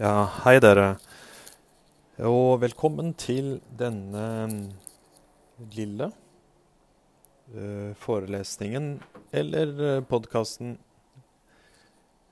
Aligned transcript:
Ja, 0.00 0.24
hei 0.46 0.54
dere. 0.64 0.94
Og 2.24 2.62
velkommen 2.62 3.10
til 3.20 3.58
denne 3.76 4.22
lille 5.74 6.06
uh, 7.52 7.90
forelesningen, 8.00 8.94
eller 9.28 9.74
uh, 9.76 9.98
podkasten, 10.08 10.78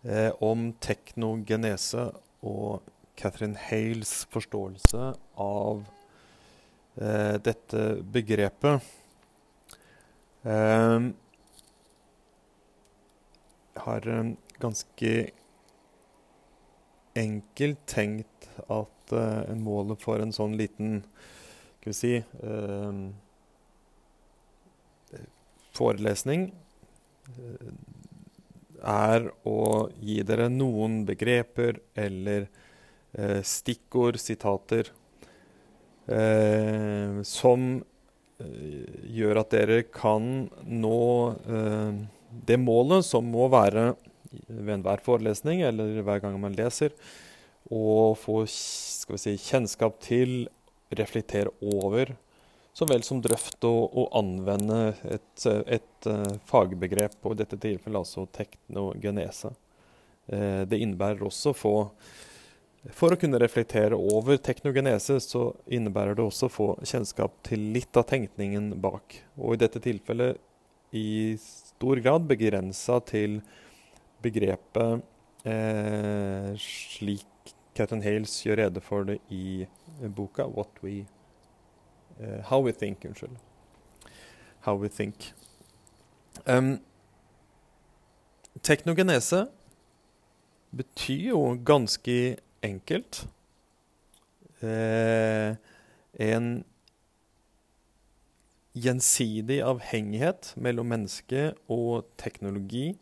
uh, 0.08 0.30
om 0.40 0.70
teknogenese 0.80 2.06
og 2.40 2.88
Catherine 3.20 3.60
Hales 3.68 4.22
forståelse 4.32 5.12
av 5.36 5.84
uh, 5.84 7.36
dette 7.36 7.84
begrepet. 8.16 8.80
Eh, 10.48 11.00
jeg 13.74 13.82
har 13.84 14.06
eh, 14.08 14.28
ganske 14.62 15.10
enkelt 17.18 17.80
tenkt 17.90 18.48
at 18.68 19.12
uh, 19.14 19.54
målet 19.58 20.02
for 20.02 20.22
en 20.22 20.34
sånn 20.34 20.56
liten 20.58 21.02
skal 21.78 21.90
vi 21.90 21.96
si 21.96 22.14
uh, 22.42 23.02
forelesning 25.78 26.48
uh, 27.34 27.70
er 28.88 29.28
å 29.48 29.60
gi 29.98 30.20
dere 30.26 30.48
noen 30.52 31.02
begreper 31.08 31.80
eller 31.98 32.46
stikkord, 33.42 34.20
sitater, 34.20 34.92
som 37.26 37.64
gjør 39.16 39.40
at 39.40 39.50
dere 39.50 39.78
kan 39.90 40.28
nå 40.62 41.00
det 42.28 42.58
målet 42.62 43.08
som 43.08 43.26
må 43.32 43.48
være 43.50 43.88
ved 44.30 44.74
enhver 44.78 45.02
forelesning 45.04 45.62
eller 45.66 46.00
hver 46.06 46.22
gang 46.24 46.38
man 46.40 46.56
leser, 46.56 46.94
og 47.68 48.16
få 48.20 48.42
si, 48.48 49.34
kjennskap 49.36 49.98
til, 50.04 50.46
reflektere 50.96 51.52
over, 51.60 52.14
så 52.78 52.86
vel 52.88 53.02
som 53.02 53.20
drøfte 53.20 53.68
og, 53.68 53.90
og 53.98 54.14
anvende 54.20 54.78
et, 55.10 55.46
et 55.66 56.08
uh, 56.08 56.38
fagbegrep, 56.48 57.18
og 57.26 57.34
i 57.34 57.40
dette 57.42 57.58
tilfellet 57.60 58.00
altså 58.04 58.24
teknogenese. 58.32 59.50
Uh, 60.30 60.62
det 60.68 60.78
innebærer 60.78 61.24
også 61.26 61.54
få 61.56 61.74
For 62.94 63.12
å 63.12 63.18
kunne 63.20 63.40
reflektere 63.42 63.96
over 63.98 64.38
teknogenese, 64.38 65.18
så 65.20 65.50
innebærer 65.66 66.14
det 66.14 66.22
også 66.24 66.46
å 66.46 66.54
få 66.54 66.68
kjennskap 66.86 67.34
til 67.44 67.66
litt 67.74 67.98
av 67.98 68.06
tenkningen 68.08 68.70
bak. 68.80 69.18
Og 69.36 69.56
i 69.56 69.60
dette 69.64 69.82
tilfellet 69.82 70.38
i 70.94 71.34
stor 71.42 72.00
grad 72.00 72.30
begrensa 72.30 73.00
til 73.04 73.40
begrepet 74.22 75.02
eh, 75.44 76.52
slik 76.58 77.54
Catherine 77.78 78.02
Hales 78.02 78.34
gjør 78.42 78.58
rede 78.64 78.80
for 78.82 79.06
det 79.06 79.20
i 79.30 79.66
boka 80.16 80.48
we, 80.82 81.06
uh, 82.20 82.40
How 82.50 82.64
We 82.64 82.72
Think. 82.72 83.04
Unnskyld. 83.04 83.36
How 84.60 84.76
We 84.76 84.88
Think. 84.88 85.34
Um, 86.46 86.80
teknogenese 88.62 89.46
betyr 90.70 91.28
jo 91.28 91.58
ganske 91.64 92.36
enkelt 92.62 93.28
eh, 94.62 95.54
en 96.18 96.64
gjensidig 98.74 99.62
avhengighet 99.62 100.52
mellom 100.56 100.86
menneske 100.86 101.52
og 101.68 102.06
teknologi 102.18 102.98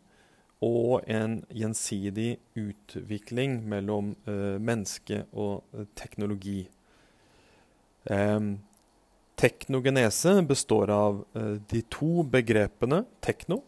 og 0.63 1.03
en 1.05 1.43
gjensidig 1.53 2.37
utvikling 2.57 3.59
mellom 3.69 4.15
eh, 4.25 4.57
menneske 4.57 5.21
og 5.37 5.61
uh, 5.75 5.85
teknologi. 5.97 6.63
Eh, 8.09 8.39
teknogenese 9.37 10.33
består 10.49 10.93
av 10.93 11.19
eh, 11.37 11.57
de 11.69 11.83
to 11.93 12.23
begrepene 12.25 13.03
tekno, 13.21 13.61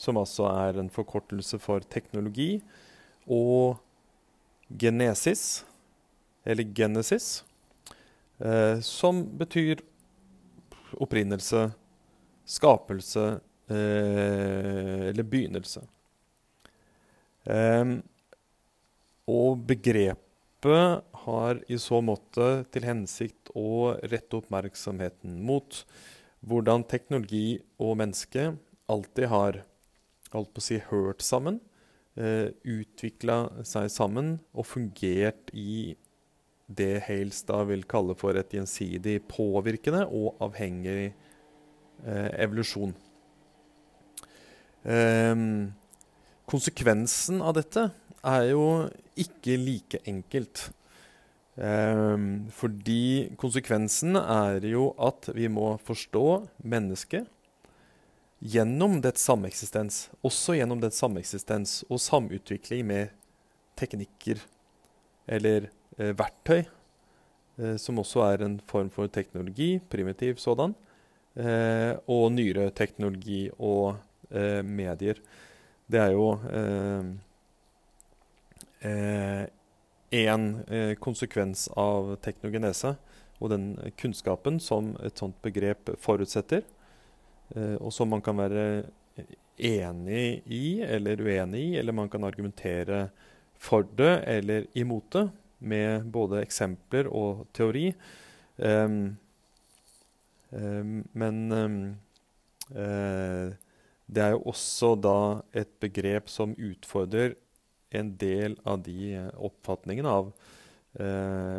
som 0.00 0.16
altså 0.20 0.48
er 0.48 0.80
en 0.80 0.88
forkortelse 0.92 1.60
for 1.60 1.84
teknologi, 1.92 2.62
og 3.28 3.76
genesis, 4.68 5.64
eller 6.46 6.68
genesis, 6.76 7.42
som 8.84 9.22
betyr 9.40 9.80
opprinnelse, 11.00 11.62
skapelse 12.44 13.24
eller 13.72 15.26
begynnelse. 15.26 15.80
Um, 17.46 18.00
og 19.30 19.62
begrepet 19.66 21.04
har 21.26 21.60
i 21.70 21.78
så 21.78 22.00
måte 22.02 22.64
til 22.74 22.86
hensikt 22.86 23.50
å 23.58 23.96
rette 24.06 24.38
oppmerksomheten 24.38 25.40
mot 25.46 25.82
hvordan 26.46 26.84
teknologi 26.86 27.58
og 27.82 27.96
menneske 28.02 28.52
alltid 28.90 29.30
har 29.32 29.60
alt 30.36 30.52
på 30.54 30.62
å 30.62 30.64
si, 30.64 30.78
hørt 30.90 31.22
sammen, 31.24 31.60
eh, 32.16 32.50
utvikla 32.62 33.64
seg 33.64 33.88
sammen 33.90 34.36
og 34.52 34.66
fungert 34.66 35.50
i 35.54 35.96
det 36.66 37.06
Hales 37.06 37.42
da 37.46 37.62
vil 37.64 37.84
kalle 37.86 38.16
for 38.18 38.36
et 38.38 38.52
gjensidig 38.54 39.20
påvirkende 39.30 40.04
og 40.06 40.38
avhengig 40.42 41.12
eh, 42.04 42.30
evolusjon. 42.42 42.94
Um, 44.86 45.74
Konsekvensen 46.46 47.40
av 47.42 47.56
dette 47.58 47.88
er 48.26 48.50
jo 48.52 48.66
ikke 49.18 49.56
like 49.58 50.02
enkelt. 50.06 50.68
Um, 51.56 52.50
fordi 52.52 53.32
konsekvensen 53.40 54.18
er 54.20 54.60
jo 54.68 54.90
at 55.00 55.30
vi 55.32 55.48
må 55.48 55.72
forstå 55.86 56.26
mennesket 56.68 57.30
gjennom 58.40 59.00
dets 59.04 59.24
sameksistens. 59.24 60.06
Også 60.26 60.56
gjennom 60.58 60.80
dets 60.82 61.00
sameksistens 61.00 61.80
og 61.88 62.00
samutvikling 62.02 62.84
med 62.88 63.14
teknikker 63.76 64.40
eller 65.26 65.70
eh, 65.98 66.12
verktøy, 66.16 66.62
eh, 67.58 67.76
som 67.80 67.98
også 68.00 68.22
er 68.28 68.44
en 68.46 68.58
form 68.68 68.90
for 68.94 69.10
teknologi, 69.12 69.76
primitiv 69.90 70.38
sådan, 70.40 70.76
eh, 71.34 71.96
og 72.06 72.28
nyere 72.36 72.70
teknologi 72.76 73.46
og 73.56 73.96
eh, 74.30 74.62
medier. 74.62 75.20
Det 75.86 76.00
er 76.02 76.12
jo 76.16 76.30
eh, 76.50 77.10
eh, 78.90 79.42
eh, 80.10 80.94
konsekvens 80.98 81.68
av 81.78 82.16
teknogenese 82.24 82.96
og 83.38 83.52
den 83.52 83.68
kunnskapen 84.00 84.58
som 84.62 84.94
et 85.04 85.20
sånt 85.20 85.36
begrep 85.44 85.92
forutsetter, 86.00 86.62
og 87.84 87.92
som 87.92 88.08
man 88.08 88.22
kan 88.24 88.38
være 88.40 88.86
enig 89.60 90.40
i 90.48 90.80
eller 90.82 91.20
uenig 91.20 91.60
i, 91.60 91.74
eller 91.76 91.92
man 91.92 92.08
kan 92.08 92.24
argumentere 92.24 93.10
for 93.60 93.84
det 93.96 94.24
eller 94.32 94.66
imot 94.72 95.10
det 95.12 95.26
med 95.58 96.08
både 96.12 96.40
eksempler 96.42 97.12
og 97.12 97.44
teori. 97.56 97.90
Um, 98.56 99.16
um, 100.50 101.04
men 101.12 101.96
uh, 102.72 103.52
det 104.06 104.22
er 104.22 104.34
jo 104.36 104.44
også 104.52 104.94
da 105.02 105.18
et 105.56 105.72
begrep 105.82 106.30
som 106.30 106.54
utfordrer 106.54 107.34
en 107.94 108.12
del 108.18 108.56
av 108.66 108.82
de 108.86 109.14
eh, 109.14 109.30
oppfatningene 109.48 110.10
av 110.10 110.30
eh, 111.00 111.58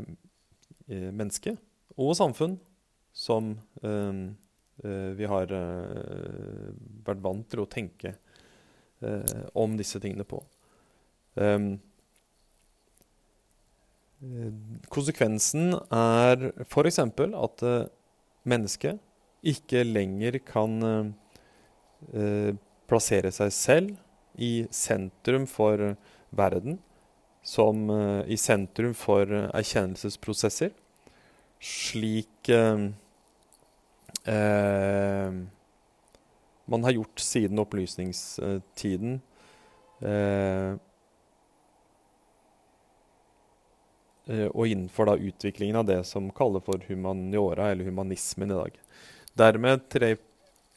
eh, 0.87 1.09
menneske 1.11 1.55
og 1.97 2.15
samfunn 2.19 2.57
som 3.15 3.55
eh, 3.81 4.21
eh 4.85 5.11
vi 5.17 5.25
har 5.25 5.51
eh, 5.57 6.71
vært 7.07 7.23
vant 7.23 7.47
til 7.49 7.63
å 7.63 7.69
tenke 7.69 8.15
om 9.53 9.75
disse 9.77 9.99
tingene 10.01 10.25
på. 10.25 10.39
konsekvensen 14.89 15.75
er 15.93 16.47
f.eks. 16.65 16.97
at 16.97 17.61
mennesket 18.41 18.97
ikke 19.53 19.83
lenger 19.85 20.39
kan 20.49 21.13
plassere 22.87 23.31
seg 23.33 23.51
selv 23.53 23.95
i 24.37 24.67
sentrum 24.71 25.47
for 25.49 25.95
verden, 26.29 26.77
som 27.47 27.89
eh, 27.89 28.23
i 28.27 28.37
sentrum 28.37 28.93
for 28.97 29.31
erkjennelsesprosesser, 29.31 30.73
slik 31.63 32.49
eh, 32.49 32.89
eh, 34.33 35.37
man 36.67 36.83
har 36.83 36.97
gjort 36.97 37.23
siden 37.23 37.63
opplysningstiden. 37.63 39.21
Eh, 40.03 40.75
og 44.51 44.67
innenfor 44.67 45.07
da 45.07 45.13
utviklingen 45.15 45.79
av 45.79 45.85
det 45.87 46.01
som 46.03 46.27
kalles 46.35 46.65
for 46.65 46.83
humaniora, 46.89 47.71
eller 47.71 47.87
humanismen 47.87 48.51
i 48.51 48.57
dag. 48.59 48.79
Dermed 49.39 49.85
tre 49.87 50.17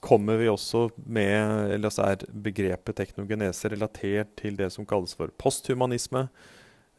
kommer 0.00 0.40
vi 0.40 0.48
også 0.48 0.88
med 1.04 1.74
Eller 1.74 1.92
så 1.92 2.06
er 2.08 2.24
begrepet 2.32 2.96
teknogenese 2.96 3.70
relatert 3.72 4.32
til 4.40 4.56
det 4.58 4.70
som 4.74 4.86
kalles 4.88 5.14
for 5.16 5.32
posthumanisme. 5.38 6.28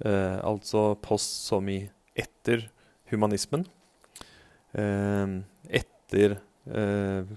Eh, 0.05 0.37
altså 0.45 0.95
post 1.01 1.45
som 1.47 1.67
i 1.69 1.83
etter 2.17 2.67
humanismen. 3.11 3.65
Eh, 4.73 5.35
etter 5.81 6.37
eh, 6.65 7.33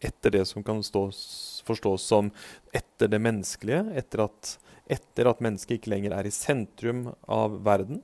etter 0.00 0.34
det 0.34 0.44
som 0.48 0.64
kan 0.64 0.82
stås, 0.84 1.62
forstås 1.66 2.06
som 2.12 2.30
etter 2.72 3.10
det 3.12 3.20
menneskelige. 3.22 3.82
Etter 3.98 4.26
at, 4.28 4.54
etter 4.88 5.30
at 5.30 5.42
mennesket 5.44 5.78
ikke 5.78 5.92
lenger 5.94 6.16
er 6.16 6.28
i 6.28 6.34
sentrum 6.34 7.08
av 7.24 7.60
verden. 7.66 8.02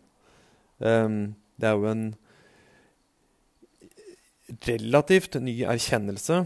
Um, 0.78 1.36
det 1.60 1.68
er 1.70 1.78
jo 1.78 1.86
en 1.86 2.06
relativt 4.66 5.38
ny 5.42 5.62
erkjennelse 5.66 6.44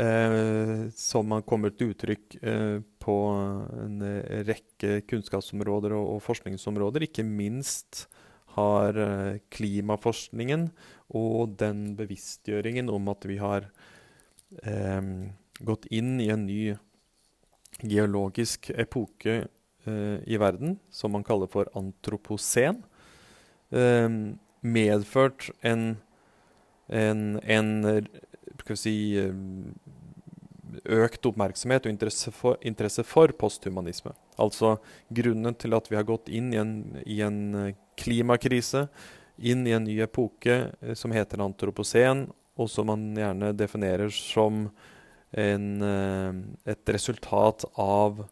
eh, 0.00 0.88
som 0.96 1.34
har 1.34 1.46
kommet 1.46 1.78
til 1.78 1.92
uttrykk 1.94 2.36
eh, 2.42 2.78
på 3.04 3.16
en 3.84 4.02
rekke 4.48 5.02
kunnskapsområder 5.10 5.94
og, 5.96 6.16
og, 6.16 6.22
forskningsområder. 6.24 7.06
Ikke 7.08 7.26
minst 7.26 8.06
har 8.56 8.96
eh, 8.98 9.40
klimaforskningen 9.52 10.68
og 11.14 11.56
den 11.60 11.92
bevisstgjøringen 11.98 12.90
om 12.92 13.10
at 13.12 13.26
vi 13.28 13.38
har 13.42 13.68
eh, 14.62 15.02
gått 15.60 15.86
inn 15.94 16.16
i 16.22 16.30
en 16.34 16.46
ny 16.48 16.62
geologisk 17.82 18.70
epoke 18.70 19.44
eh, 19.86 20.18
i 20.24 20.38
verden, 20.40 20.78
som 20.90 21.14
man 21.14 21.26
kaller 21.26 21.50
for 21.50 21.70
antropocen, 21.78 22.82
eh, 23.74 24.08
medført 24.64 25.50
en 25.66 25.96
en, 26.88 27.40
en 27.42 28.06
si, 28.76 28.96
økt 30.84 31.26
oppmerksomhet 31.28 31.86
og 31.86 31.92
interesse 31.92 32.32
for, 32.34 32.58
interesse 32.66 33.04
for, 33.06 33.32
posthumanisme. 33.38 34.12
Altså 34.40 34.76
grunnen 35.14 35.56
til 35.58 35.76
at 35.76 35.90
vi 35.90 35.98
har 35.98 36.06
gått 36.08 36.30
inn 36.32 36.52
i 36.54 36.60
en, 36.60 36.74
i 37.06 37.20
en 37.24 37.40
eh, 37.60 37.76
klimakrise, 38.00 38.86
inn 39.38 39.64
i 39.66 39.74
en 39.74 39.86
ny 39.86 39.98
epoke 40.04 40.58
eh, 40.80 40.94
som 40.98 41.14
heter 41.14 41.42
antropocen, 41.44 42.28
og 42.54 42.70
som 42.70 42.90
man 42.90 43.08
gjerne 43.18 43.54
definerer 43.56 44.12
som 44.14 44.68
en, 45.34 45.68
eh, 45.82 46.30
et 46.74 46.94
resultat 46.94 47.66
av 47.74 48.26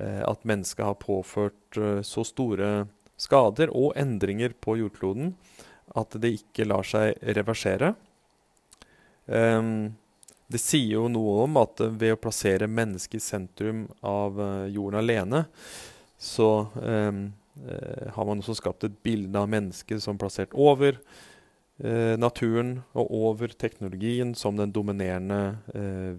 at 0.00 0.46
mennesket 0.48 0.80
har 0.86 0.94
påført 0.96 1.76
så 2.06 2.22
store 2.24 2.86
skader 3.20 3.68
og 3.76 3.90
endringer 4.00 4.54
på 4.62 4.78
jordkloden 4.78 5.34
at 5.98 6.14
det 6.22 6.34
ikke 6.38 6.68
lar 6.68 6.86
seg 6.86 7.18
reversere. 7.36 7.94
Um, 9.26 9.92
det 10.50 10.58
sier 10.58 10.96
jo 10.96 11.08
noe 11.10 11.44
om 11.44 11.58
at 11.60 11.78
ved 12.00 12.16
å 12.16 12.20
plassere 12.20 12.70
mennesket 12.70 13.20
i 13.20 13.22
sentrum 13.22 13.84
av 14.06 14.38
uh, 14.40 14.66
jorden 14.70 14.98
alene, 14.98 15.44
så 16.18 16.66
um, 16.74 17.28
uh, 17.62 18.08
har 18.16 18.26
man 18.26 18.42
også 18.42 18.58
skapt 18.58 18.86
et 18.88 18.96
bilde 19.06 19.38
av 19.38 19.50
mennesket 19.52 20.02
som 20.02 20.18
plassert 20.18 20.54
over 20.58 20.98
uh, 20.98 22.16
naturen 22.18 22.80
og 22.98 23.14
over 23.14 23.54
teknologien 23.54 24.34
som 24.34 24.58
den 24.58 24.74
dominerende 24.74 25.60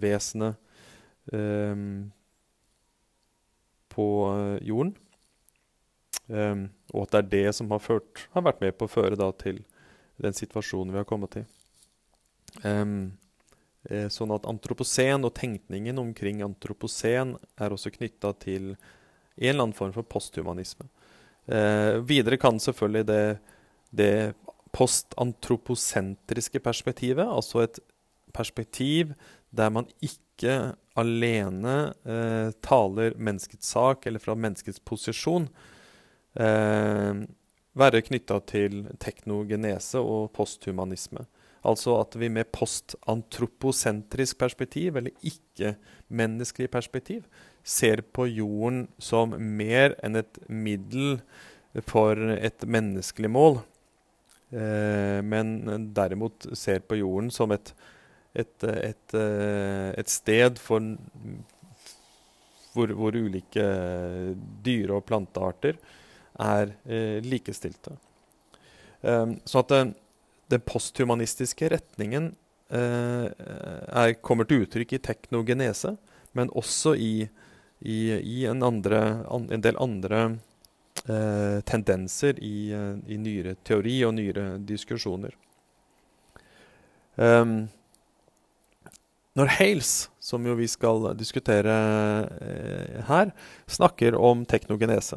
vesenet 0.00 0.56
um, 1.32 2.08
på 3.92 4.08
jorden. 4.64 4.96
Um, 6.28 6.68
og 6.94 7.06
at 7.06 7.14
det 7.14 7.18
er 7.18 7.30
det 7.32 7.56
som 7.56 7.70
har, 7.74 7.82
ført, 7.82 8.26
har 8.32 8.44
vært 8.46 8.62
med 8.62 8.76
på 8.78 8.86
å 8.86 8.92
føre 8.92 9.18
da, 9.18 9.30
til 9.36 9.62
den 10.22 10.36
situasjonen 10.36 10.92
vi 10.94 11.00
har 11.00 11.08
kommet 11.08 11.34
til. 11.34 11.46
Um, 12.62 13.14
eh, 13.88 14.08
sånn 14.12 14.34
at 14.34 14.46
antropocen 14.48 15.26
og 15.26 15.34
tenkningen 15.38 15.98
omkring 16.00 16.42
antropocen 16.44 17.34
er 17.56 17.74
også 17.74 17.92
knytta 17.94 18.34
til 18.44 18.74
en 18.74 19.48
eller 19.48 19.64
annen 19.64 19.76
form 19.76 19.94
for 19.96 20.06
posthumanisme. 20.06 20.86
Uh, 21.50 21.98
videre 22.06 22.38
kan 22.38 22.60
selvfølgelig 22.62 23.08
det, 23.08 23.24
det 23.90 24.12
postantroposentriske 24.72 26.62
perspektivet, 26.62 27.26
altså 27.26 27.64
et 27.64 27.80
perspektiv 28.32 29.12
der 29.50 29.72
man 29.74 29.88
ikke 30.00 30.76
alene 30.98 31.92
uh, 32.06 32.52
taler 32.64 33.16
menneskets 33.16 33.72
sak 33.74 34.06
eller 34.06 34.22
fra 34.22 34.36
menneskets 34.38 34.80
posisjon, 34.86 35.48
være 36.34 38.02
knytta 38.06 38.38
til 38.48 38.86
teknogenese 39.00 40.00
og 40.00 40.30
posthumanisme. 40.36 41.26
Altså 41.62 41.94
at 42.00 42.16
vi 42.18 42.28
med 42.32 42.50
postantroposentrisk 42.50 44.38
perspektiv, 44.38 44.96
eller 44.96 45.14
ikke-menneskelig 45.22 46.70
perspektiv, 46.70 47.22
ser 47.62 48.02
på 48.02 48.26
jorden 48.26 48.88
som 48.98 49.36
mer 49.38 49.94
enn 50.02 50.18
et 50.18 50.40
middel 50.50 51.20
for 51.86 52.18
et 52.34 52.66
menneskelig 52.66 53.30
mål. 53.30 53.60
Eh, 54.50 55.22
men 55.24 55.54
derimot 55.94 56.50
ser 56.58 56.82
på 56.84 56.98
jorden 56.98 57.30
som 57.32 57.54
et, 57.54 57.72
et, 58.34 58.66
et, 58.66 59.14
eh, 59.14 59.94
et 59.96 60.10
sted 60.10 60.58
for 60.60 60.82
hvor, 62.72 62.92
hvor 62.96 63.16
ulike 63.16 63.64
dyre- 64.66 64.98
og 64.98 65.06
plantearter 65.06 65.78
er 66.40 66.74
eh, 66.84 67.18
likestilte. 67.24 67.96
Um, 69.02 69.36
så 69.44 69.62
at 69.62 69.72
den, 69.72 69.94
den 70.52 70.62
posthumanistiske 70.62 71.68
retningen 71.72 72.32
eh, 72.70 73.26
er, 73.28 74.14
kommer 74.22 74.48
til 74.48 74.64
uttrykk 74.66 74.96
i 74.96 75.02
teknogenese, 75.02 75.96
men 76.38 76.52
også 76.56 76.94
i, 76.94 77.12
i, 77.80 77.98
i 78.16 78.44
en, 78.48 78.62
andre, 78.62 79.02
an, 79.28 79.48
en, 79.52 79.64
del 79.64 79.78
andre 79.82 80.22
eh, 81.04 81.58
tendenser 81.68 82.40
i, 82.40 82.72
i, 82.72 83.20
nyere 83.20 83.56
teori 83.66 83.98
og 84.06 84.16
nyere 84.18 84.56
diskusjoner. 84.64 85.36
Um, 87.16 87.66
når 89.36 89.48
Hales, 89.56 90.10
som 90.20 90.44
jo 90.44 90.54
vi 90.56 90.66
skal 90.68 91.10
diskutere 91.16 91.74
eh, 92.44 92.98
her, 93.08 93.32
snakker 93.68 94.16
om 94.16 94.44
teknogenese, 94.48 95.16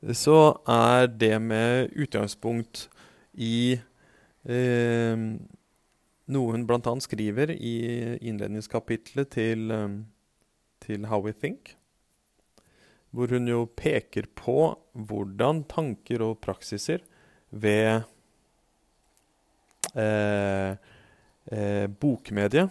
så 0.00 0.38
er 0.68 1.10
det 1.12 1.34
med 1.44 1.90
utgangspunkt 1.92 2.86
i 3.36 3.76
eh, 4.48 5.24
noe 6.30 6.54
hun 6.54 6.64
bl.a. 6.68 6.94
skriver 7.04 7.52
i 7.52 7.74
innledningskapitlet 8.16 9.32
til, 9.36 9.66
eh, 9.74 9.98
til, 10.80 11.06
How 11.10 11.20
We 11.26 11.34
Think, 11.36 11.74
hvor 13.10 13.32
hun 13.34 13.48
jo 13.50 13.66
peker 13.76 14.30
på 14.38 14.72
hvordan 14.94 15.64
tanker 15.68 16.24
og 16.24 16.38
praksiser 16.40 17.04
ved 17.50 18.06
eh, 19.98 20.76
eh, 21.50 21.86
bokmediet, 21.90 22.70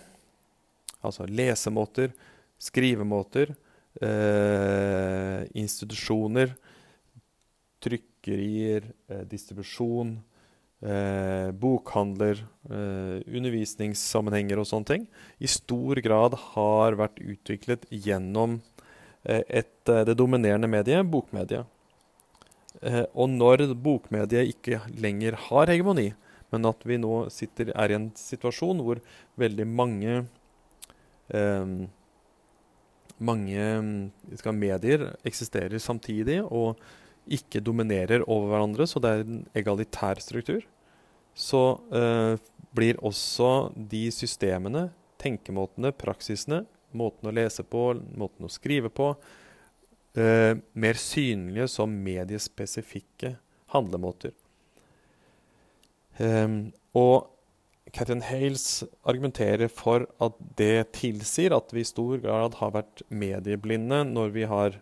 altså 1.04 1.27
lesemåter, 1.30 2.15
skrivemåter, 2.60 3.54
eh, 4.01 5.46
institusjoner, 5.60 6.56
trykkerier, 7.84 8.92
eh, 9.10 9.24
distribusjon, 9.30 10.18
eh, 10.82 11.52
bokhandler, 11.52 12.44
eh, 12.70 13.20
undervisningssammenhenger 13.28 14.60
og 14.60 14.68
sånne 14.68 14.86
ting, 14.86 15.08
i 15.40 15.48
stor 15.48 16.00
grad 16.02 16.34
har 16.54 16.96
vært 17.00 17.20
utviklet 17.20 17.86
gjennom 17.92 18.62
eh, 19.26 19.44
et, 19.50 19.90
eh, 19.90 20.06
det 20.06 20.16
dominerende 20.16 20.70
mediet, 20.70 21.06
bokmediet. 21.06 21.66
Eh, 22.82 23.06
og 23.14 23.30
når 23.30 23.74
bokmediet 23.76 24.54
ikke 24.54 24.80
lenger 24.96 25.36
har 25.50 25.68
hegemoni, 25.68 26.14
men 26.52 26.66
at 26.66 26.82
vi 26.86 26.98
nå 26.98 27.30
sitter, 27.30 27.74
er 27.76 27.92
i 27.92 27.98
en 27.98 28.12
situasjon 28.16 28.80
hvor 28.82 29.02
veldig 29.38 29.68
mange 29.68 30.26
mange 33.22 33.66
skal, 34.40 34.56
medier 34.58 35.04
eksisterer 35.28 35.78
samtidig, 35.78 36.40
og 36.42 36.80
ikke 37.32 37.62
dominerer 37.64 38.24
over 38.28 38.50
hverandre, 38.52 38.88
så 38.90 39.02
det 39.04 39.12
er 39.12 39.24
en 39.26 39.44
egalitær 39.58 40.22
struktur, 40.24 40.64
så 41.38 41.64
eh, 41.96 42.36
blir 42.76 43.00
også 43.06 43.70
de 43.76 44.08
systemene, 44.14 44.90
tenkemåtene, 45.22 45.94
praksisene, 45.96 46.64
måten 46.96 47.30
å 47.30 47.36
lese 47.36 47.66
på, 47.68 47.92
måten 48.18 48.48
å 48.48 48.52
skrive 48.52 48.92
på, 48.94 49.14
eh, 50.18 50.54
mer 50.74 51.00
synlige 51.00 51.70
som 51.72 51.94
mediespesifikke 52.06 53.36
handlemåter. 53.74 54.34
Um, 56.20 56.74
og 57.00 57.30
Catherine 57.96 58.26
Hales 58.26 58.84
argumenterer 59.08 59.70
for 59.72 60.06
at 60.22 60.36
det 60.60 60.92
tilsier 60.98 61.56
at 61.56 61.72
vi 61.74 61.82
i 61.82 61.88
stor 61.88 62.20
grad 62.22 62.58
har 62.60 62.74
vært 62.76 63.04
medieblinde 63.08 64.04
når 64.10 64.34
vi 64.36 64.46
har 64.50 64.82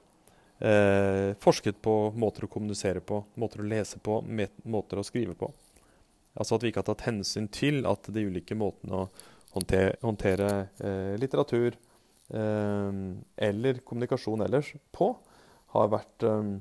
eh, 0.60 1.34
forsket 1.40 1.82
på 1.82 1.96
måter 2.16 2.46
å 2.48 2.52
kommunisere 2.52 3.02
på, 3.02 3.22
måter 3.36 3.64
å 3.64 3.68
lese 3.68 4.00
på, 4.04 4.20
måter 4.64 5.02
å 5.02 5.06
skrive 5.06 5.36
på. 5.38 5.52
Altså 6.38 6.58
at 6.58 6.64
vi 6.64 6.72
ikke 6.72 6.84
har 6.84 6.90
tatt 6.92 7.08
hensyn 7.08 7.50
til 7.54 7.86
at 7.90 8.10
de 8.14 8.26
ulike 8.28 8.58
måtene 8.58 9.04
å 9.04 9.08
håndtere, 9.56 9.96
håndtere 10.04 10.50
eh, 10.78 11.14
litteratur 11.22 11.72
eh, 11.74 13.00
eller 13.50 13.82
kommunikasjon 13.86 14.46
ellers 14.46 14.74
på, 14.94 15.12
har 15.74 15.90
vært, 15.94 16.28
eh, 16.28 16.52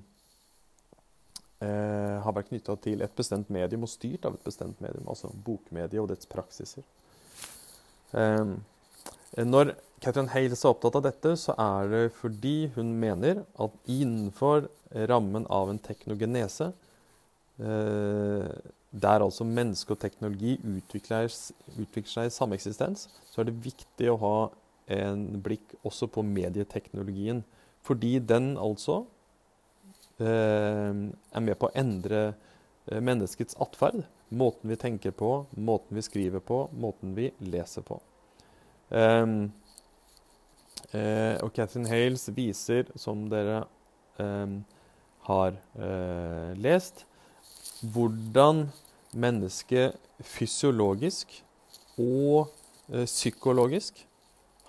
eh, 1.69 2.31
vært 2.39 2.53
knytta 2.53 2.79
til 2.85 3.05
et 3.05 3.17
bestemt 3.19 3.53
medium 3.53 3.85
og 3.87 3.93
styrt 3.93 4.29
av 4.29 4.39
et 4.39 4.49
bestemt 4.49 4.81
medium, 4.85 5.09
altså 5.13 5.33
bokmediet 5.33 6.01
og 6.03 6.09
dets 6.13 6.31
praksiser. 6.31 6.87
Eh, 8.17 8.57
når 9.45 9.75
Catherine 10.03 10.29
Hales 10.29 10.63
er 10.65 10.73
opptatt 10.75 10.99
av 10.99 11.07
dette, 11.07 11.33
så 11.41 11.55
er 11.57 11.89
det 11.93 12.03
fordi 12.19 12.71
hun 12.75 12.93
mener 13.01 13.45
at 13.63 13.77
innenfor 13.89 14.69
rammen 15.09 15.47
av 15.53 15.71
en 15.73 15.81
teknogenese, 15.83 16.73
eh, 17.59 18.51
der 18.97 19.25
altså 19.25 19.45
menneske 19.45 19.93
og 19.93 20.01
teknologi 20.01 20.57
utvikler, 20.65 21.29
utvikler 21.77 22.13
seg 22.13 22.29
i 22.29 22.35
sameksistens, 22.35 23.09
så 23.29 23.41
er 23.41 23.49
det 23.49 23.59
viktig 23.65 24.09
å 24.13 24.21
ha 24.23 24.37
en 24.97 25.27
blikk 25.43 25.75
også 25.85 26.09
på 26.13 26.25
medieteknologien. 26.25 27.43
Fordi 27.87 28.19
den 28.19 28.55
altså 28.59 29.05
eh, 30.21 30.93
er 30.93 31.45
med 31.45 31.59
på 31.59 31.69
å 31.69 31.75
endre 31.77 32.23
eh, 32.31 33.01
menneskets 33.01 33.59
atferd. 33.63 34.05
Måten 34.29 34.71
vi 34.71 34.79
tenker 34.81 35.15
på, 35.15 35.47
måten 35.57 35.99
vi 35.99 36.05
skriver 36.05 36.43
på, 36.43 36.67
måten 36.75 37.15
vi 37.19 37.31
leser 37.41 37.85
på. 37.87 38.01
Uh, 40.95 41.37
og 41.45 41.53
Catherine 41.57 41.89
Hales 41.91 42.29
viser, 42.35 42.91
som 42.99 43.27
dere 43.31 43.65
eh, 44.23 44.57
har 45.27 45.57
eh, 45.83 46.53
lest, 46.63 47.05
hvordan 47.83 48.67
mennesket 49.17 49.97
fysiologisk 50.25 51.33
og 51.99 52.53
uh, 52.93 53.05
psykologisk 53.05 54.05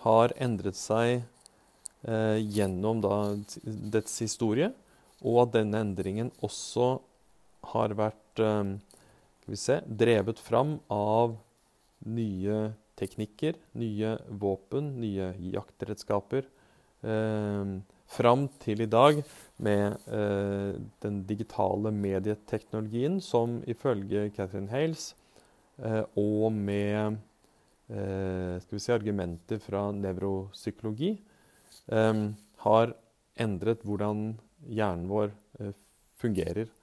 har 0.06 0.34
endret 0.42 0.78
seg 0.80 1.26
gjennom 2.08 3.02
da, 3.04 3.16
dets 3.66 4.14
historie, 4.22 4.70
og 5.26 5.40
at 5.42 5.56
denne 5.58 5.80
endringen 5.84 6.30
også 6.46 6.86
har 7.74 7.96
vært 7.98 8.40
se, 9.58 9.80
drevet 9.90 10.40
fram 10.40 10.76
av 10.94 11.34
nye 12.06 12.60
teknikker, 12.98 13.58
nye 13.78 14.16
våpen, 14.28 14.96
nye 15.02 15.32
jaktredskaper. 15.54 16.48
Eh, 17.06 17.78
fram 18.08 18.48
til 18.64 18.82
i 18.82 18.90
dag 18.90 19.20
med 19.64 19.98
eh, 20.08 20.80
den 21.04 21.22
digitale 21.28 21.92
medieteknologien, 21.92 23.20
som 23.22 23.60
ifølge 23.68 24.30
Catherine 24.36 24.72
Hales 24.72 25.12
eh, 25.78 26.04
og 26.16 26.52
med 26.56 27.20
eh, 27.92 28.58
si, 28.64 28.92
argumenter 28.96 29.60
fra 29.64 29.90
nevropsykologi 29.92 31.14
eh, 31.92 32.24
har 32.64 32.96
endret 33.38 33.84
hvordan 33.86 34.32
hjernen 34.66 35.10
vår 35.12 35.34
eh, 35.60 35.76
fungerer. 36.18 36.74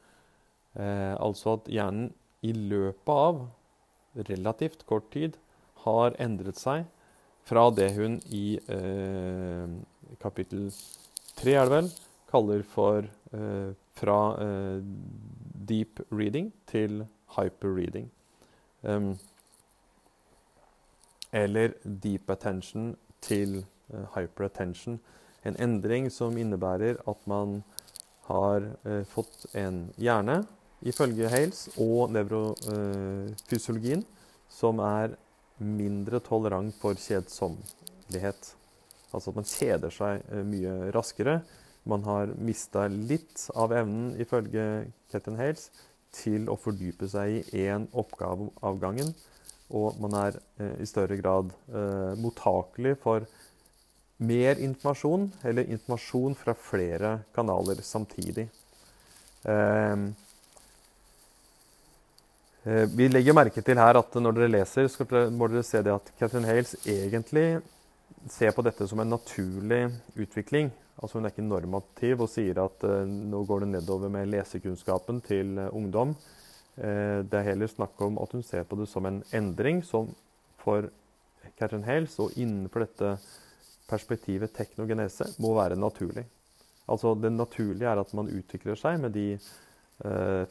altså 0.74 1.52
at 1.54 1.68
hjernen 1.70 2.08
i 2.42 2.50
løpet 2.50 3.10
av 3.14 3.36
relativt 4.28 4.80
kort 4.86 5.06
tid 5.14 5.36
har 5.84 6.16
endret 6.22 6.58
seg 6.60 6.84
fra 7.44 7.68
det 7.76 7.90
hun 7.96 8.18
i 8.32 8.56
eh, 8.72 9.72
kapittel 10.22 10.70
tre, 11.36 11.54
er 11.54 11.68
det 11.68 11.74
vel, 11.74 11.90
kaller 12.30 12.64
for 12.66 13.04
eh, 13.36 13.74
fra 13.94 14.18
eh, 14.42 14.80
deep 15.68 16.00
reading 16.10 16.52
til 16.66 17.04
hyper 17.36 17.76
reading. 17.76 18.10
Um, 18.82 19.18
eller 21.32 21.72
deep 22.02 22.30
attention 22.30 22.96
til 23.20 23.64
uh, 23.94 24.04
hyper 24.14 24.44
attention. 24.44 25.00
En 25.44 25.56
endring 25.58 26.12
som 26.12 26.36
innebærer 26.38 27.00
at 27.08 27.26
man 27.26 27.62
har 28.28 28.68
uh, 28.84 29.02
fått 29.08 29.46
en 29.54 29.90
hjerne, 29.96 30.44
ifølge 30.82 31.28
Hales, 31.28 31.68
og 31.78 32.12
nevrofysiologien, 32.12 34.04
uh, 34.04 34.06
som 34.48 34.78
er 34.78 35.16
mindre 35.64 36.20
tolerant 36.24 36.74
for 36.80 36.98
kjedsommelighet. 37.00 38.52
Altså 39.14 39.30
at 39.30 39.38
man 39.38 39.48
kjeder 39.48 39.94
seg 39.94 40.24
eh, 40.30 40.44
mye 40.46 40.74
raskere. 40.94 41.40
Man 41.88 42.04
har 42.06 42.32
mista 42.40 42.86
litt 42.88 43.46
av 43.56 43.74
evnen, 43.76 44.14
ifølge 44.20 44.86
Ketten 45.12 45.36
Hales, 45.40 45.68
til 46.14 46.48
å 46.48 46.56
fordype 46.60 47.08
seg 47.10 47.40
i 47.54 47.64
én 47.66 47.88
oppgave 47.92 48.48
av 48.64 48.78
gangen. 48.82 49.10
Og 49.74 49.98
man 50.02 50.16
er 50.20 50.38
eh, 50.60 50.76
i 50.84 50.88
større 50.88 51.18
grad 51.20 51.52
eh, 51.72 52.12
mottakelig 52.20 52.96
for 53.02 53.26
mer 54.24 54.60
informasjon, 54.62 55.28
eller 55.44 55.70
informasjon 55.74 56.36
fra 56.38 56.54
flere 56.56 57.16
kanaler 57.34 57.82
samtidig. 57.84 58.46
Eh, 59.44 59.96
vi 62.64 63.10
legger 63.10 63.36
merke 63.36 63.60
til 63.60 63.76
her 63.76 63.98
at 64.00 64.14
når 64.16 64.36
dere 64.38 64.48
leser, 64.48 64.86
dere, 65.04 65.26
må 65.28 65.50
dere 65.52 65.64
se 65.66 65.82
det 65.84 65.92
at 65.92 66.06
Catherine 66.16 66.48
Hales 66.48 66.72
egentlig 66.88 67.60
ser 68.30 68.54
på 68.56 68.64
dette 68.64 68.86
som 68.88 69.00
en 69.02 69.12
naturlig 69.12 69.82
utvikling. 70.16 70.70
Altså 70.96 71.18
Hun 71.18 71.26
er 71.26 71.34
ikke 71.34 71.46
normativ 71.46 72.22
og 72.24 72.30
sier 72.30 72.60
at 72.62 72.84
uh, 72.86 73.02
nå 73.04 73.42
går 73.48 73.64
det 73.64 73.70
nedover 73.74 74.12
med 74.12 74.30
lesekunnskapen 74.32 75.20
til 75.26 75.58
uh, 75.58 75.68
ungdom. 75.74 76.14
Uh, 76.78 77.22
det 77.26 77.40
er 77.40 77.50
heller 77.50 77.70
snakk 77.70 78.00
om 78.06 78.18
at 78.22 78.34
hun 78.34 78.44
ser 78.46 78.66
på 78.68 78.78
det 78.80 78.88
som 78.90 79.06
en 79.08 79.22
endring 79.34 79.82
som 79.84 80.12
for 80.62 80.88
Catherine 81.58 81.86
Hales 81.86 82.16
og 82.22 82.32
innenfor 82.40 82.86
dette 82.86 83.16
perspektivet 83.90 84.54
teknogenese 84.56 85.34
må 85.42 85.52
være 85.58 85.76
naturlig. 85.76 86.24
Altså 86.88 87.14
Det 87.14 87.32
naturlige 87.32 87.90
er 87.90 88.00
at 88.00 88.14
man 88.16 88.30
utvikler 88.32 88.76
seg 88.76 89.00
med 89.00 89.12
de 89.12 89.38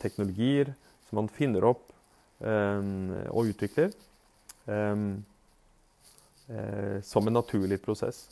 teknologier 0.02 0.72
som 1.06 1.20
man 1.20 1.28
finner 1.30 1.66
opp 1.68 1.93
og 2.44 3.50
utvikler 3.54 3.94
ehm, 4.68 5.24
eh, 6.50 7.02
som 7.02 7.28
en 7.28 7.34
naturlig 7.34 7.82
prosess. 7.82 8.30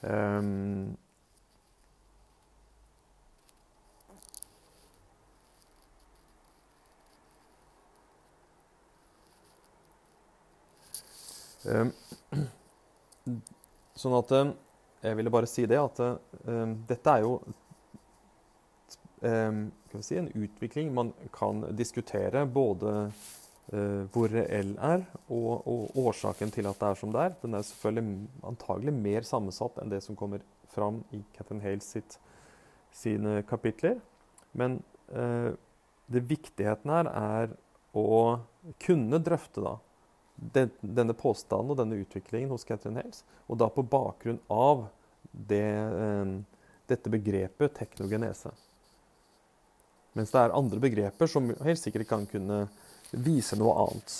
Um, 0.00 0.96
sånn 14.00 14.16
at 14.16 14.32
Jeg 15.04 15.16
ville 15.18 15.32
bare 15.32 15.48
si 15.48 15.66
det 15.68 15.76
at 15.76 16.00
um, 16.00 16.72
dette 16.88 17.12
er 17.12 17.26
jo 17.26 17.34
si, 19.98 20.16
en 20.18 20.30
utvikling 20.34 20.92
man 20.94 21.12
kan 21.34 21.64
diskutere 21.76 22.44
både 22.46 22.92
uh, 23.72 24.02
hvor 24.14 24.30
reell 24.32 24.76
er, 24.78 25.04
og, 25.28 25.66
og, 25.66 25.96
årsaken 26.06 26.52
til 26.54 26.68
at 26.70 26.78
det 26.80 26.90
er 26.90 27.00
som 27.00 27.14
det 27.14 27.24
er. 27.26 27.34
Den 27.42 27.58
er 27.58 27.66
selvfølgelig 27.66 28.28
antagelig 28.52 28.94
mer 28.94 29.26
sammensatt 29.26 29.80
enn 29.82 29.92
det 29.92 30.02
som 30.06 30.18
kommer 30.18 30.44
fram 30.70 31.02
i 31.10 31.22
Catherine 31.34 31.64
Hales 31.64 31.90
sitt, 31.96 32.18
sine 32.94 33.40
kapitler. 33.50 33.98
Men 34.52 34.80
eh, 35.10 35.50
det 36.10 36.26
viktigheten 36.30 36.90
her 36.94 37.10
er 37.10 37.54
å 37.96 38.40
kunne 38.82 39.18
drøfte 39.22 39.62
da, 39.64 39.74
den, 40.54 40.72
denne 40.80 41.14
påstanden 41.18 41.74
og 41.74 41.78
denne 41.82 41.98
utviklingen 42.00 42.52
hos 42.54 42.66
Catherine 42.66 43.02
Hales, 43.02 43.24
og 43.50 43.60
da 43.60 43.70
på 43.72 43.84
bakgrunn 43.86 44.40
av 44.50 44.86
det, 45.30 45.62
eh, 45.62 46.34
dette 46.90 47.12
begrepet 47.12 47.74
teknogenese. 47.78 48.54
Mens 50.20 50.34
det 50.34 50.40
er 50.42 50.52
andre 50.52 50.82
begreper 50.82 51.30
som 51.32 51.48
helt 51.64 51.80
sikkert 51.80 52.08
kan 52.10 52.26
kunne 52.28 52.66
vise 53.10 53.56
noe 53.56 53.72
annet. 53.86 54.16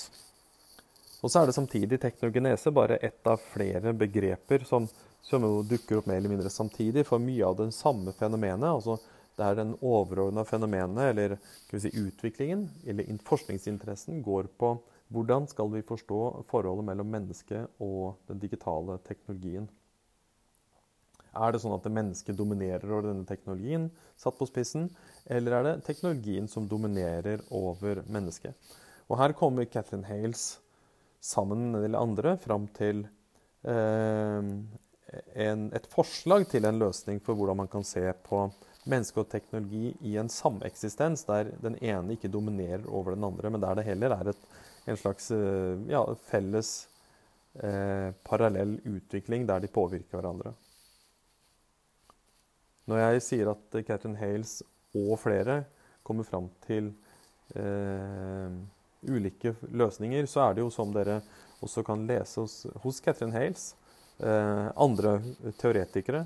Og 1.20 1.28
så 1.28 1.42
er 1.42 1.50
det 1.50 1.54
samtidig 1.58 1.98
teknogenese 2.00 2.72
bare 2.72 2.96
ett 3.04 3.26
av 3.28 3.42
flere 3.52 3.92
begreper 3.92 4.64
som, 4.64 4.86
som 5.20 5.44
dukker 5.68 6.00
opp 6.00 6.08
mer 6.08 6.22
eller 6.22 6.32
mindre 6.32 6.52
samtidig 6.52 7.04
for 7.04 7.20
mye 7.20 7.44
av 7.44 7.58
det 7.58 7.66
samme 7.76 8.16
fenomenet. 8.16 8.70
altså 8.70 8.96
det 9.36 9.44
er 9.46 9.56
den 9.56 9.74
overordna 9.80 10.42
fenomenet, 10.44 11.12
eller 11.12 11.36
si, 11.72 11.92
utviklingen, 11.96 12.66
eller 12.84 13.20
forskningsinteressen, 13.24 14.22
går 14.24 14.50
på 14.60 14.74
hvordan 15.12 15.46
skal 15.48 15.70
vi 15.72 15.84
forstå 15.84 16.20
forholdet 16.50 16.88
mellom 16.88 17.08
mennesket 17.12 17.80
og 17.84 18.18
den 18.28 18.40
digitale 18.42 18.98
teknologien. 19.06 19.68
Er 21.36 21.52
det 21.52 21.60
sånn 21.62 21.76
at 21.76 21.84
det 21.86 21.94
mennesket 21.94 22.38
dominerer 22.38 22.90
over 22.90 23.10
denne 23.10 23.28
teknologien, 23.28 23.88
satt 24.18 24.38
på 24.38 24.48
spissen, 24.48 24.88
eller 25.30 25.56
er 25.56 25.66
det 25.66 25.74
teknologien 25.86 26.48
som 26.50 26.66
dominerer 26.68 27.44
over 27.54 28.02
mennesket? 28.10 28.56
Og 29.10 29.18
her 29.18 29.34
kommer 29.38 29.68
Catherine 29.70 30.06
Hales 30.06 30.58
sammen 31.20 31.70
med 31.72 31.84
del 31.84 31.98
andre 31.98 32.36
fram 32.40 32.66
til 32.74 33.04
eh, 33.62 34.50
en, 35.34 35.64
et 35.74 35.88
forslag 35.90 36.46
til 36.50 36.66
en 36.66 36.78
løsning 36.80 37.20
for 37.24 37.38
hvordan 37.38 37.62
man 37.62 37.70
kan 37.70 37.86
se 37.86 38.04
på 38.26 38.46
menneske 38.88 39.20
og 39.20 39.28
teknologi 39.30 39.92
i 40.08 40.16
en 40.20 40.30
sameksistens, 40.32 41.26
der 41.28 41.52
den 41.60 41.76
ene 41.84 42.16
ikke 42.16 42.30
dominerer 42.32 42.86
over 42.88 43.14
den 43.14 43.26
andre, 43.26 43.50
men 43.50 43.62
der 43.62 43.76
det 43.78 43.86
heller 43.90 44.14
er 44.16 44.32
et, 44.32 44.48
en 44.88 44.98
slags 44.98 45.30
eh, 45.34 45.76
ja, 45.90 46.02
felles 46.30 46.72
eh, 47.60 48.10
parallell 48.26 48.78
utvikling 48.88 49.46
der 49.48 49.60
de 49.60 49.70
påvirker 49.72 50.18
hverandre. 50.18 50.54
Når 52.90 52.98
jeg 53.04 53.22
sier 53.22 53.52
at 53.52 53.78
Catherine 53.86 54.18
Hales 54.18 54.60
og 54.98 55.14
flere 55.22 55.60
kommer 56.06 56.26
fram 56.26 56.48
til 56.66 56.90
eh, 57.54 58.50
ulike 59.06 59.54
løsninger, 59.70 60.26
så 60.26 60.48
er 60.48 60.56
det 60.56 60.64
jo 60.64 60.72
som 60.74 60.90
dere 60.94 61.20
også 61.62 61.84
kan 61.86 62.02
lese 62.08 62.42
hos, 62.42 62.64
hos 62.82 62.98
Catherine 63.04 63.36
Hales, 63.36 63.74
eh, 64.18 64.66
andre 64.74 65.20
teoretikere. 65.60 66.24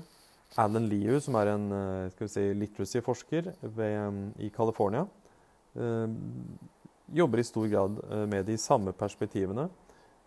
Alan 0.57 0.87
Liu, 0.89 1.19
som 1.21 1.37
er 1.37 1.51
en 1.53 1.67
eh, 1.75 2.25
si, 2.31 2.47
literacy-forsker 2.57 3.51
i 4.41 4.49
California, 4.55 5.05
eh, 5.77 6.07
jobber 7.21 7.43
i 7.43 7.45
stor 7.45 7.69
grad 7.69 8.01
eh, 8.09 8.25
med 8.31 8.49
de 8.49 8.57
samme 8.57 8.95
perspektivene. 8.97 9.67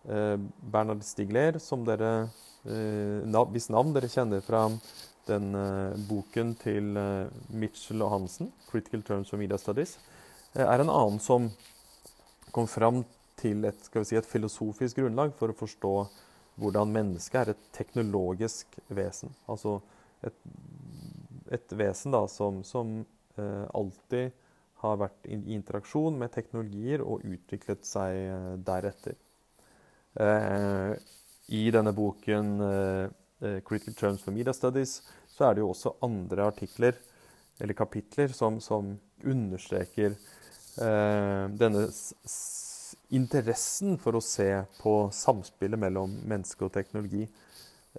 Eh, 0.07 0.37
Bernard 0.61 1.03
Stigler, 1.03 1.59
som 1.59 1.83
dere, 1.87 2.29
hvis 2.59 3.69
navn 3.71 3.93
dere 3.95 4.09
kjenner 4.11 4.41
fra 4.43 4.65
den 5.29 5.53
boken 6.09 6.55
til 6.59 6.97
Mitchell 7.49 8.01
og 8.03 8.11
Hansen, 8.15 8.51
'Critical 8.67 9.05
Terms 9.05 9.29
for 9.29 9.37
Media 9.37 9.57
Studies', 9.57 9.97
er 10.53 10.81
en 10.81 10.89
annen 10.89 11.19
som 11.21 11.49
kom 12.51 12.67
fram 12.67 13.03
til 13.39 13.65
et, 13.69 13.87
si, 14.03 14.17
et, 14.17 14.27
filosofisk 14.27 14.99
grunnlag 14.99 15.33
for 15.37 15.51
å 15.51 15.57
forstå 15.57 15.93
hvordan 16.59 16.91
mennesket 16.91 17.39
er 17.39 17.53
et 17.53 17.69
teknologisk 17.75 18.79
vesen. 18.91 19.31
Altså 19.47 19.77
et, 20.25 20.35
et 21.55 21.77
vesen 21.79 22.15
da, 22.15 22.25
som, 22.31 22.63
som 22.67 22.99
eh, 23.39 23.65
alltid 23.77 24.33
har 24.83 24.99
vært 24.99 25.29
i 25.31 25.37
interaksjon 25.55 26.19
med 26.19 26.33
teknologier 26.35 27.03
og 27.03 27.23
utviklet 27.27 27.87
seg 27.87 28.19
eh, 28.25 28.51
deretter. 28.67 29.15
Eh, 30.19 30.91
I 31.55 31.63
denne 31.73 31.95
boken 31.95 32.51
eh, 32.65 33.05
eh, 33.45 33.59
'Critical 33.63 33.95
Terms 33.95 34.25
for 34.25 34.35
Media 34.35 34.55
Studies' 34.55 34.99
så 35.39 35.47
er 35.47 35.55
det 35.55 35.63
jo 35.63 35.71
også 35.71 35.95
andre 36.03 36.49
artikler 36.51 36.97
eller 37.59 37.75
kapitler 37.75 38.33
som, 38.35 38.59
som 38.59 38.91
understreker 39.23 40.11
eh, 40.11 41.45
denne 41.59 41.85
interessen 43.15 43.95
for 44.03 44.19
å 44.19 44.23
se 44.23 44.49
på 44.81 44.93
samspillet 45.15 45.79
mellom 45.79 46.11
menneske 46.27 46.67
og 46.67 46.73
teknologi. 46.75 47.23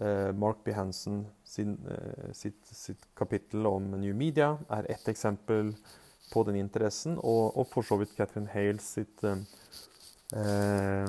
Eh, 0.00 0.30
Mark 0.36 0.60
B. 0.64 0.74
Hansen 0.76 1.24
sin, 1.44 1.78
eh, 1.88 2.30
sitt, 2.36 2.60
sitt, 2.66 3.08
kapittel 3.16 3.66
om 3.66 3.90
New 4.00 4.14
Media 4.14 4.52
er 4.68 4.90
ett 4.90 5.08
eksempel 5.08 5.74
på 6.30 6.44
den 6.46 6.60
interessen, 6.60 7.16
og, 7.18 7.56
og 7.58 7.66
for 7.72 7.82
så 7.82 7.98
vidt 7.98 8.14
Catherine 8.16 8.52
Hales 8.52 8.86
sitt, 9.00 9.24
eh, 9.24 11.08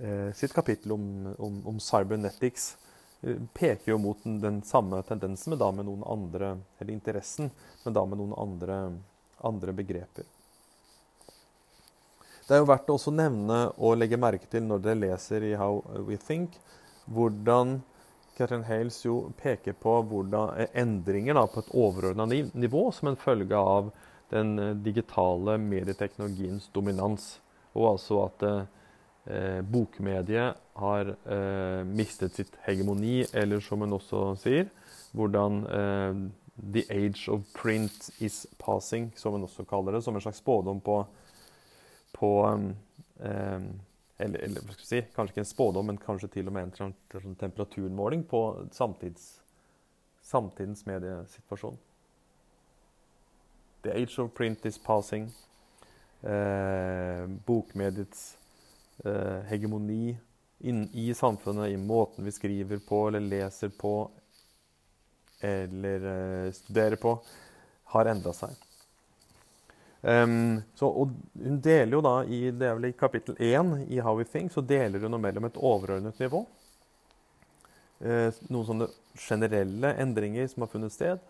eh 0.00 0.32
sitt 0.34 0.56
kapittel 0.56 0.92
om, 0.96 1.04
om, 1.38 1.66
om 1.66 1.80
cybernetics 1.80 2.74
peker 3.52 3.92
jo 3.92 3.98
mot 3.98 4.24
den, 4.24 4.40
den, 4.40 4.62
samme 4.62 5.02
tendensen, 5.02 5.50
men 5.50 5.60
da 5.60 5.70
med 5.72 5.86
noen 5.88 6.04
andre, 6.08 6.54
eller 6.78 6.92
interessen, 6.92 7.50
men 7.84 7.96
da 7.96 8.04
med 8.08 8.20
noen 8.20 8.34
andre, 8.38 8.78
andre 9.44 9.74
begreper. 9.76 10.28
Det 12.46 12.56
er 12.56 12.64
jo 12.64 12.70
verdt 12.70 12.88
å 12.90 12.96
også 12.96 13.12
nevne 13.14 13.60
og 13.78 14.00
legge 14.00 14.18
merke 14.18 14.48
til 14.50 14.64
når 14.66 14.80
dere 14.82 15.02
leser 15.04 15.44
i 15.46 15.52
How 15.58 15.84
We 16.08 16.16
Think, 16.18 16.56
hvordan 17.06 17.78
Catherine 18.34 18.66
Hales 18.66 19.02
jo 19.04 19.28
peker 19.38 19.76
på 19.78 19.98
hvordan 20.08 20.56
eh, 20.56 20.72
endringer 20.80 21.36
da, 21.36 21.44
på 21.46 21.60
et 21.60 21.70
overordna 21.76 22.26
nivå 22.26 22.88
som 22.96 23.10
en 23.10 23.20
følge 23.20 23.56
av 23.56 23.92
den 24.32 24.58
eh, 24.58 24.74
digitale 24.80 25.58
medieteknologiens 25.60 26.70
dominans. 26.72 27.34
Og 27.76 27.92
altså 27.92 28.24
at 28.24 28.44
eh, 29.30 29.60
bokmediet 29.62 30.58
har 30.80 31.14
eh, 31.14 31.84
mistet 31.86 32.36
sitt 32.36 32.58
hegemoni, 32.66 33.22
eller 33.32 33.62
som 33.64 33.84
hun 33.84 33.96
også 33.96 34.34
sier, 34.42 34.68
hvordan 35.16 35.62
eh, 35.66 36.20
the 36.60 36.84
age 36.90 37.30
of 37.32 37.46
print 37.54 38.10
is 38.18 38.42
passing, 38.58 39.10
som 39.16 39.38
hun 39.38 39.46
også 39.46 39.64
kaller 39.70 39.96
det, 39.96 40.04
som 40.04 40.16
en 40.18 40.26
slags 40.26 40.42
spådom 40.42 40.82
på 40.84 41.04
på 42.12 42.46
um, 42.46 42.74
eller, 44.18 44.38
eller, 44.38 44.60
hva 44.60 44.74
skal 44.74 44.82
vi 44.82 44.88
si, 44.88 45.02
Kanskje 45.14 45.32
ikke 45.32 45.44
en 45.44 45.48
spådom, 45.48 45.86
men 45.86 46.00
kanskje 46.00 46.28
til 46.34 46.48
og 46.50 46.52
med 46.52 46.66
en, 46.66 46.72
en 46.72 46.76
sånn, 46.76 47.22
sånn 47.22 47.38
temperaturmåling 47.40 48.26
på 48.28 48.40
samtids, 48.76 49.38
samtidens 50.26 50.84
mediesituasjon. 50.88 51.78
The 53.86 53.94
age 53.96 54.18
of 54.20 54.34
print 54.36 54.66
is 54.68 54.76
passing. 54.78 55.30
Eh, 56.20 57.24
bokmediets 57.48 58.34
eh, 58.34 58.39
hegemoni 59.48 60.16
inn, 60.60 60.82
i 60.92 61.14
samfunnet, 61.14 61.70
i 61.72 61.76
måten 61.76 62.24
vi 62.24 62.32
skriver 62.32 62.82
på 62.84 63.06
eller 63.08 63.20
leser 63.20 63.72
på 63.74 63.94
eller 65.40 66.04
eh, 66.46 66.52
studerer 66.52 66.96
på, 66.96 67.18
har 67.84 68.10
endra 68.12 68.32
seg. 68.36 68.52
Um, 70.00 70.62
så, 70.74 70.88
hun 71.44 71.58
deler 71.60 71.92
jo 71.92 72.00
da 72.04 72.14
i, 72.24 72.46
i 72.48 72.92
kapittel 72.96 73.36
1 73.36 73.72
i 73.92 74.00
How 74.00 74.16
We 74.16 74.24
Think 74.24 74.52
så 74.52 74.62
deler 74.64 75.02
hun 75.04 75.18
mellom 75.20 75.48
et 75.48 75.58
overordnet 75.60 76.20
nivå. 76.20 76.44
Uh, 78.00 78.30
noen 78.48 78.68
sånne 78.68 78.88
generelle 79.20 79.92
endringer 80.00 80.48
som 80.48 80.64
har 80.64 80.72
funnet 80.72 80.94
sted. 80.94 81.20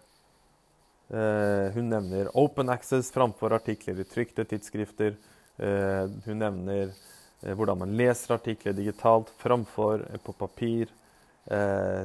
Uh, 1.11 1.71
hun 1.75 1.91
nevner 1.91 2.31
open 2.39 2.71
access 2.71 3.11
framfor 3.11 3.57
artikler 3.57 3.99
i 3.99 4.07
trykte 4.07 4.47
tidsskrifter. 4.47 5.17
Uh, 5.59 6.07
hun 6.29 6.39
nevner 6.39 6.95
hvordan 7.40 7.79
man 7.81 7.94
leser 7.96 8.35
artikler 8.37 8.74
digitalt 8.76 9.31
framfor 9.40 10.05
på 10.24 10.33
papir. 10.33 10.90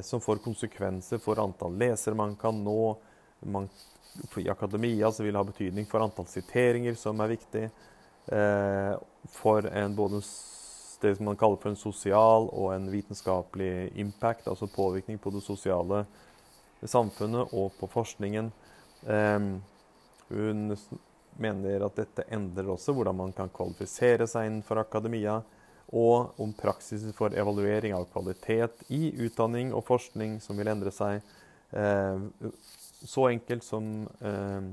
som 0.02 0.20
får 0.20 0.36
konsekvenser 0.42 1.18
for 1.18 1.38
antall 1.38 1.76
lesere 1.76 2.14
man 2.14 2.36
kan 2.36 2.64
nå. 2.64 2.96
Man 3.40 3.68
i 4.36 4.48
akademia 4.48 5.12
så 5.12 5.22
vil 5.22 5.32
det 5.32 5.38
ha 5.38 5.44
betydning 5.44 5.86
for 5.86 6.00
antall 6.00 6.26
siteringer, 6.26 6.94
som 6.94 7.20
er 7.20 7.32
viktig. 7.34 7.64
Eh, 8.26 8.92
for 9.32 9.66
en, 9.66 9.96
både 9.96 10.20
det 11.00 11.16
som 11.16 11.28
man 11.28 11.36
kaller 11.36 11.60
for 11.62 11.70
en 11.70 11.78
sosial 11.78 12.48
og 12.50 12.72
en 12.74 12.88
vitenskapelig 12.90 13.92
impact, 14.00 14.48
altså 14.48 14.66
påvirkning 14.66 15.18
på 15.18 15.30
det 15.34 15.44
sosiale 15.44 16.04
samfunnet 16.82 17.52
og 17.54 17.74
på 17.80 17.90
forskningen. 17.92 18.52
Eh, 19.06 19.50
hun 20.28 20.78
mener 21.42 21.84
at 21.86 21.98
dette 21.98 22.24
endrer 22.32 22.70
også 22.72 22.94
hvordan 22.96 23.16
man 23.16 23.34
kan 23.36 23.50
kvalifisere 23.52 24.26
seg 24.30 24.48
innenfor 24.48 24.80
akademia, 24.82 25.40
og 25.94 26.40
om 26.42 26.52
praksisen 26.56 27.14
for 27.14 27.34
evaluering 27.38 27.94
av 27.94 28.08
kvalitet 28.10 28.82
i 28.90 29.12
utdanning 29.22 29.70
og 29.74 29.84
forskning 29.86 30.40
som 30.42 30.58
vil 30.58 30.70
endre 30.72 30.90
seg. 30.94 31.22
Eh, 31.70 32.50
så 33.06 33.28
enkelt 33.30 33.62
som 33.62 34.06
eh, 34.18 34.66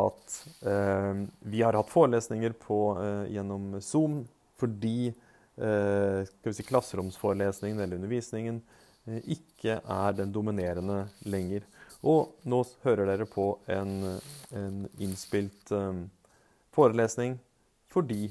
at 0.00 0.36
eh, 0.62 1.24
vi 1.50 1.64
har 1.64 1.74
hatt 1.74 1.90
forelesninger 1.90 2.54
på, 2.62 2.78
gjennom 3.32 3.74
Zoom 3.82 4.22
fordi 4.60 5.10
si, 5.60 6.64
klasseromsforelesningen 6.68 7.80
eller 7.80 7.98
undervisningen 7.98 8.60
ikke 9.32 9.80
er 9.80 10.14
den 10.16 10.30
dominerende 10.32 11.02
lenger. 11.26 11.64
Og 12.06 12.32
nå 12.48 12.62
hører 12.84 13.10
dere 13.10 13.26
på 13.28 13.52
en, 13.68 14.20
en 14.56 14.82
innspilt 14.98 15.72
um, 15.76 16.06
forelesning 16.72 17.36
fordi 17.90 18.28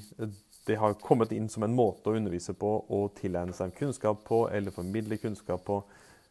det 0.66 0.78
har 0.80 0.96
kommet 1.04 1.32
inn 1.36 1.48
som 1.52 1.62
en 1.66 1.74
måte 1.76 2.10
å 2.10 2.16
undervise 2.16 2.54
på 2.56 2.70
og 2.88 3.12
tilegne 3.18 3.54
seg 3.54 3.74
kunnskap 3.76 4.24
på 4.26 4.46
eller 4.50 4.74
formidle 4.74 5.20
kunnskap 5.20 5.62
på 5.66 5.82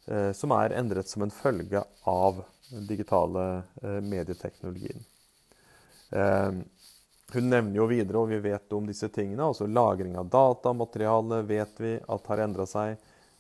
Eh, 0.10 0.32
som 0.34 0.52
er 0.56 0.74
endret 0.74 1.10
som 1.10 1.22
en 1.22 1.32
følge 1.34 1.84
av 2.10 2.42
den 2.70 2.88
digitale 2.90 3.62
eh, 3.82 4.00
medieteknologien. 4.02 5.04
Eh, 6.10 6.52
hun 7.30 7.50
nevner 7.50 7.78
jo 7.78 7.86
videre, 7.86 8.18
og 8.18 8.32
vi 8.32 8.40
vet 8.42 8.74
om 8.74 8.88
disse 8.90 9.12
tingene, 9.14 9.46
altså 9.46 9.68
lagring 9.70 10.16
av 10.18 10.32
datamateriale 10.34 11.44
vet 11.46 11.78
vi 11.78 11.92
at 12.02 12.32
har 12.32 12.42
endra 12.48 12.66
seg. 12.66 12.98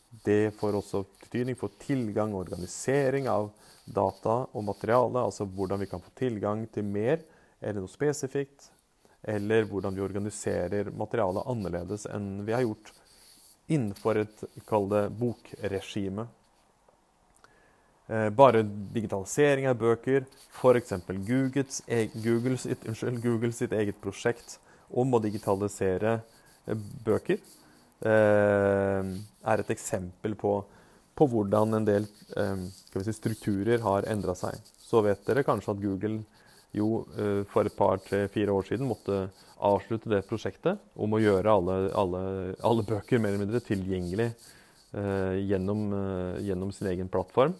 Det 0.09 0.55
får 0.57 0.79
også 0.79 1.03
betydning 1.21 1.57
for 1.57 1.73
tilgang 1.81 2.33
og 2.33 2.47
organisering 2.47 3.29
av 3.29 3.51
data 3.85 4.41
og 4.53 4.65
materiale. 4.65 5.21
Altså 5.21 5.45
hvordan 5.45 5.83
vi 5.83 5.89
kan 5.91 6.01
få 6.01 6.13
tilgang 6.17 6.65
til 6.73 6.87
mer 6.87 7.21
eller 7.61 7.83
noe 7.83 7.91
spesifikt. 7.91 8.71
Eller 9.23 9.67
hvordan 9.67 9.95
vi 9.95 10.03
organiserer 10.05 10.89
materialet 10.95 11.47
annerledes 11.51 12.07
enn 12.09 12.39
vi 12.47 12.55
har 12.55 12.65
gjort 12.65 12.93
innenfor 13.69 14.23
et 14.23 14.43
kall 14.69 14.87
det 14.89 15.03
bokregime. 15.19 16.25
Eh, 18.09 18.29
bare 18.33 18.63
digitalisering 18.95 19.67
av 19.69 19.77
bøker, 19.77 20.25
f.eks. 20.57 20.95
Googles, 21.27 21.83
Google, 22.23 22.57
sitt, 22.57 22.87
unnskyld, 22.89 23.21
Google 23.21 23.53
sitt 23.53 23.75
eget 23.77 23.99
prosjekt 24.01 24.57
om 24.89 25.13
å 25.13 25.21
digitalisere 25.21 26.15
eh, 26.65 26.87
bøker, 27.05 27.37
er 28.05 29.59
et 29.59 29.71
eksempel 29.73 30.35
på, 30.39 30.53
på 31.15 31.27
hvordan 31.27 31.75
en 31.79 31.87
del 31.87 32.05
si, 32.07 33.13
strukturer 33.15 33.81
har 33.83 34.07
endra 34.07 34.35
seg. 34.39 34.55
Så 34.79 35.01
vet 35.05 35.25
dere 35.27 35.43
kanskje 35.47 35.73
at 35.75 35.81
Google 35.83 36.21
jo 36.71 37.03
for 37.49 37.65
et 37.65 37.75
par, 37.75 37.97
tre, 38.05 38.27
fire 38.31 38.53
år 38.53 38.67
siden 38.67 38.87
måtte 38.87 39.27
avslutte 39.65 40.09
det 40.11 40.21
prosjektet 40.29 40.79
om 40.95 41.13
å 41.17 41.21
gjøre 41.21 41.51
alle, 41.51 41.77
alle, 41.97 42.21
alle 42.63 42.85
bøker 42.87 43.19
mer 43.19 43.33
eller 43.33 43.43
mindre 43.43 43.61
tilgjengelig 43.65 44.29
gjennom, 45.49 45.81
gjennom 46.45 46.71
sin 46.73 46.87
egen 46.93 47.09
plattform. 47.11 47.53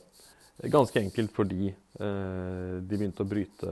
Ganske 0.60 1.02
enkelt 1.02 1.34
fordi 1.36 1.70
de 2.00 2.86
begynte 2.90 3.26
å 3.26 3.30
bryte 3.30 3.68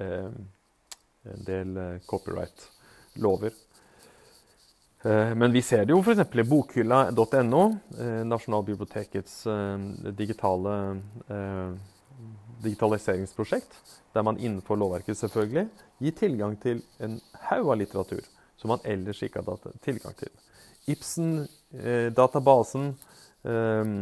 en 0.00 1.44
del 1.46 1.76
copyright-lover. 2.08 3.52
Men 5.02 5.54
vi 5.54 5.62
ser 5.64 5.86
det 5.88 5.94
jo 5.94 6.02
f.eks. 6.04 6.34
i 6.36 6.42
bokhylla.no, 6.44 7.60
Nasjonalbibliotekets 8.28 9.38
digitale 10.18 10.74
digitaliseringsprosjekt, 12.62 13.72
der 14.14 14.22
man 14.22 14.38
innenfor 14.38 14.76
lovverket 14.76 15.16
selvfølgelig 15.16 15.68
gir 16.00 16.16
tilgang 16.18 16.56
til 16.60 16.82
en 17.00 17.18
haug 17.48 17.72
av 17.72 17.78
litteratur 17.80 18.24
som 18.60 18.74
man 18.74 18.82
ellers 18.84 19.22
ikke 19.24 19.42
hatt 19.46 19.68
tilgang 19.84 20.16
til. 20.18 20.32
Ibsen-databasen 20.90 22.90
eh, 22.90 23.92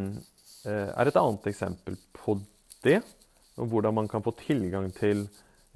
eh, 0.66 0.88
er 0.88 1.11
et 1.11 1.20
annet 1.20 1.46
eksempel 1.50 1.98
på 2.16 2.38
det. 2.87 3.00
Og 3.58 3.70
hvordan 3.70 3.94
man 3.94 4.08
kan 4.11 4.22
få 4.22 4.32
tilgang 4.38 4.90
til 4.94 5.26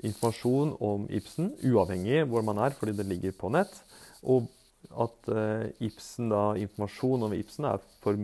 informasjon 0.03 0.77
om 0.83 1.07
Ibsen, 1.11 1.53
uavhengig 1.63 2.25
hvor 2.31 2.43
man 2.47 2.59
er, 2.63 2.75
fordi 2.79 2.97
det 2.99 3.07
ligger 3.07 3.33
på 3.39 3.51
nett. 3.55 3.75
Og 4.23 4.49
at 4.91 5.31
eh, 5.33 5.69
Ibsen 5.87 6.33
da, 6.33 6.43
informasjon 6.61 7.29
om 7.29 7.37
Ibsen 7.37 7.69
er 7.71 7.83
for, 8.05 8.19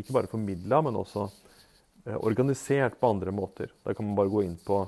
ikke 0.00 0.16
bare 0.16 0.30
formidla, 0.30 0.82
men 0.84 1.00
også 1.00 1.28
organisert 2.20 2.98
på 3.00 3.08
andre 3.14 3.32
måter. 3.32 3.70
Da 3.80 3.94
kan 3.96 4.04
man 4.04 4.18
bare 4.18 4.28
gå 4.28 4.42
inn 4.44 4.58
på 4.60 4.82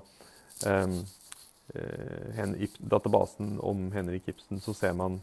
um, 0.68 0.96
databasen 2.92 3.54
om 3.64 3.86
Henrik 3.94 4.28
Ibsen, 4.28 4.60
så 4.60 4.74
ser 4.76 4.92
man 4.98 5.16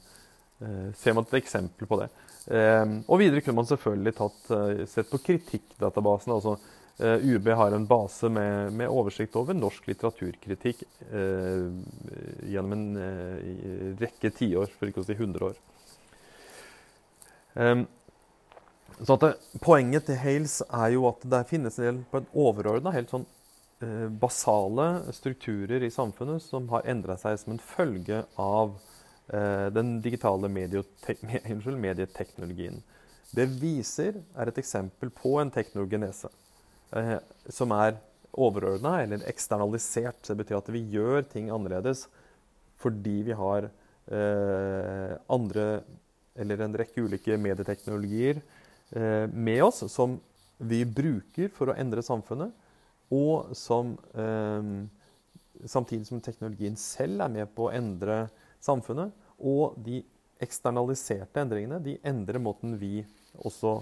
Eh, 0.64 0.94
ser 0.96 1.14
man 1.14 1.26
et 1.28 1.40
eksempel 1.42 1.90
på 1.90 1.98
det. 2.00 2.10
Um, 2.44 2.98
og 3.08 3.22
videre 3.22 3.42
kunne 3.42 3.62
man 3.62 3.68
selvfølgelig 3.68 4.14
tatt, 4.18 4.40
eh, 4.52 4.86
sett 4.92 5.10
på 5.10 5.20
kritikkdatabasen. 5.24 6.34
altså 6.34 6.58
UB 7.02 7.48
har 7.58 7.74
en 7.74 7.88
base 7.90 8.30
med, 8.30 8.74
med 8.74 8.88
oversikt 8.88 9.36
over 9.36 9.56
norsk 9.58 9.88
litteraturkritikk 9.90 10.84
uh, 11.10 11.72
gjennom 12.46 12.76
en 12.76 12.84
uh, 13.02 13.96
rekke 13.98 14.30
tiår, 14.30 14.70
for 14.78 14.92
ikke 14.92 15.02
å 15.02 15.08
si 15.08 15.16
100 15.18 15.48
år. 15.48 15.58
Um, 17.54 17.86
så 19.04 19.18
det, 19.22 19.34
Poenget 19.62 20.08
til 20.08 20.20
Hales 20.22 20.60
er 20.68 20.94
jo 20.94 21.08
at 21.10 21.24
det 21.26 21.46
finnes 21.50 21.80
en 21.80 21.86
del 21.86 22.02
på 22.12 22.22
en 22.22 22.28
overordna, 22.38 22.94
helt 22.94 23.10
sånn 23.12 23.26
eh, 23.82 24.06
basale 24.22 24.88
strukturer 25.16 25.84
i 25.84 25.92
samfunnet 25.92 26.44
som 26.46 26.70
har 26.72 26.86
endra 26.90 27.18
seg 27.20 27.40
som 27.42 27.56
en 27.56 27.64
følge 27.64 28.22
av 28.40 28.76
Eh, 29.28 29.68
den 29.72 30.02
digitale 30.02 30.50
medieteknologien. 31.86 32.82
Det 33.32 33.46
viser, 33.62 34.20
er 34.36 34.50
et 34.52 34.58
eksempel 34.60 35.10
på 35.16 35.38
en 35.40 35.52
teknogenese 35.54 36.28
eh, 36.92 37.16
som 37.48 37.72
er 37.72 37.96
overordna 38.34 38.98
eller 39.02 39.24
eksternalisert. 39.30 40.28
Det 40.28 40.36
betyr 40.42 40.60
at 40.60 40.72
vi 40.76 40.84
gjør 40.92 41.24
ting 41.32 41.50
annerledes 41.54 42.08
fordi 42.84 43.22
vi 43.30 43.38
har 43.40 43.70
eh, 44.12 45.16
andre 45.32 45.68
eller 46.36 46.64
en 46.64 46.78
rekke 46.78 47.06
ulike 47.06 47.38
medieteknologier 47.38 48.40
eh, 48.92 49.26
med 49.30 49.64
oss 49.64 49.84
som 49.92 50.18
vi 50.58 50.84
bruker 50.86 51.52
for 51.54 51.72
å 51.72 51.78
endre 51.78 52.04
samfunnet, 52.06 52.54
og 53.14 53.52
som 53.58 53.94
eh, 54.18 54.70
samtidig 55.70 56.08
som 56.08 56.22
teknologien 56.24 56.78
selv 56.80 57.26
er 57.26 57.34
med 57.34 57.52
på 57.56 57.68
å 57.68 57.74
endre 57.76 58.26
samfunnet. 58.64 59.14
Og 59.44 59.78
de 59.84 60.02
eksternaliserte 60.44 61.42
endringene 61.44 61.82
de 61.84 61.98
endrer 62.08 62.42
måten 62.42 62.78
vi 62.80 63.02
også 63.44 63.78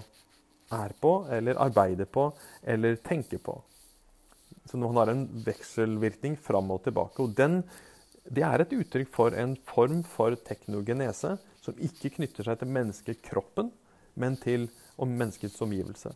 er 0.72 0.94
på, 1.00 1.12
eller 1.32 1.60
arbeider 1.60 2.08
på, 2.08 2.30
eller 2.62 2.98
tenker 3.04 3.40
på. 3.42 3.58
Så 4.68 4.78
man 4.78 4.96
har 5.00 5.10
en 5.12 5.24
vekselvirkning 5.44 6.36
fram 6.40 6.70
og 6.72 6.84
tilbake. 6.86 7.24
Og 7.24 7.34
den, 7.36 7.60
det 8.24 8.44
er 8.46 8.62
et 8.62 8.74
uttrykk 8.76 9.10
for 9.12 9.36
en 9.36 9.56
form 9.68 10.02
for 10.06 10.36
teknogenese 10.46 11.34
som 11.62 11.78
ikke 11.78 12.12
knytter 12.18 12.46
seg 12.46 12.60
til 12.60 12.70
menneskekroppen, 12.74 13.70
men 14.20 14.36
til 14.42 14.68
menneskets 14.98 15.60
omgivelse. 15.64 16.12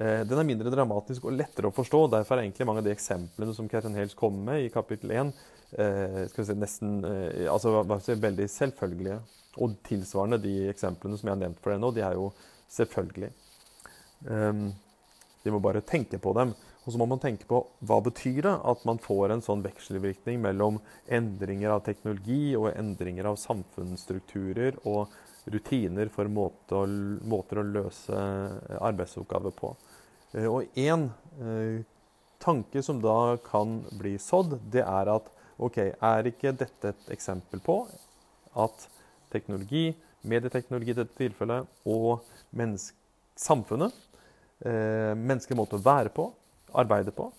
Eh, 0.00 0.22
den 0.24 0.38
er 0.38 0.46
mindre 0.46 0.70
dramatisk 0.72 1.26
og 1.26 1.34
lettere 1.36 1.68
å 1.68 1.74
forstå. 1.74 2.04
Derfor 2.14 2.38
er 2.38 2.46
egentlig 2.46 2.66
mange 2.68 2.84
av 2.84 2.86
de 2.86 2.94
eksemplene 2.94 3.54
som 3.56 3.68
Catherine 3.68 3.98
Hales 3.98 4.16
kommer 4.16 4.52
med 4.52 4.64
i 4.64 4.70
kapittel 4.72 5.12
1, 5.12 5.32
eh, 5.76 6.22
si, 6.30 6.56
nesten 6.56 7.00
eh, 7.04 7.50
altså, 7.50 7.82
veldig 7.84 8.46
selvfølgelige. 8.48 9.18
Og 9.60 9.74
tilsvarende 9.84 10.38
de 10.40 10.54
eksemplene 10.70 11.18
som 11.18 11.28
jeg 11.28 11.34
har 11.34 11.42
nevnt 11.42 11.60
for 11.60 11.74
deg 11.74 11.82
nå, 11.82 11.90
de 11.96 12.04
er 12.06 12.16
jo 12.16 12.30
selvfølgelige. 12.70 13.32
Um, 14.20 14.68
de 15.42 15.50
må 15.50 15.58
bare 15.64 15.82
tenke 15.82 16.20
på 16.22 16.32
dem. 16.36 16.52
Og 16.84 16.94
så 16.94 17.00
må 17.00 17.06
man 17.10 17.20
tenke 17.20 17.44
på 17.48 17.60
hva 17.84 17.98
betyr 18.04 18.40
det 18.46 18.54
at 18.72 18.84
man 18.88 19.00
får 19.02 19.34
en 19.34 19.44
sånn 19.44 19.64
vekselvirkning 19.64 20.40
mellom 20.42 20.78
endringer 21.12 21.74
av 21.74 21.84
teknologi 21.84 22.54
og 22.56 22.70
endringer 22.72 23.28
av 23.28 23.36
samfunnsstrukturer 23.40 24.80
og 24.88 25.12
rutiner 25.50 26.10
for 26.12 26.28
måter 26.32 26.78
å, 26.80 26.84
måter 27.28 27.60
å 27.60 27.66
løse 27.66 28.22
arbeidsoppgaver 28.80 29.54
på. 29.56 29.74
Eh, 30.32 30.46
og 30.48 30.68
én 30.78 31.08
eh, 31.42 31.82
tanke 32.40 32.82
som 32.84 33.00
da 33.02 33.36
kan 33.44 33.80
bli 34.00 34.16
sådd, 34.20 34.58
det 34.72 34.84
er 34.86 35.12
at 35.12 35.28
ok, 35.60 35.78
er 35.92 36.30
ikke 36.30 36.54
dette 36.56 36.94
et 36.94 37.12
eksempel 37.12 37.60
på 37.64 37.82
at 38.58 38.86
teknologi, 39.32 39.90
medieteknologi 40.26 40.94
i 40.94 41.00
dette 41.02 41.16
tilfellet, 41.18 41.68
og 41.88 42.24
samfunnet, 43.40 43.92
eh, 44.64 45.12
menneskelig 45.16 45.58
måte 45.58 45.78
å 45.78 45.84
være 45.84 46.12
på, 46.16 46.30
arbeide 46.78 47.14
på, 47.14 47.30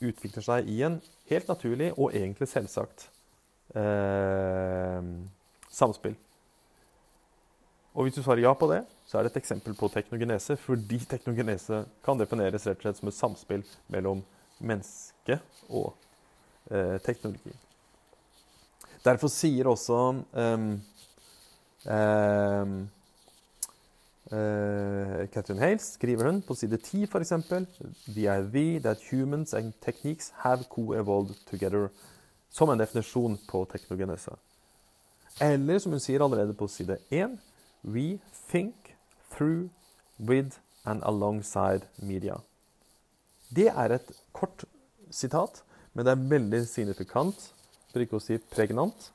utvikler 0.00 0.44
seg 0.44 0.68
i 0.70 0.80
en 0.86 1.00
helt 1.30 1.48
naturlig 1.50 1.92
og 1.96 2.14
egentlig 2.14 2.48
selvsagt 2.50 3.08
eh, 3.76 5.10
samspill. 5.70 6.16
Og 7.96 8.06
hvis 8.06 8.16
du 8.18 8.22
svarer 8.22 8.44
ja 8.44 8.52
på 8.52 8.68
det, 8.68 8.82
så 9.08 9.18
er 9.18 9.24
det 9.24 9.32
et 9.32 9.38
eksempel 9.40 9.76
på 9.78 9.88
teknogenese, 9.92 10.56
fordi 10.60 10.98
teknogenese 11.14 11.84
kan 12.04 12.18
defineres 12.20 12.66
rett 12.68 12.80
og 12.80 12.88
slett 12.88 13.00
som 13.00 13.12
et 13.12 13.20
samspill 13.20 13.64
mellom 13.92 14.24
menneske 14.58 15.38
og 15.68 15.94
eh, 16.70 16.98
teknologi. 17.04 17.54
Derfor 19.06 19.30
sier 19.30 19.68
også 19.70 19.98
eh, 20.34 20.62
um, 21.86 22.76
uh, 24.32 25.26
Catherine 25.30 25.60
Hales 25.60 25.92
skriver 25.94 26.24
hun 26.30 26.42
på 26.42 26.54
side 26.54 26.78
10 26.78 27.04
f.eks.: 27.06 27.32
The 28.14 28.26
idea 28.26 28.80
that 28.80 28.98
humans 29.10 29.54
and 29.54 29.72
techniques 29.80 30.32
have 30.36 30.64
co-evolved 30.68 31.34
together. 31.50 31.88
Som 32.50 32.70
en 32.70 32.78
definisjon 32.78 33.38
på 33.48 33.64
teknogenese. 33.64 34.36
Eller 35.40 35.78
som 35.78 35.92
hun 35.92 36.00
sier 36.00 36.22
allerede 36.24 36.54
på 36.54 36.68
side 36.68 36.98
1 37.10 37.38
We 37.84 38.18
think 38.50 38.96
through, 39.30 39.68
with 40.18 40.58
and 40.84 41.02
alongside 41.04 41.86
media. 41.96 42.40
Det 43.48 43.68
er 43.68 43.92
et 43.94 44.10
kort 44.32 44.64
sitat, 45.10 45.62
men 45.92 46.06
det 46.06 46.12
er 46.12 46.28
veldig 46.30 46.62
signifikant, 46.66 47.52
for 47.92 48.02
ikke 48.02 48.18
å 48.18 48.22
si 48.22 48.38
pregnant. 48.38 49.10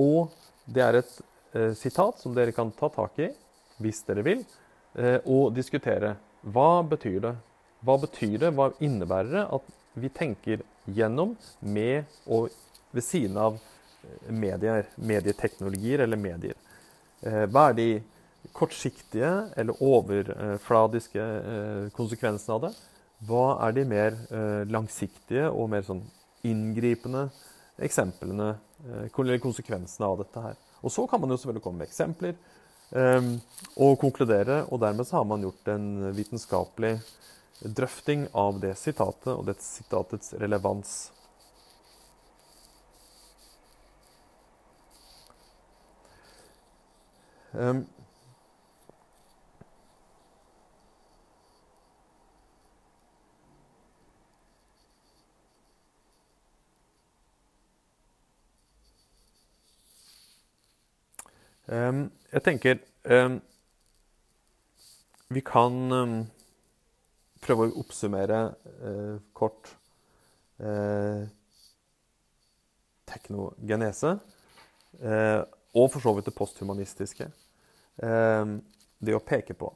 Og 0.00 0.32
det 0.66 0.82
er 0.82 1.00
et 1.00 1.12
uh, 1.54 1.72
sitat 1.76 2.22
som 2.22 2.34
dere 2.36 2.54
kan 2.56 2.72
ta 2.72 2.88
tak 2.92 3.18
i 3.20 3.28
hvis 3.82 4.02
dere 4.06 4.24
vil, 4.26 4.44
eh, 4.98 5.18
og 5.24 5.54
diskutere. 5.56 6.16
Hva 6.44 6.82
betyr 6.86 7.20
det? 7.24 7.34
Hva 7.84 7.98
betyr 8.00 8.38
det? 8.38 8.52
Hva 8.56 8.70
innebærer 8.84 9.32
det 9.32 9.46
at 9.58 9.70
vi 9.94 10.10
tenker 10.10 10.64
gjennom, 10.90 11.36
med 11.60 12.04
og 12.26 12.50
ved 12.94 13.04
siden 13.04 13.38
av 13.40 13.56
eh, 13.56 14.32
medier, 14.32 14.88
medieteknologier 14.96 16.04
eller 16.04 16.20
medier? 16.20 16.58
Eh, 17.24 17.44
hva 17.48 17.70
er 17.70 17.78
de 17.78 17.88
kortsiktige 18.52 19.30
eller 19.56 19.80
overfladiske 19.82 21.22
eh, 21.22 21.86
konsekvensene 21.96 22.58
av 22.58 22.66
det? 22.66 22.72
Hva 23.24 23.46
er 23.64 23.76
de 23.78 23.86
mer 23.88 24.18
eh, 24.28 24.62
langsiktige 24.68 25.48
og 25.48 25.70
mer 25.72 25.86
sånn 25.86 26.04
inngripende 26.44 27.30
eksemplene 27.82 28.52
konsekvensene 29.40 30.06
av 30.10 30.20
dette 30.20 30.42
her? 30.44 30.58
Og 30.84 30.92
så 30.92 31.06
kan 31.08 31.22
man 31.22 31.32
jo 31.32 31.38
selvfølgelig 31.40 31.64
komme 31.64 31.80
med 31.80 31.88
eksempler 31.88 32.34
og 32.94 33.96
konkludere, 33.98 34.60
og 34.70 34.78
dermed 34.84 35.10
har 35.10 35.24
man 35.26 35.42
gjort 35.42 35.68
en 35.72 35.86
vitenskapelig 36.14 36.92
drøfting 37.64 38.28
av 38.34 38.60
det 38.62 38.76
sitatet 38.78 39.32
og 39.34 39.46
det 39.48 39.58
sitatets 39.62 40.34
relevans. 40.38 40.94
Um, 47.54 47.86
Um, 61.66 62.10
jeg 62.34 62.44
tenker 62.44 62.80
um, 63.08 63.38
Vi 65.34 65.42
kan 65.46 65.78
um, 65.92 66.16
prøve 67.44 67.68
å 67.68 67.78
oppsummere 67.82 68.40
uh, 68.82 69.16
kort 69.36 69.68
eh, 70.58 71.24
teknogenese, 73.04 74.14
eh, 75.02 75.40
og 75.76 75.90
for 75.92 76.00
så 76.00 76.14
vidt 76.16 76.30
det 76.30 76.32
posthumanistiske. 76.38 77.26
Det 78.00 79.14
å 79.14 79.20
peke 79.26 79.56
på 79.58 79.68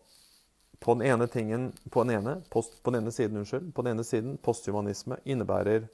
på 0.79 0.95
den 0.95 1.07
ene 1.11 1.27
tingen, 1.27 1.73
på 1.91 2.05
den 2.05 2.19
ene, 2.19 2.37
post, 2.51 2.83
på 2.83 2.91
den 2.91 3.03
ene 3.03 3.13
siden, 3.13 3.41
unnskyld, 3.41 3.73
på 3.75 3.83
den 3.83 3.97
ene 3.97 4.05
siden 4.07 4.37
posthumanisme 4.43 5.19
innebærer 5.27 5.89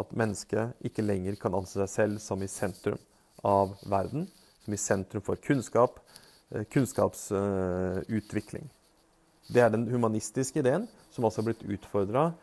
at 0.00 0.14
mennesket 0.16 0.78
ikke 0.86 1.04
lenger 1.04 1.36
kan 1.40 1.56
anse 1.58 1.76
seg 1.76 1.90
selv 1.92 2.22
som 2.24 2.42
i 2.42 2.48
sentrum 2.48 2.98
av 3.44 3.74
verden, 3.90 4.28
som 4.70 4.74
i 4.74 4.76
sentrum 4.76 5.22
for 5.22 5.36
kunnskap, 5.36 6.00
eh, 6.50 6.64
kunnskapsutvikling. 6.64 8.68
Det 9.48 9.60
er 9.60 9.70
den 9.70 9.88
humanistiske 9.88 10.60
ideen, 10.60 10.88
som 11.10 11.24
også 11.24 11.42
har 11.42 11.52
blitt 11.52 11.66
utfordra 11.66 12.34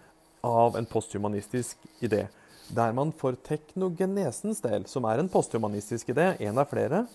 av 0.44 0.76
en 0.76 0.86
posthumanistisk 0.86 1.78
idé. 2.02 2.28
Der 2.70 2.94
man 2.94 3.14
for 3.14 3.34
teknogenesens 3.34 4.62
del, 4.62 4.86
som 4.86 5.06
er 5.06 5.20
en 5.20 5.30
posthumanistisk 5.30 6.10
idé, 6.10 6.36
en 6.42 6.58
av 6.58 6.68
flere, 6.68 7.08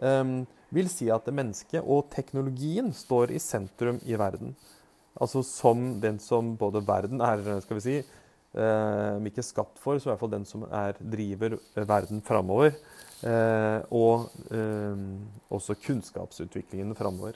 um, 0.00 0.46
vil 0.70 0.88
si 0.88 1.08
at 1.08 1.26
mennesket 1.26 1.84
og 1.86 2.10
teknologien 2.10 2.92
står 2.92 3.30
i 3.30 3.38
sentrum 3.38 4.00
i 4.04 4.16
verden. 4.16 4.56
Altså 5.20 5.42
som 5.42 6.00
den 6.00 6.18
som 6.18 6.56
både 6.56 6.86
verden 6.86 7.20
er 7.20 7.60
skal 7.60 7.76
vi 7.76 7.80
si, 7.80 8.02
om 8.54 9.26
ikke 9.26 9.42
skapt 9.42 9.78
for, 9.78 9.98
så 9.98 10.08
i 10.08 10.10
hvert 10.10 10.20
fall 10.20 10.30
den 10.30 10.44
som 10.44 10.64
er, 10.64 10.94
driver 10.98 11.58
verden 11.74 12.22
framover. 12.22 12.72
Uh, 13.18 13.82
og 13.90 14.28
um, 14.54 15.24
også 15.50 15.74
kunnskapsutviklingen 15.82 16.94
framover. 16.94 17.34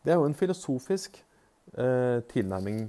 Det 0.00 0.14
er 0.14 0.16
jo 0.16 0.24
en 0.24 0.34
filosofisk 0.38 1.18
uh, 1.76 2.22
tilnærming 2.32 2.86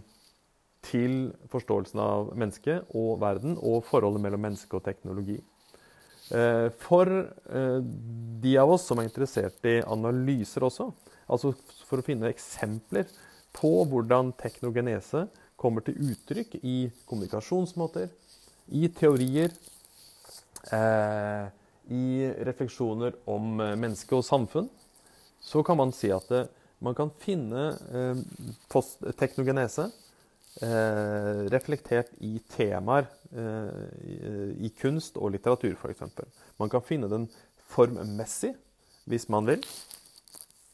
til 0.86 1.34
forståelsen 1.51 1.99
av 2.01 2.32
mennesket 2.38 2.93
og 2.97 3.19
verden, 3.21 3.58
og 3.60 3.84
forholdet 3.86 4.23
mellom 4.23 4.47
menneske 4.47 4.77
og 4.77 4.86
teknologi. 4.86 5.38
Eh, 6.32 6.69
for 6.80 7.10
eh, 7.12 7.80
de 8.43 8.54
av 8.62 8.71
oss 8.71 8.86
som 8.88 9.01
er 9.01 9.10
interessert 9.10 9.65
i 9.67 9.82
analyser 9.84 10.63
også, 10.63 10.88
altså 11.27 11.51
for 11.89 11.99
å 11.99 12.06
finne 12.06 12.32
eksempler 12.32 13.10
på 13.58 13.71
hvordan 13.91 14.32
teknogenese 14.39 15.25
kommer 15.60 15.84
til 15.84 15.99
uttrykk 16.13 16.56
i 16.63 16.77
kommunikasjonsmåter, 17.10 18.08
i 18.71 18.88
teorier, 18.95 19.51
eh, 20.71 21.51
i 21.89 22.30
refleksjoner 22.46 23.17
om 23.30 23.56
menneske 23.58 24.15
og 24.17 24.26
samfunn, 24.28 24.70
så 25.41 25.63
kan 25.65 25.80
man 25.80 25.94
si 25.96 26.12
at 26.13 26.30
man 26.82 26.96
kan 26.98 27.10
finne 27.22 27.72
teknogenese 29.17 29.88
eh, 30.60 31.41
reflektert 31.54 32.12
i 32.20 32.39
temaer 32.52 33.08
eh, 33.32 34.58
i, 34.58 34.72
kunst 34.82 35.17
og 35.17 35.34
litteratur, 35.36 35.76
f.eks. 35.78 36.04
Man 36.60 36.72
kan 36.72 36.84
finne 36.86 37.10
den 37.12 37.28
formmessig, 37.72 38.54
hvis 39.10 39.28
man 39.32 39.48
vil. 39.50 39.65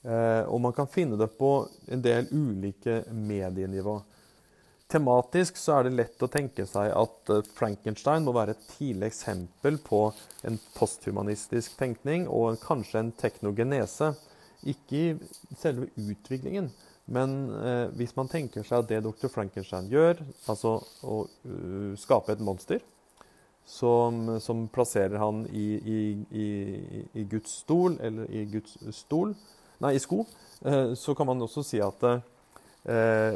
Eh, 0.08 0.44
og 0.48 0.62
man 0.64 0.76
kan 0.76 0.90
finne 0.92 1.20
det 1.20 1.30
på 1.38 1.52
en 1.92 2.04
del 2.04 2.30
ulike 2.32 3.04
medienivå. 3.12 4.00
Tematisk 4.88 5.58
så 5.60 5.78
er 5.78 5.88
det 5.88 5.98
lett 5.98 6.24
å 6.24 6.30
tenke 6.32 6.64
seg 6.70 6.94
at 6.96 7.32
eh, 7.34 7.48
Frankenstein 7.58 8.24
må 8.24 8.34
være 8.38 8.56
et 8.56 8.68
tidlig 8.78 9.10
eksempel 9.12 9.80
på 9.84 10.06
en 10.48 10.60
posthumanistisk 10.78 11.76
tenkning 11.80 12.28
og 12.32 12.62
kanskje 12.64 13.02
en 13.04 13.14
teknogenese. 13.20 14.14
Ikke 14.68 15.02
i 15.02 15.58
selve 15.60 15.90
utviklingen, 16.00 16.72
men 17.12 17.36
eh, 17.60 17.88
hvis 18.00 18.16
man 18.16 18.32
tenker 18.32 18.64
seg 18.68 18.80
at 18.80 18.92
det 18.94 19.04
dr. 19.04 19.28
Frankenstein 19.32 19.92
gjør, 19.92 20.24
altså 20.48 20.78
å 21.04 21.20
uh, 21.28 21.92
skape 22.00 22.34
et 22.34 22.44
monster 22.44 22.82
som, 23.68 24.40
som 24.40 24.66
plasserer 24.72 25.20
han 25.20 25.44
i, 25.52 25.68
i, 25.76 26.00
i, 26.32 26.48
i, 27.12 27.28
Guds 27.28 27.60
stol, 27.66 28.00
eller 28.00 28.32
i 28.32 28.46
Guds 28.52 28.80
stol 28.96 29.36
Nei, 29.84 29.92
i 29.94 30.00
sko, 30.02 30.24
eh, 30.66 30.96
så 30.98 31.14
kan 31.14 31.28
man 31.30 31.44
også 31.46 31.62
si 31.62 31.78
at 31.84 32.02
eh, 32.08 33.36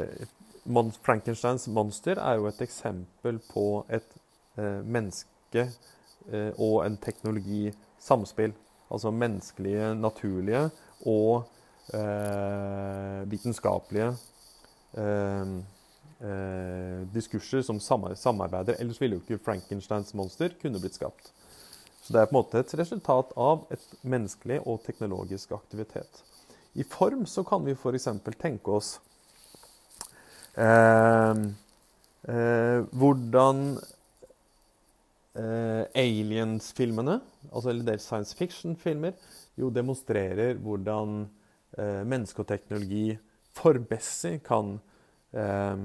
Frankensteins 1.02 1.66
monster 1.68 2.20
er 2.22 2.38
jo 2.38 2.46
et 2.46 2.60
eksempel 2.62 3.40
på 3.50 3.84
et 3.90 4.14
eh, 4.58 4.82
menneske 4.84 5.64
eh, 6.30 6.52
og 6.58 6.84
en 6.86 6.96
teknologi 6.96 7.72
samspill. 7.98 8.54
Altså 8.92 9.10
menneskelige, 9.10 9.94
naturlige 9.94 10.70
og 11.06 11.44
eh, 11.94 13.30
vitenskapelige 13.30 14.12
eh, 14.94 15.54
eh, 16.22 17.02
diskurser 17.14 17.62
som 17.62 17.80
samarbeider. 17.80 18.76
Ellers 18.78 19.00
ville 19.00 19.16
jo 19.16 19.22
ikke 19.24 19.44
Frankensteins 19.44 20.14
monster 20.14 20.54
kunne 20.62 20.80
blitt 20.80 21.00
skapt. 21.00 21.32
Så 22.02 22.12
det 22.12 22.20
er 22.20 22.26
på 22.26 22.36
en 22.36 22.40
måte 22.40 22.58
et 22.58 22.74
resultat 22.78 23.32
av 23.38 23.66
et 23.70 23.82
menneskelig 24.02 24.60
og 24.66 24.82
teknologisk 24.86 25.52
aktivitet. 25.54 26.22
I 26.74 26.82
form 26.82 27.26
så 27.26 27.44
kan 27.46 27.64
vi 27.64 27.74
f.eks. 27.74 28.08
tenke 28.38 28.70
oss 28.70 28.98
hvordan 32.92 33.64
eh, 35.36 35.84
Aliens-filmene, 35.96 37.20
altså 37.52 37.68
eller 37.72 37.84
dels 37.86 38.06
science 38.06 38.36
fiction-filmer, 38.36 39.12
jo 39.58 39.70
demonstrerer 39.72 40.54
hvordan 40.60 41.28
eh, 41.78 42.04
menneske 42.08 42.40
og 42.44 42.48
teknologi 42.48 43.18
for 43.56 43.74
Bessie 43.88 44.38
kan, 44.44 44.80
eh, 45.32 45.76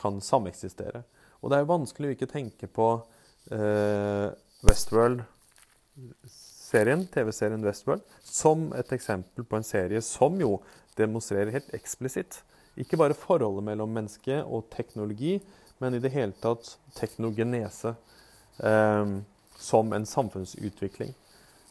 kan 0.00 0.20
sameksistere. 0.20 1.02
Og 1.42 1.50
det 1.50 1.56
er 1.56 1.60
jo 1.64 1.74
vanskelig 1.74 2.08
å 2.08 2.12
ikke 2.16 2.32
tenke 2.32 2.66
på 2.66 3.06
eh, 3.52 4.28
Westworld-serien, 4.66 7.06
TV-serien 7.12 7.64
Westworld, 7.64 8.02
som 8.24 8.72
et 8.76 8.92
eksempel 8.96 9.44
på 9.44 9.56
en 9.58 9.66
serie 9.66 10.00
som 10.04 10.40
jo 10.40 10.60
demonstrerer 10.96 11.52
helt 11.54 11.74
eksplisitt 11.76 12.42
ikke 12.76 12.98
bare 13.00 13.16
forholdet 13.16 13.64
mellom 13.64 13.92
menneske 13.96 14.42
og 14.44 14.68
teknologi, 14.74 15.38
men 15.82 15.96
i 15.96 16.00
det 16.02 16.12
hele 16.14 16.36
tatt 16.40 16.76
teknogenese 16.96 17.94
eh, 18.64 19.16
som 19.56 19.92
en 19.92 20.08
samfunnsutvikling. 20.08 21.12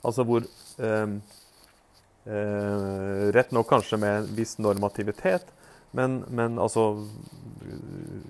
Altså 0.06 0.26
hvor 0.28 0.46
eh, 0.46 1.18
Eh, 2.26 3.32
rett 3.32 3.52
nok 3.52 3.70
kanskje 3.70 3.98
med 3.98 4.18
en 4.18 4.30
viss 4.36 4.58
normativitet, 4.58 5.46
men, 5.92 6.24
men, 6.28 6.60
altså 6.60 7.08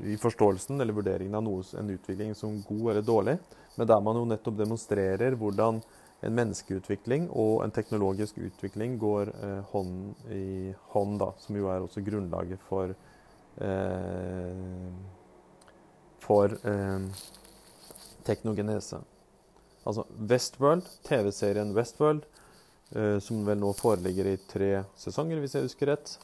i 0.04 0.18
forståelsen 0.20 0.82
eller 0.82 0.94
vurderingen 0.94 1.38
av 1.40 1.46
noe, 1.46 1.64
en 1.80 1.94
utvikling 1.94 2.36
som 2.36 2.58
god 2.68 2.90
eller 2.92 3.06
dårlig. 3.08 3.38
Men 3.76 3.88
der 3.88 4.02
man 4.04 4.20
jo 4.20 4.26
nettopp 4.28 4.58
demonstrerer 4.60 5.38
hvordan 5.40 5.80
en 6.26 6.36
menneskeutvikling 6.36 7.30
og 7.32 7.64
en 7.64 7.74
teknologisk 7.76 8.38
utvikling 8.42 8.98
går 9.02 9.32
eh, 9.34 9.60
hånd 9.72 10.32
i 10.34 10.74
hånd, 10.94 11.20
da, 11.22 11.32
som 11.42 11.60
jo 11.60 11.70
er 11.72 11.86
også 11.86 12.04
grunnlaget 12.06 12.64
for 12.70 12.94
eh, 13.62 14.94
for 16.26 16.56
eh, 16.66 17.26
teknogenese. 18.26 19.02
Altså 19.86 20.08
Westworld, 20.18 20.88
TV-serien 21.06 21.76
Westworld, 21.78 22.26
Eh, 22.94 23.20
som 23.20 23.42
vel 23.48 23.60
nå 23.60 23.72
foreligger 23.76 24.30
i 24.30 24.38
tre 24.50 24.70
sesonger, 25.00 25.42
hvis 25.42 25.58
jeg 25.58 25.66
husker 25.66 25.92
rett. 25.92 26.16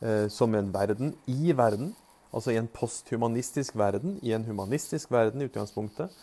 Eh, 0.00 0.28
som 0.32 0.54
en 0.54 0.70
verden 0.72 1.14
i 1.28 1.52
verden. 1.56 1.94
Altså 2.32 2.54
i 2.54 2.60
en 2.60 2.70
posthumanistisk 2.70 3.74
verden, 3.76 4.18
i 4.22 4.32
en 4.32 4.46
humanistisk 4.46 5.10
verden 5.10 5.42
i 5.42 5.48
utgangspunktet. 5.50 6.14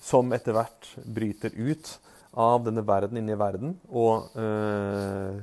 Som 0.00 0.32
etter 0.36 0.54
hvert 0.54 0.92
bryter 1.04 1.56
ut 1.56 1.96
av 2.36 2.64
denne 2.66 2.84
verden 2.84 3.18
inni 3.20 3.36
verden 3.38 3.76
og 3.88 4.34
øh, 4.36 5.38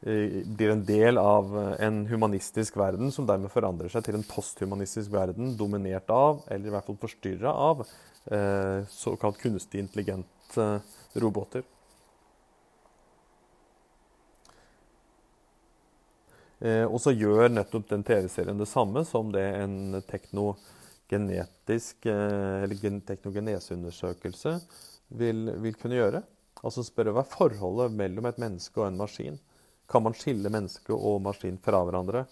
blir 0.00 0.70
en 0.70 0.84
del 0.86 1.18
av 1.18 1.50
en 1.82 2.04
humanistisk 2.06 2.76
verden 2.78 3.10
som 3.10 3.26
dermed 3.26 3.50
forandrer 3.50 3.90
seg 3.90 4.04
til 4.06 4.18
en 4.18 4.26
posthumanistisk 4.26 5.10
verden 5.10 5.56
dominert 5.58 6.06
av, 6.14 6.44
eller 6.46 6.70
i 6.70 6.74
hvert 6.74 6.86
fall 6.86 7.00
forstyrra 7.02 7.50
av, 7.50 7.82
øh, 8.30 8.86
såkalt 8.92 9.40
kunstig 9.42 9.82
intelligente 9.82 10.68
roboter. 11.18 11.66
Eh, 16.58 16.86
og 16.86 16.98
så 17.02 17.14
gjør 17.14 17.50
nettopp 17.50 17.90
den 17.90 18.06
TV-serien 18.06 18.58
det 18.58 18.70
samme 18.70 19.04
som 19.06 19.34
det 19.34 19.46
en 19.58 19.98
teknogenetisk 20.06 20.77
eh, 21.12 22.64
eller 22.64 23.00
teknogeneseundersøkelse 23.06 24.54
vil, 25.18 25.52
vil 25.62 25.78
kunne 25.78 25.98
gjøre. 25.98 26.22
Altså 26.64 26.82
spørre 26.86 27.14
hva 27.14 27.22
er 27.22 27.30
forholdet 27.30 27.94
mellom 27.94 28.26
et 28.28 28.40
menneske 28.42 28.80
og 28.80 28.88
en 28.88 28.98
maskin. 28.98 29.38
Kan 29.88 30.04
man 30.04 30.16
skille 30.16 30.50
menneske 30.52 30.92
og 30.92 31.22
maskin 31.24 31.58
fra 31.62 31.80
hverandre? 31.86 32.26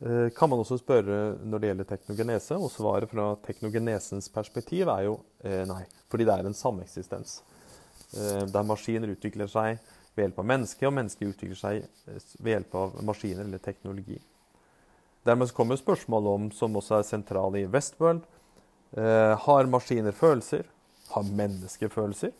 Eh, 0.00 0.30
kan 0.34 0.50
man 0.50 0.62
også 0.62 0.80
spørre 0.80 1.36
når 1.44 1.58
det 1.58 1.70
gjelder 1.70 1.90
teknogenese, 1.92 2.56
og 2.56 2.72
svaret 2.72 3.10
fra 3.10 3.30
teknogenesens 3.44 4.30
perspektiv 4.34 4.88
er 4.88 5.06
jo 5.08 5.20
eh, 5.44 5.64
nei. 5.68 5.84
Fordi 6.10 6.26
det 6.26 6.34
er 6.34 6.48
en 6.48 6.58
sameksistens. 6.58 7.42
Der 8.08 8.64
maskiner 8.64 9.10
utvikler 9.12 9.50
seg 9.52 9.82
ved 10.16 10.22
hjelp 10.22 10.38
av 10.40 10.46
mennesker, 10.48 10.88
og 10.88 10.94
mennesker 10.96 11.28
utvikler 11.28 11.58
seg 11.60 11.82
ved 12.40 12.54
hjelp 12.54 12.76
av 12.80 12.94
maskiner 13.04 13.44
eller 13.44 13.60
teknologi. 13.60 14.16
Dermed 15.28 15.52
kommer 15.52 15.76
spørsmålet 15.76 16.34
om, 16.38 16.50
som 16.56 16.76
også 16.80 16.98
er 16.98 17.06
sentrale 17.06 17.60
i 17.60 17.68
Westworld, 17.68 18.24
Eh, 18.96 19.38
har 19.38 19.66
maskiner 19.68 20.12
følelser? 20.16 20.64
Har 21.12 21.22
mennesker 21.22 21.90
følelser? 21.92 22.32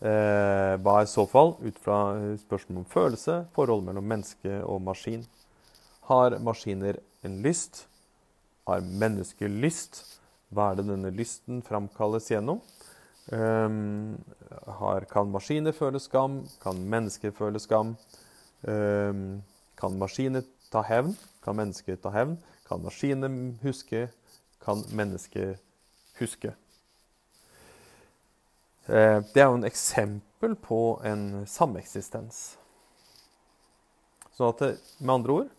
Eh, 0.00 0.74
hva 0.80 0.94
er 1.00 1.04
i 1.04 1.10
så 1.10 1.26
fall, 1.28 1.56
ut 1.60 1.78
fra 1.82 1.98
spørsmålet 2.38 2.84
om 2.84 2.88
følelse, 2.88 3.36
forholdet 3.52 3.90
mellom 3.90 4.08
menneske 4.08 4.62
og 4.64 4.80
maskin? 4.82 5.26
Har 6.08 6.38
maskiner 6.38 6.96
en 7.24 7.42
lyst? 7.42 7.86
Har 8.66 8.80
mennesker 8.80 9.48
lyst? 9.48 10.20
Hva 10.48 10.70
er 10.70 10.78
det 10.78 10.88
denne 10.88 11.12
lysten 11.12 11.60
framkalles 11.62 12.30
gjennom? 12.30 12.62
Um, 13.28 14.16
har, 14.78 15.04
kan 15.04 15.28
maskiner 15.28 15.74
føle 15.76 16.00
skam? 16.00 16.46
Kan 16.62 16.80
mennesker 16.88 17.34
føle 17.36 17.60
skam? 17.60 17.96
Um, 18.64 19.42
kan 19.76 19.98
maskiner 20.00 20.46
ta 20.72 20.80
hevn? 20.88 21.12
Kan 21.48 21.56
mennesker 21.56 21.96
ta 21.96 22.10
hevn? 22.12 22.34
Kan 22.68 22.82
maskiner 22.84 23.32
huske? 23.62 24.10
Kan 24.60 24.82
mennesker 24.92 25.54
huske? 26.18 26.50
Uh, 28.84 29.24
det 29.32 29.40
er 29.40 29.46
jo 29.48 29.56
en 29.56 29.64
eksempel 29.64 30.52
på 30.60 30.80
en 31.08 31.46
sameksistens. 31.48 32.58
Sånn 34.36 34.52
at 34.52 34.60
det, 34.60 34.68
med 35.00 35.14
andre 35.14 35.38
ord 35.38 35.54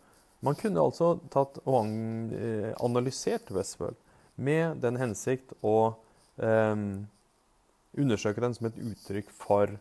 Man 0.46 0.60
kunne 0.62 0.86
altså 0.86 1.16
tatt 1.34 1.58
og 1.66 1.90
eh, 2.38 2.70
analysert 2.86 3.50
Westworld 3.52 3.98
med 4.38 4.78
den 4.86 5.02
hensikt 5.02 5.52
å 5.66 5.98
eh, 6.38 6.86
undersøke 7.98 8.46
den 8.46 8.56
som 8.56 8.70
et 8.70 8.80
uttrykk 8.80 9.34
for 9.36 9.74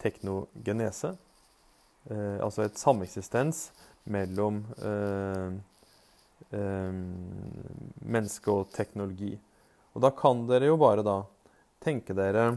teknogenese. 0.00 1.12
Eh, 2.08 2.38
altså 2.40 2.64
et 2.64 2.80
sameksistens 2.80 3.66
mellom 4.08 4.62
eh, 4.80 5.58
eh, 6.56 6.92
menneske 8.04 8.52
og 8.52 8.70
teknologi. 8.74 9.34
Og 9.94 10.04
da 10.04 10.12
kan 10.16 10.46
dere 10.48 10.70
jo 10.70 10.78
bare 10.80 11.04
da 11.06 11.18
tenke 11.82 12.16
dere 12.16 12.50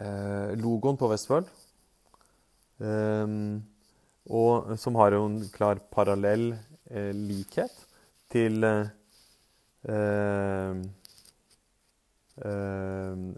eh, 0.00 0.52
logoen 0.60 0.98
på 1.00 1.10
Vestfold, 1.12 1.48
Eh, 2.76 3.26
og 4.28 4.74
som 4.76 4.98
har 5.00 5.14
jo 5.16 5.22
en 5.30 5.38
klar 5.48 5.78
parallell 5.88 6.50
eh, 6.90 7.12
likhet 7.14 7.72
til 8.32 8.64
uh, 8.64 8.86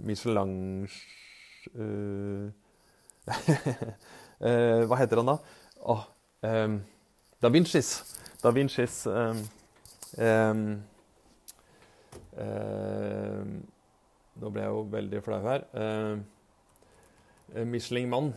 Michelin 0.00 0.88
uh, 1.76 2.48
uh, 3.28 3.50
Hva 4.88 4.96
heter 5.02 5.20
han 5.20 5.28
da? 5.28 5.37
Oh, 5.85 6.07
um, 6.42 6.81
da 7.42 7.48
Vincis. 7.48 8.16
Da 8.42 8.51
Vincis 8.51 9.07
um, 9.07 9.42
um, 10.18 10.83
Nå 14.38 14.51
ble 14.55 14.62
jeg 14.62 14.70
jo 14.70 14.83
veldig 14.92 15.22
flau 15.27 15.40
her. 15.42 15.64
Michelin-mann. 17.66 18.29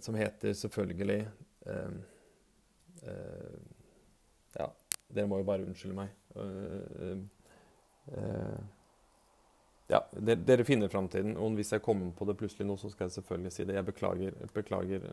som 0.00 0.14
heter 0.14 0.52
selvfølgelig 0.52 1.22
Eh, 3.02 3.58
ja, 4.58 4.66
dere 5.14 5.28
må 5.30 5.40
jo 5.40 5.46
bare 5.48 5.66
unnskylde 5.66 5.96
meg. 5.96 6.12
Uh, 6.34 7.22
eh, 8.14 8.58
ja, 9.90 10.00
dere, 10.14 10.38
dere 10.46 10.64
finner 10.66 10.90
framtiden. 10.90 11.36
Og 11.36 11.56
hvis 11.58 11.72
jeg 11.74 11.82
kommer 11.82 12.12
på 12.16 12.26
det 12.28 12.36
plutselig 12.38 12.66
nå, 12.68 12.76
så 12.78 12.90
skal 12.92 13.08
jeg 13.08 13.18
selvfølgelig 13.18 13.54
si 13.54 13.66
det. 13.66 13.78
Jeg 13.78 13.88
beklager, 13.88 14.36
beklager 14.54 15.06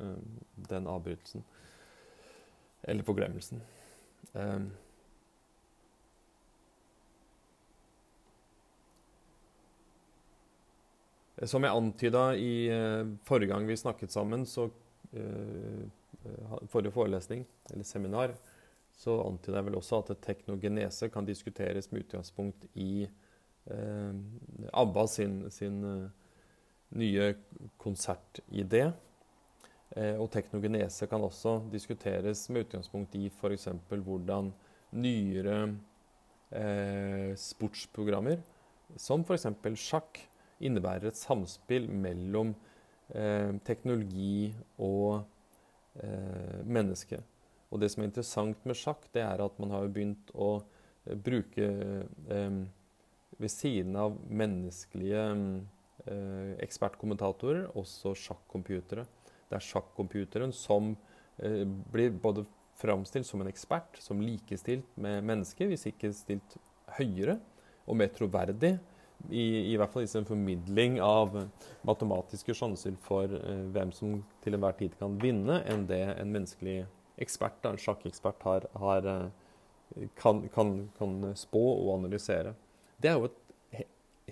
den 0.70 0.90
avbrytelsen. 0.90 1.46
Eller 2.88 3.08
forglemmelsen. 3.08 3.64
Um, 4.34 4.70
Som 11.46 11.62
jeg 11.62 11.78
antyda 11.78 12.22
i 12.34 12.54
uh, 12.74 13.12
forrige 13.28 13.52
gang 13.52 13.68
vi 13.70 13.76
snakket 13.78 14.10
sammen, 14.10 14.42
så 14.50 14.64
uh, 15.14 15.84
forrige 16.66 16.92
forelesning, 16.96 17.44
eller 17.70 17.86
seminar, 17.86 18.34
så 18.98 19.20
antyda 19.22 19.60
jeg 19.60 19.68
vel 19.68 19.78
også 19.78 20.00
at 20.02 20.18
teknogenese 20.26 21.12
kan 21.14 21.28
diskuteres 21.28 21.92
med 21.92 22.08
utgangspunkt 22.08 22.66
i 22.74 23.06
ABBA 23.68 25.04
sin, 25.12 25.42
sin 25.52 25.84
uh, 25.84 26.28
nye 26.96 27.34
konsertidé. 27.82 28.88
Eh, 29.96 30.16
og 30.20 30.30
teknogenese 30.32 31.08
kan 31.08 31.24
også 31.24 31.62
diskuteres 31.72 32.48
med 32.52 32.68
utgangspunkt 32.68 33.16
i 33.16 33.30
f.eks. 33.32 33.70
hvordan 33.90 34.52
nyere 34.92 35.58
eh, 36.52 37.32
sportsprogrammer, 37.40 38.42
som 39.00 39.24
f.eks. 39.24 39.48
sjakk, 39.80 40.20
innebærer 40.58 41.12
et 41.12 41.20
samspill 41.20 41.88
mellom 41.92 42.56
eh, 43.14 43.54
teknologi 43.68 44.52
og 44.82 45.22
eh, 46.02 46.64
menneske. 46.66 47.22
Og 47.72 47.82
det 47.84 47.92
som 47.92 48.04
er 48.04 48.10
interessant 48.10 48.66
med 48.66 48.80
sjakk, 48.80 49.06
det 49.14 49.22
er 49.24 49.44
at 49.44 49.60
man 49.62 49.76
har 49.76 49.88
begynt 49.92 50.32
å 50.34 50.58
eh, 51.06 51.16
bruke 51.16 51.68
eh, 51.68 52.60
ved 53.38 53.54
siden 53.54 53.96
av 54.00 54.18
menneskelige 54.30 55.24
eh, 56.06 56.54
ekspertkommentatorer 56.66 57.68
også 57.78 58.16
sjakkcomputere. 58.18 59.06
Det 59.48 59.60
er 59.60 59.68
sjakkcomputeren 59.68 60.54
som 60.56 60.96
eh, 61.38 61.64
blir 61.66 62.16
både 62.18 62.46
framstilt 62.78 63.28
som 63.28 63.42
en 63.42 63.50
ekspert, 63.50 63.98
som 64.02 64.22
likestilt 64.22 64.90
med 65.02 65.26
mennesker, 65.26 65.70
hvis 65.72 65.88
ikke 65.90 66.14
stilt 66.16 66.58
høyere 66.98 67.40
og 67.88 67.98
mer 67.98 68.12
troverdig 68.14 68.78
i, 69.30 69.74
i 69.74 69.78
hvert 69.78 69.92
fall 69.94 70.06
i 70.06 70.10
sin 70.10 70.28
formidling 70.28 71.00
av 71.04 71.34
matematiske 71.88 72.54
sjanser 72.58 72.96
for 73.04 73.32
eh, 73.40 73.66
hvem 73.74 73.92
som 73.96 74.22
til 74.44 74.58
enhver 74.58 74.78
tid 74.80 74.96
kan 75.00 75.18
vinne, 75.22 75.62
enn 75.68 75.88
det 75.90 76.04
en 76.14 76.32
menneskelig 76.34 76.84
ekspert, 77.22 77.66
en 77.66 77.80
sjakkekspert, 77.82 78.46
har, 78.46 78.68
har, 78.78 79.10
eh, 79.14 80.08
kan, 80.20 80.44
kan, 80.54 80.78
kan, 81.00 81.18
spå 81.36 81.64
og 81.74 81.96
analysere. 81.98 82.54
Det 83.02 83.12
er 83.12 83.18
jo 83.18 83.30
et 83.30 83.86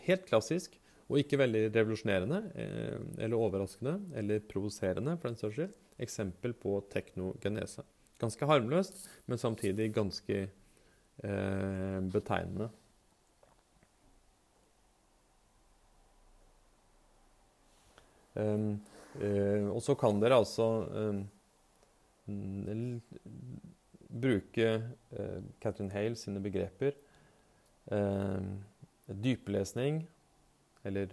helt 0.07 0.25
klassisk 0.29 0.79
og 1.05 1.19
ikke 1.21 1.37
veldig 1.37 1.67
revolusjonerende 1.69 2.39
eh, 2.57 3.01
eller 3.21 3.37
overraskende 3.37 3.99
eller 4.17 4.45
provoserende 4.49 5.13
for 5.19 5.29
den 5.29 5.37
saks 5.37 5.57
skyld, 5.57 5.75
eksempel 6.01 6.55
på 6.57 6.79
teknogenese. 6.91 7.85
Ganske 8.21 8.47
harmløst, 8.49 9.05
men 9.29 9.41
samtidig 9.41 9.91
ganske 9.93 10.39
eh, 10.47 11.99
betegnende. 12.13 12.71
Um, 18.35 18.81
uh, 19.15 19.69
og 19.71 19.79
så 19.79 19.93
kan 19.95 20.17
dere 20.19 20.41
altså 20.41 20.65
um, 20.91 21.21
bruke 24.11 24.71
uh, 25.15 25.43
Catherine 25.63 25.93
Hale 25.93 26.19
sine 26.19 26.41
begreper. 26.43 26.97
Um, 27.91 28.63
dyplesning, 29.05 30.07
eller 30.83 31.07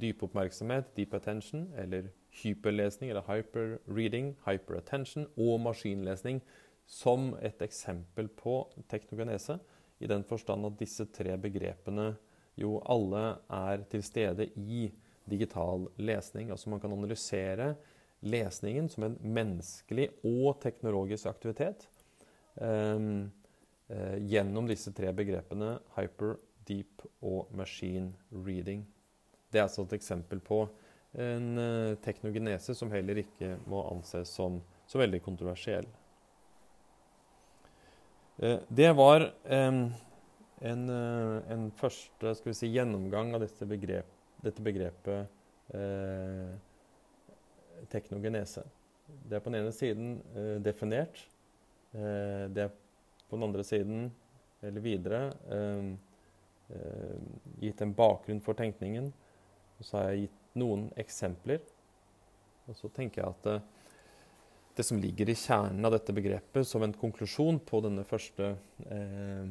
dypoppmerksomhet, 0.00 0.96
deep 0.96 1.14
attention, 1.14 1.66
eller 1.76 2.08
hyperlesning, 2.42 3.10
eller 3.10 3.22
hyperreading, 3.28 4.36
hyperattention, 4.46 5.26
og 5.36 5.60
maskinlesning 5.60 6.40
som 6.86 7.32
et 7.42 7.62
eksempel 7.62 8.28
på 8.28 8.56
teknogenese, 8.88 9.58
i 10.00 10.08
den 10.10 10.24
forstand 10.26 10.66
at 10.66 10.78
disse 10.80 11.06
tre 11.14 11.36
begrepene 11.38 12.14
jo 12.58 12.80
alle 12.90 13.36
er 13.52 13.84
til 13.90 14.02
stede 14.02 14.48
i 14.56 14.88
digital 15.30 15.86
lesning. 15.96 16.50
Altså 16.50 16.70
man 16.70 16.80
kan 16.80 16.92
analysere 16.92 17.74
lesningen 18.20 18.88
som 18.90 19.06
en 19.06 19.18
menneskelig 19.22 20.08
og 20.24 20.58
teknologisk 20.62 21.26
aktivitet 21.30 21.86
um, 22.56 23.30
gjennom 24.28 24.68
disse 24.68 24.92
tre 24.96 25.10
begrepene 25.16 25.74
hyper, 25.96 26.36
deep 26.68 27.02
og 27.20 27.50
machine 27.58 28.12
reading. 28.46 28.86
Det 29.52 29.60
er 29.60 29.66
altså 29.66 29.84
et 29.84 29.96
eksempel 29.98 30.40
på 30.40 30.62
en 31.20 31.58
uh, 31.58 31.98
teknogenese 32.00 32.72
som 32.78 32.92
heller 32.94 33.20
ikke 33.20 33.58
må 33.68 33.82
anses 33.90 34.30
som 34.32 34.62
så 34.88 35.02
veldig 35.02 35.20
kontroversiell. 35.24 35.84
Uh, 38.40 38.62
det 38.72 38.88
var 38.96 39.26
en, 39.44 39.82
en, 40.62 41.68
første 41.76 42.56
si, 42.56 42.70
gjennomgang 42.72 43.34
av 43.36 43.44
dette 43.44 43.68
begrepet 43.68 44.22
dette 44.42 44.62
begrepet 44.62 45.74
eh, 45.74 46.54
teknogenese. 47.92 48.64
Det 49.06 49.38
er 49.38 49.44
på 49.44 49.52
den 49.52 49.60
ene 49.60 49.74
siden 49.74 50.16
eh, 50.34 50.56
definert. 50.64 51.20
Eh, 51.94 52.48
det 52.52 52.66
er 52.66 52.72
på 53.32 53.38
den 53.38 53.48
andre 53.48 53.64
siden, 53.64 54.10
eller 54.60 54.84
videre, 54.84 55.22
eh, 55.48 55.86
eh, 56.76 57.20
gitt 57.64 57.80
en 57.80 57.94
bakgrunn 57.96 58.44
for 58.44 58.58
tenkningen. 58.58 59.08
Og 59.78 59.88
så 59.88 59.96
har 59.96 60.10
jeg 60.10 60.26
gitt 60.26 60.58
noen 60.60 60.90
eksempler. 61.00 61.64
Og 62.68 62.76
så 62.76 62.92
tenker 62.92 63.22
jeg 63.22 63.32
at 63.32 63.64
det 64.76 64.84
som 64.84 65.00
ligger 65.00 65.32
i 65.32 65.36
kjernen 65.36 65.84
av 65.84 65.96
dette 65.96 66.14
begrepet 66.16 66.68
som 66.68 66.84
en 66.84 66.94
konklusjon 66.96 67.58
på 67.64 67.80
denne 67.84 68.04
første 68.08 68.54
eh, 68.84 69.48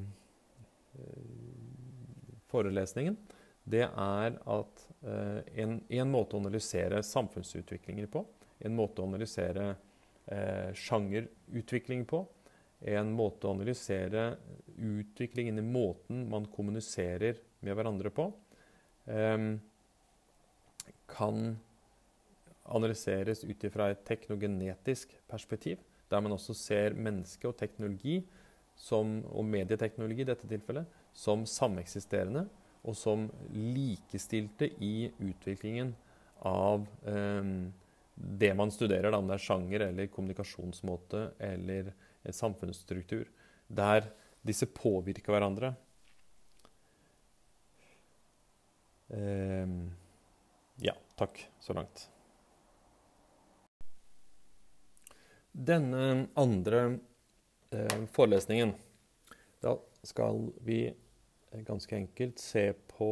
forelesningen, 2.53 3.17
det 3.63 3.85
er 3.85 4.37
at 4.49 4.85
eh, 5.05 5.41
en, 5.63 5.79
en, 5.85 6.11
måte 6.13 6.37
å 6.37 6.41
analysere 6.41 7.03
samfunnsutviklinger 7.05 8.09
på, 8.13 8.23
en 8.61 8.77
måte 8.77 9.01
å 9.01 9.09
analysere 9.09 9.73
eh, 10.25 10.71
sjangerutvikling 10.77 12.05
på, 12.09 12.23
en 12.81 13.11
måte 13.13 13.47
å 13.47 13.53
analysere 13.55 14.35
utviklingen 14.77 15.59
i 15.61 15.65
måten 15.65 16.25
man 16.31 16.47
kommuniserer 16.49 17.37
med 17.61 17.77
hverandre 17.77 18.09
på, 18.13 18.31
eh, 19.05 19.57
kan 21.11 21.57
analyseres 22.71 23.43
ut 23.43 23.63
ifra 23.67 23.89
et 23.91 24.05
teknogenetisk 24.07 25.13
perspektiv, 25.29 25.81
der 26.09 26.21
man 26.21 26.35
også 26.35 26.55
ser 26.55 26.95
menneske 26.95 27.47
og 27.49 27.57
teknologi, 27.59 28.21
som, 28.75 29.19
og 29.29 29.45
medieteknologi 29.45 30.23
i 30.23 30.29
dette 30.31 30.47
tilfellet, 30.49 30.87
som 31.13 31.43
sameksisterende 31.45 32.47
og 32.87 32.95
som 32.97 33.27
likestilte 33.53 34.71
i 34.81 35.11
utviklingen 35.21 35.93
av 36.47 36.87
eh, 37.05 37.51
det 38.15 38.53
man 38.57 38.71
studerer, 38.73 39.13
om 39.13 39.27
det 39.29 39.37
er 39.37 39.45
sjanger 39.45 39.85
eller 39.89 40.09
kommunikasjonsmåte 40.13 41.27
eller 41.51 41.91
samfunnsstruktur, 42.29 43.25
der 43.67 44.11
disse 44.45 44.67
påvirker 44.69 45.33
hverandre. 45.33 45.73
Eh, 49.11 49.67
ja, 50.85 50.95
takk 51.19 51.43
så 51.59 51.75
langt. 51.77 52.07
Denne 55.51 56.27
andre 56.39 56.99
eh, 57.75 58.03
forelesningen, 58.15 58.71
da 59.59 59.75
skal 60.07 60.47
vi 60.63 60.85
ganske 61.67 61.95
enkelt 61.97 62.39
se 62.39 62.71
på 62.93 63.11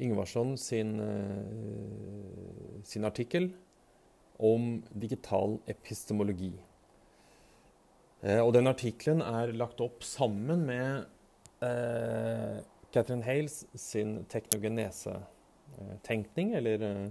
Ingvarsson 0.00 0.58
sin, 0.58 1.00
eh, 1.00 2.82
sin 2.84 3.04
artikkel 3.04 3.50
om 4.36 4.82
digital 4.92 5.58
epistemologi. 5.66 6.52
Eh, 8.22 8.40
og 8.44 8.52
den 8.54 8.66
artikkelen 8.68 9.20
er 9.24 9.52
lagt 9.56 9.80
opp 9.80 10.02
sammen 10.04 10.66
med 10.68 11.04
eh, 11.64 12.60
Catherine 12.92 13.24
Hales 13.24 13.66
sin 13.74 14.26
teknogenese-tenkning, 14.28 16.54
eller 16.58 16.82
eh, 16.84 17.10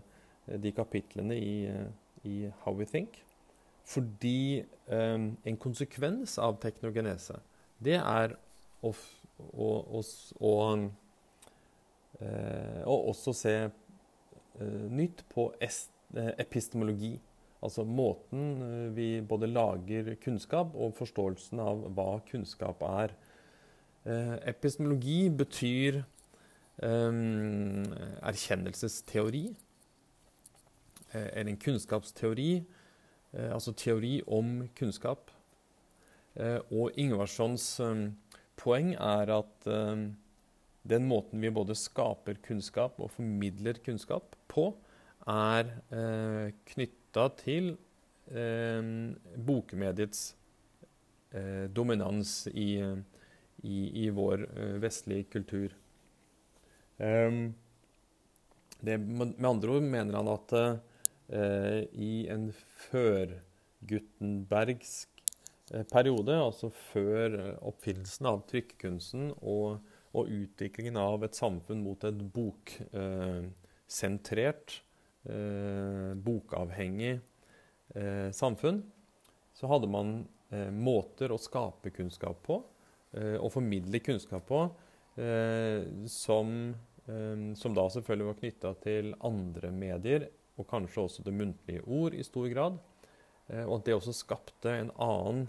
de 0.62 0.72
kapitlene 0.76 1.36
i, 1.38 1.66
eh, 1.66 1.88
i, 2.24 2.51
How 2.64 2.74
We 2.78 2.86
Think. 2.86 3.26
Fordi 3.89 4.60
eh, 4.60 5.20
en 5.45 5.57
konsekvens 5.57 6.38
av 6.38 6.60
teknogenese, 6.62 7.39
det 7.82 7.95
er 8.01 8.38
å 8.86 8.93
og, 9.55 9.95
og, 9.95 10.03
eh, 12.20 12.84
også 12.84 13.34
se 13.34 13.70
nytt 14.91 15.24
på 15.32 15.53
epistemologi. 16.43 17.22
Altså 17.66 17.84
måten 17.84 18.93
vi 18.95 19.20
både 19.22 19.49
lager 19.51 20.14
kunnskap 20.24 20.76
og 20.76 20.95
forståelsen 20.95 21.60
av 21.60 21.82
hva 21.95 22.22
kunnskap 22.30 22.84
er. 22.88 23.16
Epistemologi 24.47 25.28
betyr 25.41 25.99
um, 26.80 27.84
erkjennelsesteori. 28.24 29.43
Eller 31.12 31.51
en 31.51 31.60
kunnskapsteori. 31.60 32.53
Altså 33.49 33.76
teori 33.76 34.22
om 34.24 34.64
kunnskap. 34.80 35.34
Og 36.72 36.95
Ingvarssons 36.95 37.68
poeng 38.60 38.93
er 38.95 39.36
at 39.36 39.70
den 40.89 41.07
måten 41.10 41.41
vi 41.43 41.51
både 41.53 41.76
skaper 41.78 42.39
kunnskap 42.45 42.99
og 43.01 43.12
formidler 43.14 43.80
kunnskap 43.84 44.36
på, 44.49 44.72
er 45.30 45.68
eh, 45.91 46.47
eh, 46.47 46.53
knytta 47.10 47.30
til 47.41 47.78
eh, 48.32 48.82
bokmediets 49.36 50.36
eh, 51.34 51.66
dominans 51.74 52.47
i, 52.53 52.84
i, 53.64 54.05
i 54.05 54.10
vår 54.10 54.47
vestlige 54.80 55.24
kultur. 55.34 55.70
Um, 56.97 57.55
det, 58.82 58.97
med 58.99 59.45
andre 59.45 59.70
ord 59.76 59.82
mener 59.84 60.16
han 60.20 60.28
at 60.32 60.53
i 61.30 62.28
en 62.32 62.53
før-Gutenbergsk 62.89 65.20
Eh, 65.70 65.84
periode, 65.86 66.34
altså 66.34 66.72
før 66.74 67.36
eh, 67.38 67.53
oppfinnelsen 67.70 68.26
av 68.30 68.39
trykkekunsten 68.49 69.32
og, 69.38 69.80
og, 70.18 70.26
utviklingen 70.26 70.97
av 70.97 71.24
et 71.28 71.38
samfunn 71.38 71.84
mot 71.86 72.03
et 72.07 72.18
boksentrert, 72.34 74.74
eh, 74.74 74.80
bokavhengig 76.26 77.20
eh, 77.96 78.30
samfunn, 78.36 78.84
så 79.54 79.70
hadde 79.72 79.90
man 79.92 80.14
eh, 80.54 80.70
måter 80.72 81.34
å 81.34 81.40
skape 81.42 81.92
kunnskap 81.96 82.40
på 82.46 82.62
eh, 83.18 83.36
og 83.40 83.52
formidle 83.58 84.02
kunnskap 84.04 84.48
på 84.50 84.68
som, 86.08 86.52
som, 87.60 87.74
da 87.76 87.84
selvfølgelig 87.92 88.28
var 88.30 88.36
knytta 88.38 88.70
til 88.80 89.10
andre 89.28 89.72
medier, 89.76 90.30
og 90.56 90.64
kanskje 90.70 91.02
også 91.02 91.26
det 91.26 91.34
muntlige 91.36 91.82
ord 91.84 92.16
i 92.16 92.24
stor 92.24 92.46
grad. 92.54 92.78
og 93.66 93.74
at 93.76 93.90
det 93.90 93.98
også 93.98 94.14
skapte 94.16 94.72
en 94.72 94.94
annen 94.96 95.42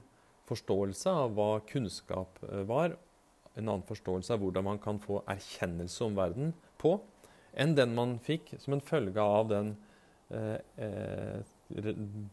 forståelse 0.50 1.12
av 1.24 1.36
hva 1.36 1.50
kunnskap 1.68 2.40
eh, 2.48 2.64
var, 2.68 2.96
en 3.58 3.66
annen 3.66 3.86
forståelse 3.86 4.34
av 4.34 4.42
hvordan 4.42 4.66
man 4.66 4.82
kan 4.82 5.00
få 5.02 5.22
erkjennelse 5.30 6.06
om 6.06 6.18
verden 6.18 6.52
på, 6.80 6.96
enn 7.52 7.74
den 7.76 7.94
man 7.96 8.18
fikk 8.22 8.54
som 8.58 8.72
en 8.76 8.80
følge 8.84 9.20
av 9.20 9.48
den 9.50 9.76
eh, 10.30 10.58
eh, 10.76 11.40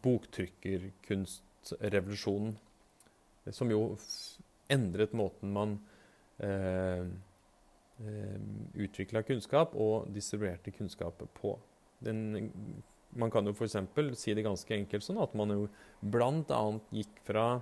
boktrykkerkunstrevolusjonen, 0.02 2.58
som 3.54 3.70
jo 3.72 3.96
endret 4.68 5.12
måten 5.16 5.52
man 5.54 5.78
eh, 6.38 7.06
eh 7.98 8.38
utvikla 8.78 9.22
kunnskap 9.26 9.74
og 9.74 10.06
distribuerte 10.14 10.70
kunnskap 10.70 11.22
på. 11.34 11.58
Den, 11.98 12.52
man 13.10 13.30
kan 13.30 13.46
jo 13.46 13.52
f.eks. 13.56 13.76
si 14.20 14.34
det 14.34 14.42
ganske 14.46 14.74
enkelt 14.74 15.02
sånn 15.02 15.18
at 15.18 15.34
man 15.34 15.50
jo 15.50 15.68
bl.a. 16.00 16.78
gikk 16.94 17.20
fra 17.26 17.60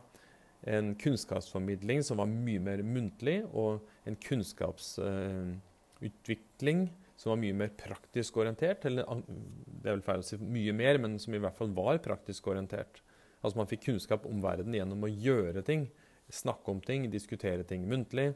en 0.66 0.94
kunnskapsformidling 0.98 2.02
som 2.04 2.16
var 2.20 2.26
mye 2.28 2.61
mer 2.61 2.82
muntlig, 2.84 3.44
og 3.54 3.80
en 4.04 4.16
kunnskapsutvikling 4.20 6.88
uh, 6.88 7.05
som 7.16 7.32
var 7.32 7.40
mye 7.40 7.56
mer 7.56 7.72
praktisk 7.78 8.38
orientert. 8.42 8.84
Eller 8.88 9.06
det 9.26 9.90
er 9.90 9.96
vel 9.96 10.04
feil 10.06 10.24
å 10.24 10.26
si 10.26 10.38
mye 10.40 10.74
mer, 10.76 11.00
men 11.02 11.18
som 11.22 11.34
i 11.36 11.40
hvert 11.42 11.56
fall 11.58 11.72
var 11.76 12.00
praktisk 12.04 12.50
orientert. 12.52 13.02
Altså 13.42 13.60
Man 13.60 13.70
fikk 13.70 13.86
kunnskap 13.88 14.26
om 14.28 14.42
verden 14.44 14.74
gjennom 14.74 15.04
å 15.06 15.12
gjøre 15.12 15.62
ting, 15.66 15.88
snakke 16.32 16.72
om 16.72 16.80
ting, 16.82 17.08
diskutere 17.12 17.66
ting 17.68 17.84
muntlig. 17.88 18.32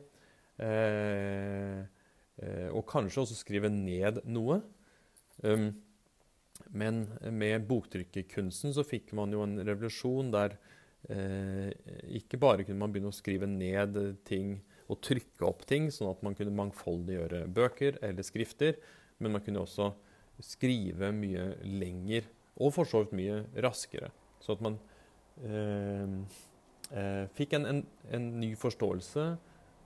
Eh, 0.61 1.81
eh, 1.81 2.69
og 2.71 2.85
kanskje 2.91 3.25
også 3.25 3.39
skrive 3.39 3.73
ned 3.73 4.21
noe. 4.29 4.61
Um, 5.43 5.73
men 6.77 7.07
med 7.33 7.65
boktrykkerkunsten 7.67 8.75
så 8.77 8.85
fikk 8.85 9.15
man 9.17 9.33
jo 9.33 9.41
en 9.47 9.57
revolusjon 9.65 10.29
der 10.35 10.59
Eh, 11.09 11.71
ikke 12.21 12.39
bare 12.41 12.65
kunne 12.67 12.83
man 12.83 12.93
begynne 12.93 13.09
å 13.09 13.17
skrive 13.17 13.49
ned 13.49 13.97
ting 14.29 14.59
og 14.91 15.01
trykke 15.07 15.47
opp 15.47 15.65
ting, 15.71 15.89
sånn 15.95 16.11
at 16.11 16.23
man 16.27 16.35
kunne 16.39 16.55
mangfoldiggjøre 16.59 17.45
bøker 17.55 18.01
eller 18.05 18.27
skrifter, 18.27 18.79
men 19.21 19.37
man 19.37 19.45
kunne 19.45 19.63
også 19.63 19.93
skrive 20.43 21.13
mye 21.15 21.53
lenger, 21.65 22.27
og 22.61 22.75
for 22.75 22.89
så 22.89 23.05
vidt 23.05 23.17
mye 23.17 23.43
raskere. 23.63 24.11
Så 24.41 24.57
at 24.57 24.65
man 24.65 24.79
eh, 25.45 26.17
eh, 26.97 27.25
fikk 27.37 27.55
en, 27.59 27.69
en, 27.69 27.85
en, 28.11 28.29
ny 28.41 28.55
forståelse, 28.59 29.27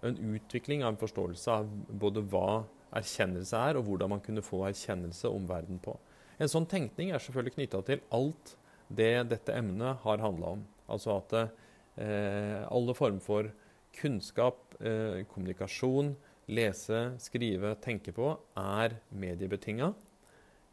en 0.04 0.18
utvikling 0.36 0.84
av 0.84 0.94
en 0.94 1.00
forståelse 1.00 1.52
av 1.52 1.68
både 1.88 2.22
hva 2.30 2.64
erkjennelse 2.94 3.60
er, 3.70 3.78
og 3.78 3.88
hvordan 3.88 4.14
man 4.14 4.22
kunne 4.24 4.44
få 4.44 4.62
erkjennelse 4.68 5.30
om 5.32 5.48
verden 5.50 5.80
på. 5.82 5.96
En 6.38 6.50
sånn 6.50 6.66
tenkning 6.70 7.12
er 7.12 7.22
selvfølgelig 7.22 7.56
knytta 7.58 7.82
til 7.86 8.02
alt 8.14 8.54
det 8.94 9.12
dette 9.30 9.54
emnet 9.56 10.02
har 10.04 10.22
handla 10.22 10.54
om. 10.56 10.64
Altså 10.90 11.18
at 11.18 11.34
eh, 11.38 12.62
alle 12.68 12.94
former 12.96 13.22
for 13.24 13.50
kunnskap, 13.98 14.74
eh, 14.80 15.24
kommunikasjon, 15.30 16.14
lese, 16.48 17.14
skrive, 17.22 17.74
tenke 17.80 18.12
på, 18.12 18.32
er 18.56 18.98
mediebetinga. 19.10 19.92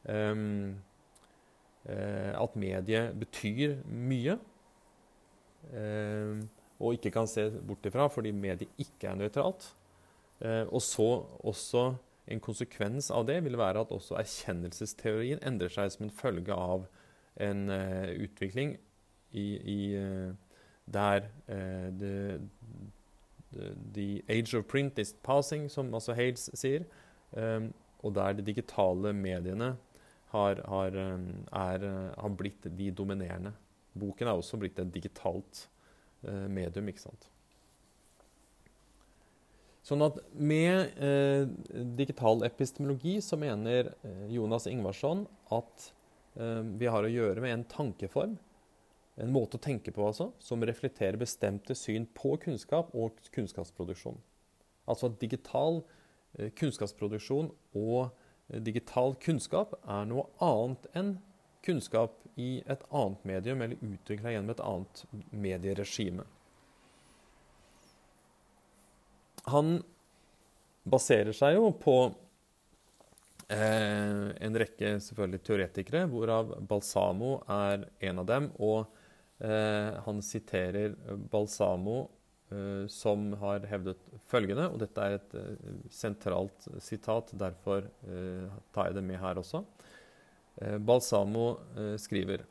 Um, 0.09 0.82
eh, 1.86 2.34
at 2.36 2.55
medie 2.55 3.03
betyr 3.17 3.78
mye. 3.86 4.38
Um, 5.72 6.47
og 6.82 6.97
ikke 6.97 7.11
kan 7.13 7.30
se 7.30 7.45
bort 7.61 7.86
ifra 7.86 8.07
fordi 8.09 8.32
medie 8.34 8.69
ikke 8.82 9.11
er 9.11 9.19
nøytralt. 9.19 9.69
Uh, 10.41 10.65
og 10.74 10.82
så 10.82 11.09
også 11.45 11.91
en 12.32 12.41
konsekvens 12.41 13.11
av 13.13 13.28
det 13.28 13.41
vil 13.45 13.57
være 13.59 13.84
at 13.84 13.91
også 13.93 14.17
erkjennelsesteorien 14.17 15.41
endrer 15.45 15.72
seg 15.74 15.91
som 15.93 16.07
en 16.07 16.15
følge 16.15 16.55
av 16.55 16.88
en 17.41 17.69
utvikling 18.22 18.74
i, 19.32 19.45
i 19.55 19.82
der 20.91 21.28
uh, 21.47 22.41
the, 23.93 24.24
age 24.30 24.54
of 24.58 24.68
print 24.68 24.99
is 24.99 25.14
passing, 25.24 25.70
som 25.70 25.93
altså 25.93 26.16
Hales 26.18 26.49
sier, 26.54 26.86
um, 27.36 27.72
og 28.02 28.16
der 28.16 28.34
de 28.38 28.45
digitale 28.45 29.14
mediene 29.14 29.76
har, 30.32 30.62
har, 30.68 30.97
um, 31.16 31.28
er, 31.52 31.86
har, 32.18 32.34
blitt 32.38 32.66
de 32.78 32.91
dominerende. 32.91 33.54
Boken 33.93 34.28
er 34.28 34.39
også 34.39 34.58
blitt 34.58 34.80
et 34.80 34.93
digitalt 34.93 35.68
medium, 36.22 36.88
ikke 36.88 37.02
sant. 37.02 37.32
Sånn 39.86 40.04
at 40.06 40.20
med 40.38 40.93
uh, 41.02 41.49
digital 41.97 42.45
epistemologi 42.45 43.18
så 43.26 43.38
mener 43.39 43.89
eh, 44.06 44.26
Jonas 44.30 44.68
Ingvarsson 44.70 45.24
at 45.49 45.88
uh, 46.38 46.62
vi 46.62 46.89
har 46.91 47.02
å 47.02 47.10
gjøre 47.10 47.41
med 47.41 47.56
en 47.56 47.66
tankeform, 47.72 48.36
en 49.22 49.34
måte 49.34 49.57
å 49.57 49.63
tenke 49.63 49.93
på 49.95 50.05
altså, 50.07 50.32
som 50.41 50.63
reflekterer 50.65 51.19
bestemte 51.22 51.76
syn 51.78 52.07
på 52.17 52.36
kunnskap 52.43 52.91
og 52.97 53.19
kunnskapsproduksjon. 53.36 54.19
Altså 54.89 55.11
at 55.11 55.19
digital 55.22 55.82
eh, 56.38 56.51
kunnskapsproduksjon 56.57 57.51
og 57.78 57.99
eh, 58.49 58.59
digital 58.59 59.15
kunnskap 59.22 59.78
er 59.86 60.09
noe 60.09 60.28
annet 60.43 60.89
enn 60.97 61.15
kunnskap 61.65 62.17
i 62.41 62.63
et 62.65 62.84
annet 62.89 63.26
medium 63.28 63.61
eller 63.61 63.82
utvikla 63.86 64.34
gjennom 64.34 64.55
et 64.55 64.63
annet 64.65 65.03
medieregime. 65.30 66.26
han 69.49 69.80
baserer 70.84 71.34
seg 71.36 71.55
jo 71.57 71.69
på 71.82 71.95
eh, 73.51 74.28
en 74.45 74.57
rekke 74.61 74.95
selvfølgelig 75.03 75.43
teoretikere, 75.47 76.07
hvorav 76.11 76.55
Balsamo 76.67 77.39
er 77.49 77.88
en 78.09 78.22
av 78.24 78.30
dem. 78.30 78.49
Og 78.61 78.89
han 79.42 80.22
siterer 80.22 80.94
Balsamo, 81.32 82.10
eh, 82.52 82.88
som 82.88 83.34
har 83.34 83.66
hevdet 83.70 84.02
følgende, 84.30 84.68
og 84.70 84.80
dette 84.84 85.02
er 85.04 85.18
et 85.18 85.36
eh, 85.39 85.78
sentralt 85.92 86.68
sitat, 86.84 87.32
derfor 87.39 87.88
eh, 88.08 88.50
tar 88.74 88.89
jeg 88.89 89.00
det 89.00 89.06
med 89.08 89.22
her 89.22 89.39
også. 89.42 89.64
Eh, 90.62 90.78
Balsamo 90.78 91.56
skriver 91.98 92.46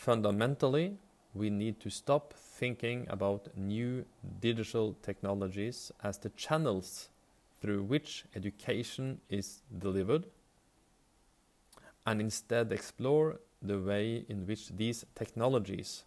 Fundamentally, 0.00 0.96
we 1.34 1.50
need 1.50 1.78
to 1.80 1.90
stop 1.90 2.34
thinking 2.58 3.06
about 3.10 3.48
new 3.54 4.04
digital 4.40 4.94
technologies 5.02 5.92
as 6.02 6.18
the 6.18 6.30
channels 6.36 7.10
through 7.60 7.82
which 7.82 8.24
education 8.34 9.20
is 9.28 9.62
delivered, 9.70 10.24
and 12.06 12.20
instead 12.20 12.72
explore 12.72 13.38
the 13.62 13.78
way 13.78 14.24
in 14.28 14.46
which 14.46 14.70
these 14.70 15.04
technologies 15.14 16.04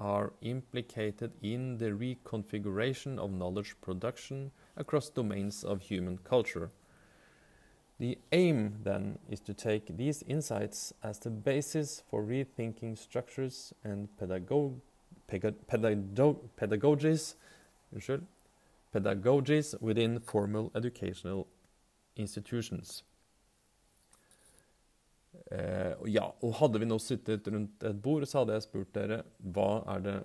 are 0.00 0.32
implicated 0.42 1.32
in 1.42 1.78
the 1.78 1.90
reconfiguration 1.90 3.18
of 3.18 3.32
knowledge 3.32 3.74
production 3.80 4.52
across 4.76 5.08
domains 5.08 5.64
of 5.64 5.82
human 5.82 6.18
culture. 6.18 6.70
The 7.98 8.16
aim, 8.30 8.76
then, 8.84 9.18
is 9.28 9.40
to 9.40 9.54
take 9.54 9.96
these 9.96 10.22
insights 10.22 10.92
as 11.02 11.18
the 11.18 11.30
basis 11.30 12.04
for 12.08 12.22
rethinking 12.22 12.96
structures 12.96 13.72
and 13.82 14.08
pedagogy 14.16 14.80
pedagogies, 15.28 17.34
pedagogies 18.94 19.80
within 19.80 20.20
formal 20.20 20.70
educational 20.74 21.46
institutions. 22.16 23.02
Eh, 25.50 25.94
ja, 26.12 26.26
og 26.44 26.54
Hadde 26.60 26.80
vi 26.82 26.88
nå 26.88 26.98
sittet 27.00 27.46
rundt 27.48 27.84
et 27.88 28.00
bord, 28.04 28.26
så 28.28 28.42
hadde 28.42 28.58
jeg 28.58 28.66
spurt 28.66 28.92
dere 28.96 29.22
hva 29.54 29.82
er 29.94 30.04
det 30.04 30.16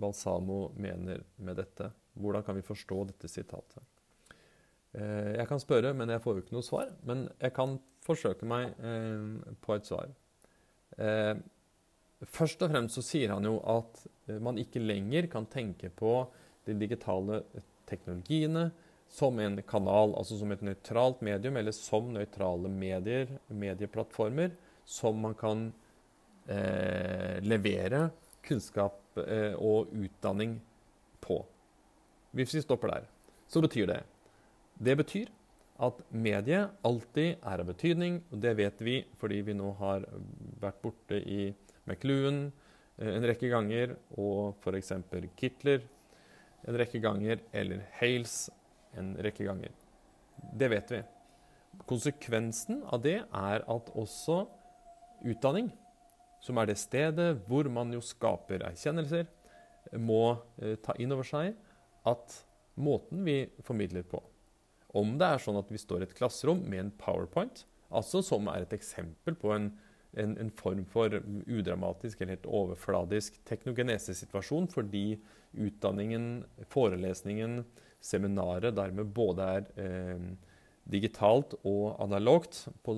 Balsamo 0.00 0.70
mener 0.80 1.24
med 1.36 1.60
dette? 1.60 1.90
Hvordan 2.20 2.44
kan 2.46 2.56
vi 2.56 2.64
forstå 2.64 3.02
dette 3.10 3.28
sitatet? 3.28 3.84
Eh, 4.96 5.36
jeg 5.36 5.46
kan 5.50 5.60
spørre, 5.62 5.92
men 5.96 6.10
jeg 6.12 6.24
får 6.24 6.36
jo 6.36 6.44
ikke 6.44 6.56
noe 6.56 6.66
svar. 6.66 6.92
Men 7.06 7.28
jeg 7.38 7.54
kan 7.56 7.76
forsøke 8.06 8.48
meg 8.48 8.72
eh, 8.80 9.54
på 9.60 9.76
et 9.76 9.88
svar. 9.88 10.12
Eh, 10.98 11.34
Først 12.28 12.60
og 12.60 12.68
fremst 12.68 12.98
så 12.98 13.02
sier 13.04 13.30
han 13.32 13.46
jo 13.48 13.54
at 13.64 14.02
eh, 14.28 14.36
man 14.44 14.58
ikke 14.60 14.82
lenger 14.82 15.28
kan 15.32 15.46
tenke 15.48 15.88
på 15.88 16.26
de 16.68 16.74
digitale 16.76 17.38
teknologiene 17.88 18.66
som 19.10 19.38
en 19.42 19.56
kanal, 19.66 20.12
altså 20.18 20.36
som 20.38 20.52
et 20.52 20.60
nøytralt 20.62 21.22
medium, 21.24 21.56
eller 21.56 21.74
som 21.74 22.12
nøytrale 22.14 22.70
medier, 22.70 23.32
medieplattformer, 23.48 24.52
som 24.90 25.20
man 25.22 25.36
kan 25.38 25.68
eh, 26.50 27.38
levere 27.46 28.08
kunnskap 28.42 29.18
eh, 29.22 29.54
og 29.54 29.92
utdanning 29.94 30.56
på. 31.22 31.38
Hvis 32.34 32.54
vi 32.56 32.62
stopper 32.64 32.94
der, 32.94 33.06
så 33.50 33.62
betyr 33.62 33.86
det 33.90 34.02
Det 34.80 34.96
betyr 34.96 35.28
at 35.80 36.00
mediet 36.12 36.70
alltid 36.84 37.36
er 37.40 37.60
av 37.62 37.66
betydning, 37.68 38.20
og 38.32 38.40
det 38.40 38.56
vet 38.56 38.80
vi 38.84 39.00
fordi 39.20 39.40
vi 39.44 39.54
nå 39.56 39.72
har 39.78 40.04
vært 40.60 40.80
borte 40.82 41.20
i 41.20 41.52
McLuhan 41.86 42.48
eh, 42.98 43.14
en 43.14 43.26
rekke 43.28 43.48
ganger, 43.52 43.94
og 44.16 44.56
f.eks. 44.60 44.92
Kitler 45.36 45.84
en 46.66 46.76
rekke 46.76 47.00
ganger, 47.00 47.40
eller 47.52 47.84
Hales 48.00 48.50
en 48.98 49.14
rekke 49.22 49.46
ganger. 49.46 49.72
Det 50.56 50.68
vet 50.72 50.92
vi. 50.92 51.02
Konsekvensen 51.88 52.82
av 52.90 53.04
det 53.04 53.20
er 53.22 53.64
at 53.64 53.92
også 53.94 54.42
utdanning, 55.24 55.70
som 56.40 56.58
er 56.58 56.70
det 56.70 56.78
stedet 56.80 57.30
hvor 57.48 57.68
man 57.72 57.92
jo 57.94 58.00
skaper 58.04 58.64
erkjennelser, 58.70 59.28
må 59.98 60.38
eh, 60.60 60.76
ta 60.80 60.94
inn 61.00 61.12
over 61.12 61.26
seg 61.26 61.54
at 62.08 62.40
måten 62.80 63.24
vi 63.26 63.42
formidler 63.66 64.04
på 64.06 64.22
Om 64.96 65.18
det 65.20 65.26
er 65.26 65.42
sånn 65.42 65.58
at 65.60 65.68
vi 65.70 65.78
står 65.78 66.02
i 66.02 66.08
et 66.08 66.16
klasserom 66.16 66.62
med 66.66 66.80
en 66.84 66.92
powerpoint, 66.98 67.64
altså 67.90 68.22
som 68.24 68.48
er 68.50 68.64
et 68.64 68.74
eksempel 68.74 69.36
på 69.38 69.52
en 69.54 69.70
en, 70.18 70.36
en, 70.38 70.50
form 70.50 70.84
for 70.90 71.12
udramatisk 71.46 72.20
eller 72.20 72.36
helt 72.36 72.48
overfladisk 72.50 73.38
teknogenesesituasjon, 73.48 74.68
fordi 74.72 75.20
utdanningen, 75.52 76.44
forelesningen, 76.70 77.60
seminaret 78.00 78.74
dermed 78.78 79.12
både 79.14 79.48
er 79.58 79.66
eh, 79.78 80.22
digitalt 80.90 81.54
og 81.62 82.00
analogt 82.02 82.64
på, 82.82 82.96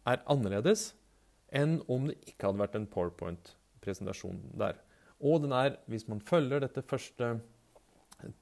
er 0.07 0.19
annerledes 0.31 0.93
enn 1.55 1.79
om 1.89 2.07
det 2.09 2.17
ikke 2.29 2.47
hadde 2.47 2.61
vært 2.61 2.77
en 2.79 2.91
powerpoint-presentasjon 2.93 4.39
der. 4.59 4.75
Og 5.19 5.41
den 5.43 5.53
er, 5.55 5.75
hvis 5.91 6.07
man 6.07 6.21
følger 6.23 6.63
dette 6.63 6.85
første 6.85 7.33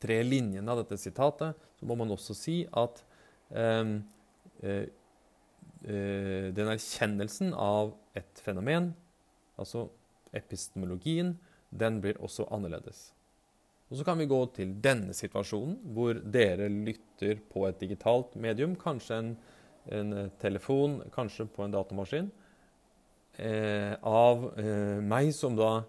tre 0.01 0.19
linjene 0.25 0.71
av 0.71 0.83
dette 0.83 0.99
sitatet, 1.01 1.57
så 1.77 1.89
må 1.89 1.97
man 1.97 2.13
også 2.13 2.35
si 2.37 2.57
at 2.77 3.01
ehm, 3.53 3.99
eh, 4.61 4.87
eh, 5.85 6.47
den 6.53 6.73
erkjennelsen 6.73 7.53
av 7.53 7.95
et 8.17 8.41
fenomen, 8.43 8.91
altså 9.57 9.87
epistemologien, 10.35 11.35
den 11.69 12.01
blir 12.01 12.19
også 12.23 12.47
annerledes. 12.53 13.11
Og 13.87 13.97
Så 13.97 14.03
kan 14.03 14.17
vi 14.19 14.27
gå 14.27 14.39
til 14.55 14.73
denne 14.83 15.13
situasjonen, 15.15 15.77
hvor 15.95 16.17
dere 16.19 16.67
lytter 16.67 17.39
på 17.47 17.63
et 17.69 17.79
digitalt 17.79 18.35
medium, 18.35 18.75
kanskje 18.75 19.21
en, 19.21 19.29
en 19.95 20.31
telefon, 20.41 20.99
kanskje 21.13 21.47
på 21.47 21.63
en 21.63 21.75
datamaskin, 21.75 22.27
eh, 23.39 23.93
av 24.03 24.49
eh, 24.59 24.99
meg 24.99 25.31
som 25.35 25.55
da 25.55 25.85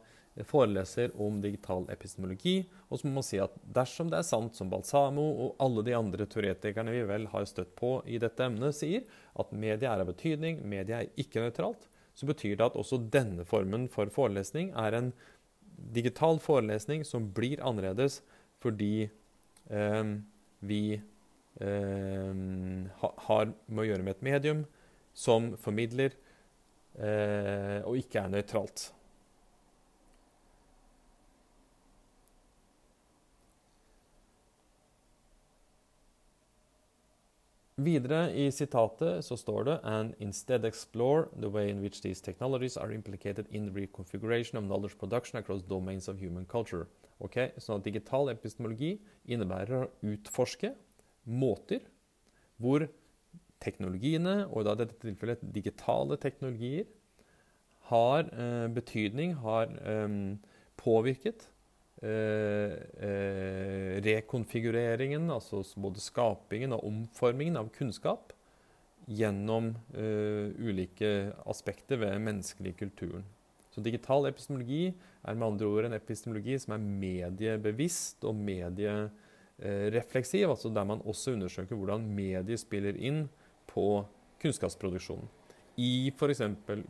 foreleser 0.46 1.10
om 1.18 1.40
digital 1.42 1.88
epistemologi. 1.90 2.60
Og 2.88 3.00
så 3.00 3.08
må 3.08 3.18
man 3.18 3.26
si 3.26 3.40
at 3.42 3.54
dersom 3.74 4.10
det 4.12 4.20
er 4.20 4.28
sant 4.28 4.54
som 4.54 4.70
Balsamo 4.70 5.24
og 5.28 5.62
alle 5.64 5.84
de 5.86 5.96
andre 5.98 6.28
teoretikerne 6.30 6.94
vi 6.94 7.04
vel 7.08 7.26
har 7.32 7.48
støtt 7.50 7.74
på 7.78 7.96
i 8.06 8.20
dette 8.22 8.46
emnet, 8.46 8.76
sier, 8.76 9.06
at 9.38 9.54
media 9.54 9.94
er 9.94 10.04
av 10.04 10.12
betydning, 10.12 10.62
media 10.62 11.02
er 11.02 11.10
ikke 11.18 11.42
nøytralt, 11.42 11.88
så 12.18 12.26
betyr 12.26 12.56
det 12.58 12.66
at 12.66 12.78
også 12.78 13.00
denne 13.10 13.44
formen 13.46 13.86
for 13.90 14.10
forelesning 14.10 14.72
er 14.78 14.96
en 14.98 15.12
digital 15.78 16.40
forelesning 16.42 17.04
som 17.06 17.30
blir 17.34 17.62
annerledes 17.64 18.20
fordi 18.62 19.08
eh, 19.70 20.04
vi 20.58 20.82
eh, 21.60 22.32
har 22.98 23.52
med 23.66 23.82
å 23.84 23.88
gjøre 23.88 24.04
med 24.06 24.16
et 24.16 24.26
medium 24.26 24.64
som 25.14 25.52
formidler 25.58 26.14
eh, 26.98 27.80
og 27.84 27.98
ikke 28.00 28.24
er 28.24 28.34
nøytralt. 28.34 28.88
Videre 37.78 38.32
i 38.34 38.48
sitatet 38.50 39.22
så 39.22 39.36
står 39.38 39.64
det 39.68 39.74
And 39.86 40.14
instead 40.18 40.64
explore 40.64 41.28
the 41.38 41.46
way 41.48 41.70
in 41.70 41.78
which 41.80 42.00
these 42.02 42.20
technologies 42.20 42.76
are 42.76 42.92
implicated 42.92 43.46
in 43.50 43.70
reconfiguration 43.70 44.58
of 44.58 44.64
knowledge 44.64 44.98
production 44.98 45.38
across 45.38 45.62
domains 45.62 46.08
of 46.08 46.18
human 46.18 46.44
culture. 46.44 46.88
Ok, 47.20 47.36
at 47.36 47.84
digital 47.84 48.30
epistemologi 48.30 48.96
innebærer 49.26 49.84
å 49.84 49.90
utforske 50.10 50.72
måter 51.24 51.86
hvor 52.58 52.88
teknologiene, 53.62 54.48
og 54.50 54.66
da 54.66 54.74
i 54.74 54.80
dette 54.82 54.98
tilfellet 55.02 55.46
digitale 55.54 56.18
teknologier, 56.18 56.86
har 57.92 58.26
eh, 58.34 58.66
betydning, 58.74 59.36
har 59.38 59.70
eh, 59.86 60.18
påvirket 60.82 61.46
rekonfigureringen, 64.06 65.24
altså 65.34 65.64
både 65.82 66.00
skapingen 66.00 66.76
og 66.76 66.84
omformingen 66.86 67.58
av 67.58 67.72
kunnskap 67.74 68.36
gjennom 69.08 69.70
eh, 69.96 70.52
ulike 70.60 71.32
aspekter 71.48 71.96
ved 72.02 72.18
menneskelig 72.20 72.74
kulturen. 72.78 73.24
Så 73.72 73.80
digital 73.84 74.26
epistemologi 74.28 74.90
er 74.90 75.34
med 75.34 75.48
andre 75.48 75.66
ord 75.68 75.84
en 75.88 75.96
epistemologi 75.96 76.58
som 76.60 76.74
er 76.76 76.84
mediebevisst 76.84 78.24
og 78.28 78.34
medierefleksiv, 78.36 80.50
altså 80.50 80.68
der 80.74 80.84
man 80.88 81.04
også 81.04 81.32
undersøker 81.36 81.76
hvordan 81.76 82.14
medier 82.14 82.56
spiller 82.60 82.94
inn 82.96 83.28
på 83.70 84.04
kunnskapsproduksjonen 84.42 85.28
i 85.78 86.10
f.eks. 86.10 86.40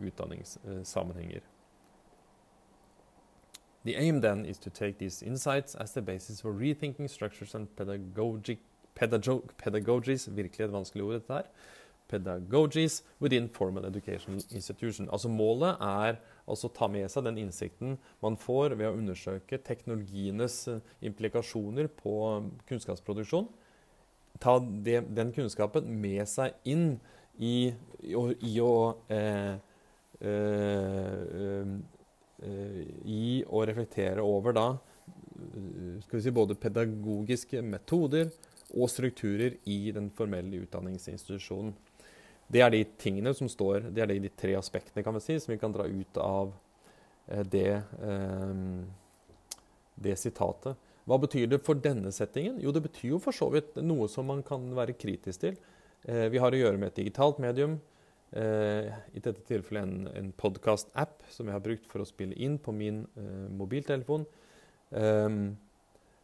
utdanningssammenhenger. 0.08 1.40
The 3.84 3.96
aim 3.96 4.20
then 4.20 4.44
is 4.44 4.58
to 4.58 4.70
take 4.70 4.98
these 4.98 5.22
insights 5.22 5.74
as 5.74 5.92
the 5.92 6.02
basis 6.02 6.40
for 6.40 6.52
rethinking 6.52 7.08
structures 7.08 7.54
and 7.54 7.68
pedagogic, 7.76 8.58
pedagog, 8.94 9.52
pedagogies 9.56 10.28
Virkelig 10.28 10.64
et 10.64 10.72
vanskelig 10.72 11.04
ord, 11.04 11.14
dette 11.20 11.28
her. 11.28 11.44
Pedagogies 12.08 13.02
within 13.20 13.48
formal 13.48 13.86
educational 13.86 14.40
institution. 14.50 15.08
Altså 15.12 15.28
Målet 15.28 15.76
er 15.80 16.18
altså 16.48 16.68
å 16.68 16.74
ta 16.74 16.88
med 16.88 17.06
seg 17.12 17.26
den 17.28 17.38
innsikten 17.38 17.98
man 18.22 18.36
får 18.40 18.74
ved 18.78 18.88
å 18.88 18.96
undersøke 18.96 19.60
teknologienes 19.60 20.56
eh, 20.72 20.80
implikasjoner 21.04 21.90
på 22.00 22.14
kunnskapsproduksjon. 22.70 23.46
Ta 24.40 24.58
det, 24.58 25.02
den 25.14 25.34
kunnskapen 25.36 25.90
med 26.00 26.24
seg 26.30 26.56
inn 26.64 26.96
i, 27.38 27.70
i, 28.02 28.14
i 28.16 28.56
å 28.64 28.74
eh, 29.12 29.58
eh, 30.24 31.28
Eh, 31.38 31.66
i 32.38 33.42
å 33.50 33.64
reflektere 33.66 34.22
over 34.22 34.54
da 34.54 34.66
eh, 34.70 35.98
skal 36.04 36.18
vi 36.18 36.22
si, 36.22 36.34
både 36.34 36.58
pedagogiske 36.58 37.62
metoder 37.66 38.30
og 38.76 38.90
strukturer 38.92 39.56
i 39.66 39.90
den 39.96 40.10
formelle 40.14 40.62
utdanningsinstitusjonen. 40.62 41.72
Det 42.48 42.62
er 42.64 42.72
de 42.72 42.84
tingene 43.00 43.34
som 43.36 43.50
står, 43.50 43.90
det 43.92 44.04
er 44.04 44.12
de 44.12 44.30
tre 44.32 44.54
aspektene 44.56 45.04
kan 45.04 45.16
vi 45.18 45.24
si, 45.24 45.38
som 45.40 45.52
vi 45.52 45.60
kan 45.60 45.74
dra 45.74 45.88
ut 45.88 46.20
av 46.22 46.54
eh, 47.26 47.42
det, 47.42 47.72
det 49.98 50.16
sitatet. 50.20 50.78
Hva 51.08 51.18
betyr 51.20 51.48
det 51.48 51.62
for 51.64 51.80
denne 51.80 52.12
settingen? 52.12 52.60
Jo, 52.60 52.72
det 52.72 52.84
betyr 52.84 53.14
jo 53.14 53.20
for 53.24 53.36
så 53.36 53.48
vidt 53.52 53.80
noe 53.80 54.08
som 54.12 54.28
man 54.28 54.44
kan 54.44 54.66
være 54.76 54.96
kritisk 54.96 55.40
til. 55.40 55.54
Vi 56.04 56.40
har 56.40 56.52
å 56.52 56.58
gjøre 56.60 56.76
med 56.76 56.92
et 56.92 57.00
digitalt 57.00 57.40
medium. 57.40 57.78
Uh, 58.28 58.92
I 59.16 59.22
dette 59.24 59.40
tilfellet 59.48 59.86
en, 59.86 60.08
en 60.12 60.28
podkast-app 60.36 61.22
som 61.32 61.48
jeg 61.48 61.56
har 61.56 61.64
brukt 61.64 61.86
for 61.88 62.04
å 62.04 62.08
spille 62.08 62.36
inn 62.36 62.58
på 62.60 62.74
min 62.76 63.00
eh, 63.16 63.46
mobiltelefon. 63.56 64.26
Um, 64.90 65.56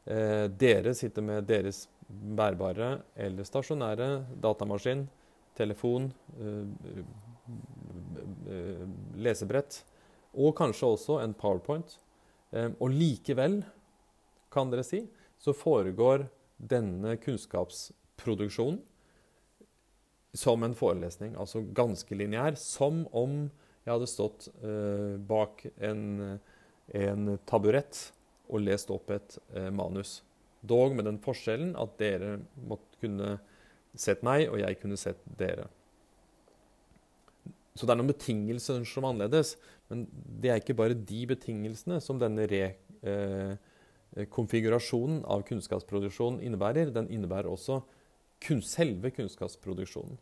uh, 0.04 0.44
dere 0.52 0.92
sitter 0.96 1.24
med 1.24 1.48
deres 1.48 1.86
bærbare 2.04 2.98
eller 3.16 3.48
stasjonære 3.48 4.08
datamaskin, 4.44 5.06
telefon, 5.56 6.10
lesebrett 9.16 9.78
og 10.34 10.52
kanskje 10.58 10.90
også 10.96 11.18
en 11.22 11.32
powerpoint. 11.38 11.96
Um, 12.52 12.74
og 12.84 12.92
likevel, 12.92 13.62
kan 14.52 14.68
dere 14.70 14.84
si, 14.84 15.06
så 15.40 15.56
foregår 15.56 16.26
denne 16.60 17.16
kunnskapsproduksjonen 17.22 18.82
som 20.34 20.64
en 20.66 20.74
forelesning, 20.76 21.36
altså 21.38 21.62
ganske 21.76 22.18
lineær. 22.18 22.58
Som 22.58 23.04
om 23.14 23.44
jeg 23.84 23.92
hadde 23.92 24.10
stått 24.10 24.48
uh, 24.64 25.14
bak 25.28 25.66
en, 25.76 26.38
en 26.96 27.34
taburett 27.48 28.00
og 28.48 28.64
lest 28.64 28.90
opp 28.92 29.10
et 29.14 29.38
uh, 29.56 29.70
manus. 29.74 30.22
Dog 30.64 30.94
med 30.96 31.04
den 31.08 31.20
forskjellen 31.22 31.74
at 31.80 31.98
dere 32.00 32.38
måtte 32.64 33.00
kunne 33.02 33.36
sett 33.94 34.22
meg, 34.26 34.48
og 34.50 34.58
jeg 34.62 34.78
kunne 34.80 34.96
sett 34.98 35.20
dere. 35.38 35.66
Så 37.74 37.86
det 37.86 37.92
er 37.94 37.98
noen 37.98 38.12
betingelser 38.12 38.84
som 38.86 39.04
er 39.04 39.10
annerledes, 39.12 39.56
men 39.90 39.98
det 40.40 40.50
er 40.50 40.56
ikke 40.60 40.78
bare 40.78 40.94
de 40.96 41.26
betingelsene 41.30 41.96
som 42.02 42.20
denne 42.20 42.44
rekonfigurasjonen 42.46 45.18
eh, 45.20 45.30
av 45.34 45.42
kunnskapsproduksjon 45.48 46.40
innebærer. 46.46 46.86
Den 46.94 47.10
innebærer 47.12 47.48
også 47.50 47.74
kun 48.44 48.62
selve 48.64 49.10
kunnskapsproduksjonen. 49.14 50.18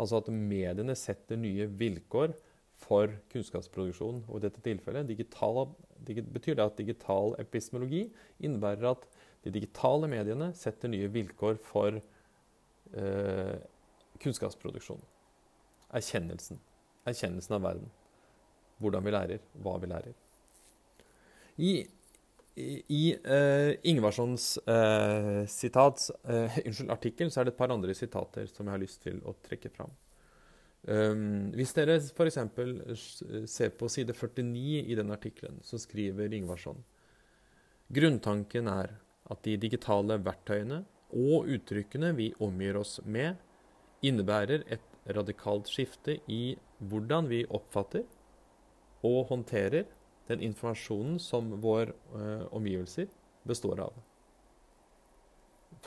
Altså 0.00 0.20
at 0.20 0.28
mediene 0.32 0.96
setter 0.98 1.38
nye 1.40 1.68
vilkår 1.80 2.34
for 2.76 3.12
kunnskapsproduksjon. 3.32 4.22
Og 4.28 4.38
i 4.38 4.44
dette 4.44 4.62
tilfellet 4.64 5.08
digital, 5.08 5.62
betyr 6.04 6.58
det 6.58 6.66
at 6.66 6.80
digital 6.80 7.34
epistemologi 7.40 8.06
innebærer 8.44 8.90
at 8.92 9.06
de 9.46 9.52
digitale 9.54 10.08
mediene 10.10 10.50
setter 10.58 10.90
nye 10.92 11.08
vilkår 11.12 11.60
for 11.62 11.96
eh, 11.96 13.56
kunnskapsproduksjon. 14.22 15.00
Erkjennelsen. 15.96 16.60
Erkjennelsen 17.06 17.56
av 17.56 17.64
verden. 17.64 17.92
Hvordan 18.82 19.06
vi 19.06 19.14
lærer, 19.14 19.44
hva 19.64 19.76
vi 19.80 19.88
lærer. 19.88 20.16
I 21.56 21.70
i 22.56 23.16
uh, 23.28 23.74
Ingvarssons 23.82 24.58
uh, 24.64 25.44
sitat, 25.46 26.08
uh, 26.24 26.58
unnskyld, 26.66 26.90
artikkel 26.90 27.30
så 27.30 27.42
er 27.42 27.48
det 27.48 27.54
et 27.54 27.60
par 27.60 27.72
andre 27.74 27.94
sitater 27.96 28.48
som 28.48 28.64
jeg 28.64 28.72
har 28.72 28.82
lyst 28.82 29.02
til 29.04 29.20
å 29.28 29.34
trekke 29.44 29.70
fram. 29.74 29.92
Um, 30.86 31.50
hvis 31.56 31.74
dere 31.76 31.98
f.eks. 31.98 32.38
ser 33.50 33.72
på 33.76 33.88
side 33.90 34.14
49 34.14 34.84
i 34.86 34.96
den 34.96 35.10
artikkelen, 35.12 35.58
så 35.66 35.80
skriver 35.82 36.32
Ingvarsson 36.32 36.78
Grunntanken 37.92 38.70
er 38.70 38.94
at 39.30 39.42
de 39.44 39.56
digitale 39.60 40.16
verktøyene 40.22 40.84
og 41.16 41.50
uttrykkene 41.50 42.12
vi 42.16 42.30
omgir 42.42 42.78
oss 42.80 43.00
med, 43.04 43.36
innebærer 44.06 44.64
et 44.70 45.14
radikalt 45.16 45.68
skifte 45.70 46.18
i 46.30 46.56
hvordan 46.78 47.28
vi 47.30 47.44
oppfatter 47.46 48.04
og 49.06 49.26
håndterer 49.30 49.86
den 50.28 50.42
informasjonen 50.42 51.18
som 51.22 51.52
vår 51.62 51.92
uh, 52.14 52.46
omgivelser 52.54 53.08
består 53.46 53.80
av. 53.86 53.96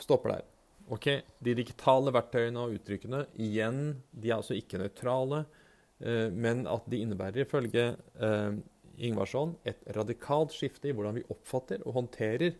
Stopper 0.00 0.36
der. 0.36 0.46
Ok, 0.90 1.06
De 1.38 1.54
digitale 1.54 2.12
verktøyene 2.14 2.64
og 2.64 2.78
uttrykkene 2.78 3.24
igjen, 3.38 4.00
de 4.10 4.30
er 4.30 4.38
altså 4.40 4.56
ikke 4.56 4.80
nøytrale, 4.80 5.44
uh, 6.04 6.28
men 6.32 6.66
at 6.70 6.88
de 6.90 7.02
innebærer 7.04 7.44
ifølge 7.44 7.92
uh, 8.22 8.56
Ingvarsson 9.00 9.54
et 9.68 9.80
radikalt 9.96 10.52
skifte 10.52 10.90
i 10.90 10.96
hvordan 10.96 11.20
vi 11.20 11.28
oppfatter 11.32 11.84
og 11.86 11.96
håndterer 11.96 12.56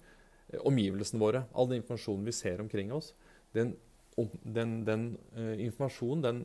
omgivelsene 0.66 1.20
våre. 1.20 1.44
All 1.52 1.68
den 1.68 1.82
informasjonen 1.82 2.24
vi 2.26 2.34
ser 2.34 2.62
omkring 2.62 2.94
oss. 2.96 3.12
Den, 3.54 3.74
den, 4.16 4.80
den 4.86 5.04
informasjonen 5.36 6.24
den 6.24 6.40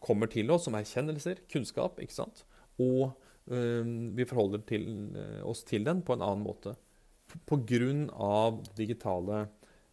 kommer 0.00 0.30
til 0.30 0.52
oss 0.54 0.64
som 0.68 0.76
erkjennelser, 0.78 1.42
kunnskap, 1.50 1.98
ikke 2.00 2.14
sant? 2.14 2.44
og 2.80 3.12
vi 3.46 4.24
forholder 4.24 4.62
til, 4.64 4.86
eh, 5.16 5.42
oss 5.44 5.64
til 5.64 5.84
den 5.84 6.02
på 6.02 6.14
en 6.14 6.22
annen 6.22 6.44
måte. 6.44 6.74
Pga. 7.46 8.60
digitale 8.76 9.48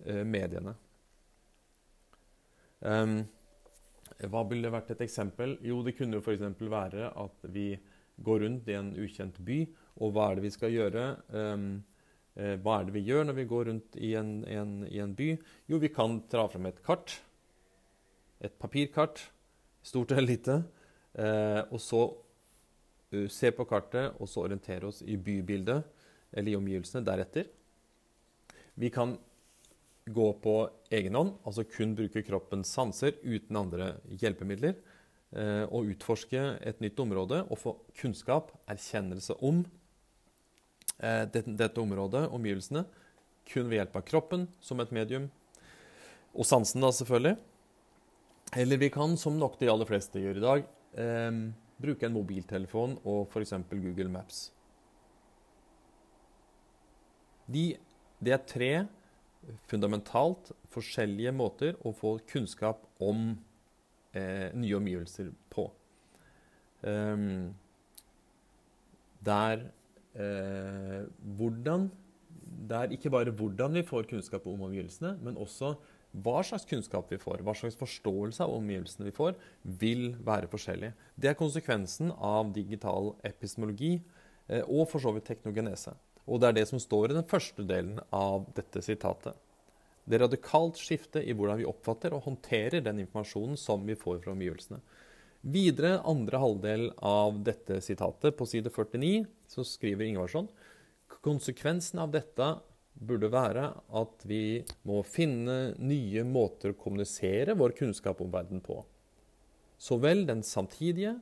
eh, 0.05 0.23
mediene. 0.23 0.75
Um, 2.79 3.27
hva 4.17 4.43
ville 4.49 4.71
vært 4.71 4.91
et 4.91 5.01
eksempel? 5.01 5.57
Jo, 5.61 5.81
det 5.83 5.95
kunne 5.97 6.17
jo 6.17 6.21
f.eks. 6.21 6.41
være 6.59 7.11
at 7.11 7.45
vi 7.53 7.77
går 8.21 8.39
rundt 8.41 8.67
i 8.69 8.73
en 8.73 8.93
ukjent 8.95 9.37
by, 9.37 9.65
og 10.01 10.13
hva 10.13 10.29
er 10.29 10.35
det 10.35 10.45
vi 10.45 10.53
skal 10.53 10.71
gjøre? 10.71 11.05
Um, 11.29 11.83
hva 12.33 12.79
er 12.79 12.85
det 12.87 12.93
vi 12.95 13.03
gjør 13.03 13.25
når 13.27 13.35
vi 13.35 13.45
går 13.45 13.65
rundt 13.67 13.95
i 13.99 14.13
en, 14.15 14.45
en, 14.47 14.87
i 14.87 15.01
en 15.03 15.13
by? 15.13 15.33
Jo, 15.67 15.77
vi 15.77 15.89
kan 15.91 16.21
dra 16.31 16.47
fram 16.47 16.65
et 16.69 16.79
kart. 16.85 17.17
Et 18.39 18.53
papirkart, 18.57 19.19
stort 19.83 20.13
eller 20.15 20.29
lite. 20.31 20.55
Og 21.69 21.81
så 21.83 22.05
Eh, 22.07 22.30
se 23.31 23.51
på 23.51 23.65
kartet 23.67 24.15
og 24.21 24.29
så 24.29 24.45
orientere 24.45 24.87
oss 24.87 25.01
i 25.03 25.17
bybildet 25.19 25.81
eller 26.31 26.53
i 26.53 26.57
omgivelsene 26.57 27.03
deretter. 27.05 27.49
Vi 28.79 28.89
kan 28.93 29.17
gå 30.05 30.27
på 30.41 30.55
egen 30.93 31.15
hånd, 31.15 31.35
altså 31.45 31.65
kun 31.67 31.93
bruke 31.97 32.23
kroppens 32.25 32.71
sanser 32.73 33.17
uten 33.23 33.59
andre 33.59 33.93
hjelpemidler. 34.21 34.77
Eh, 35.31 35.63
og 35.71 35.87
utforske 35.93 36.39
et 36.59 36.81
nytt 36.83 36.97
område 36.99 37.37
og 37.47 37.59
få 37.59 37.71
kunnskap, 37.95 38.49
erkjennelse 38.67 39.37
om 39.39 39.61
eh, 40.99 41.23
dette, 41.31 41.79
området, 41.79 42.25
omgivelsene, 42.35 42.83
kun 43.47 43.69
ved 43.71 43.79
hjelp 43.79 43.95
av 43.95 44.03
kroppen 44.09 44.43
som 44.59 44.83
et 44.83 44.91
medium. 44.91 45.29
og 46.35 46.45
sansen, 46.47 46.83
da, 46.83 46.91
selvfølgelig. 46.91 47.37
Eller 48.59 48.77
vi 48.77 48.89
kan, 48.91 49.15
som 49.17 49.39
nok 49.39 49.57
de 49.59 49.71
aller 49.71 49.87
fleste 49.87 50.19
gjør 50.19 50.41
i 50.41 50.43
dag, 50.43 50.67
eh, 50.99 51.31
bruke 51.81 52.07
en 52.07 52.15
mobiltelefon 52.15 52.97
og 53.03 53.27
f.eks. 53.31 53.55
Google 53.71 54.09
Maps. 54.13 54.49
De, 57.51 57.71
det 58.21 58.35
er 58.35 58.43
tre 58.47 58.71
fundamentalt 59.69 60.51
forskjellige 60.71 61.33
måter 61.35 61.77
å 61.83 61.93
få 61.95 62.15
kunnskap 62.29 62.85
om 63.01 63.31
eh, 64.13 64.51
nye 64.53 64.77
omgivelser 64.77 65.31
på. 65.51 65.67
Um, 66.81 67.51
der 69.21 69.67
eh, 70.17 71.03
hvordan 71.37 71.91
Det 72.41 72.77
er 72.77 72.93
ikke 72.93 73.09
bare 73.13 73.31
hvordan 73.31 73.73
vi 73.73 73.83
får 73.85 74.07
kunnskap 74.09 74.47
om 74.47 74.61
omgivelsene, 74.61 75.17
men 75.21 75.37
også 75.37 75.75
hva 76.11 76.41
slags 76.43 76.67
kunnskap 76.67 77.11
vi 77.11 77.19
får, 77.21 77.43
hva 77.45 77.53
slags 77.55 77.77
forståelse 77.79 78.43
av 78.43 78.55
omgivelsene 78.57 79.07
vi 79.07 79.15
får, 79.15 79.37
vil 79.63 80.09
være 80.19 80.49
forskjellig. 80.51 80.91
Det 81.15 81.31
er 81.31 81.39
konsekvensen 81.39 82.11
av 82.11 82.51
digital 82.55 83.13
epistemologi 83.27 83.93
eh, 84.47 84.65
og 84.65 84.89
for 84.91 85.03
så 85.03 85.13
vidt 85.15 85.29
teknogenese. 85.31 85.95
Og 86.27 86.41
det 86.41 86.49
er 86.49 86.57
det 86.59 86.67
som 86.69 86.81
står 86.81 87.11
i 87.11 87.17
den 87.19 87.27
første 87.27 87.63
delen 87.67 88.01
av 88.13 88.49
dette 88.57 88.83
sitatet. 88.85 89.37
Det 90.03 90.17
er 90.17 90.25
radikalt 90.25 90.79
skifte 90.81 91.21
i 91.23 91.33
hvordan 91.37 91.61
vi 91.61 91.69
oppfatter 91.69 92.13
og 92.15 92.25
håndterer 92.25 92.83
den 92.83 93.03
informasjonen 93.03 93.59
som 93.59 93.85
vi 93.87 93.95
får 93.95 94.23
fra 94.23 94.33
omgivelsene. 94.33 94.81
Videre, 95.41 95.95
andre 96.05 96.37
halvdel 96.41 96.83
av 97.01 97.39
dette 97.45 97.79
sitatet, 97.81 98.35
på 98.37 98.45
side 98.45 98.69
49, 98.69 99.23
så 99.49 99.65
skriver 99.65 100.05
Ingvarsson 100.05 100.49
konsekvensen 101.21 102.01
av 102.01 102.11
dette 102.13 102.45
burde 102.93 103.31
være 103.33 103.67
at 103.97 104.25
vi 104.29 104.61
må 104.87 105.01
finne 105.07 105.73
nye 105.81 106.23
måter 106.27 106.73
å 106.73 106.79
kommunisere 106.79 107.55
vår 107.57 107.75
kunnskap 107.79 108.21
om 108.21 108.31
verden 108.33 108.61
på. 108.63 108.81
Så 109.81 109.97
vel 110.01 110.25
den 110.27 110.43
samtidige 110.45 111.15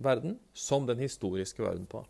verden 0.00 0.38
som 0.56 0.86
den 0.88 1.00
historiske 1.02 1.62
verden 1.62 1.86
på. 1.90 2.04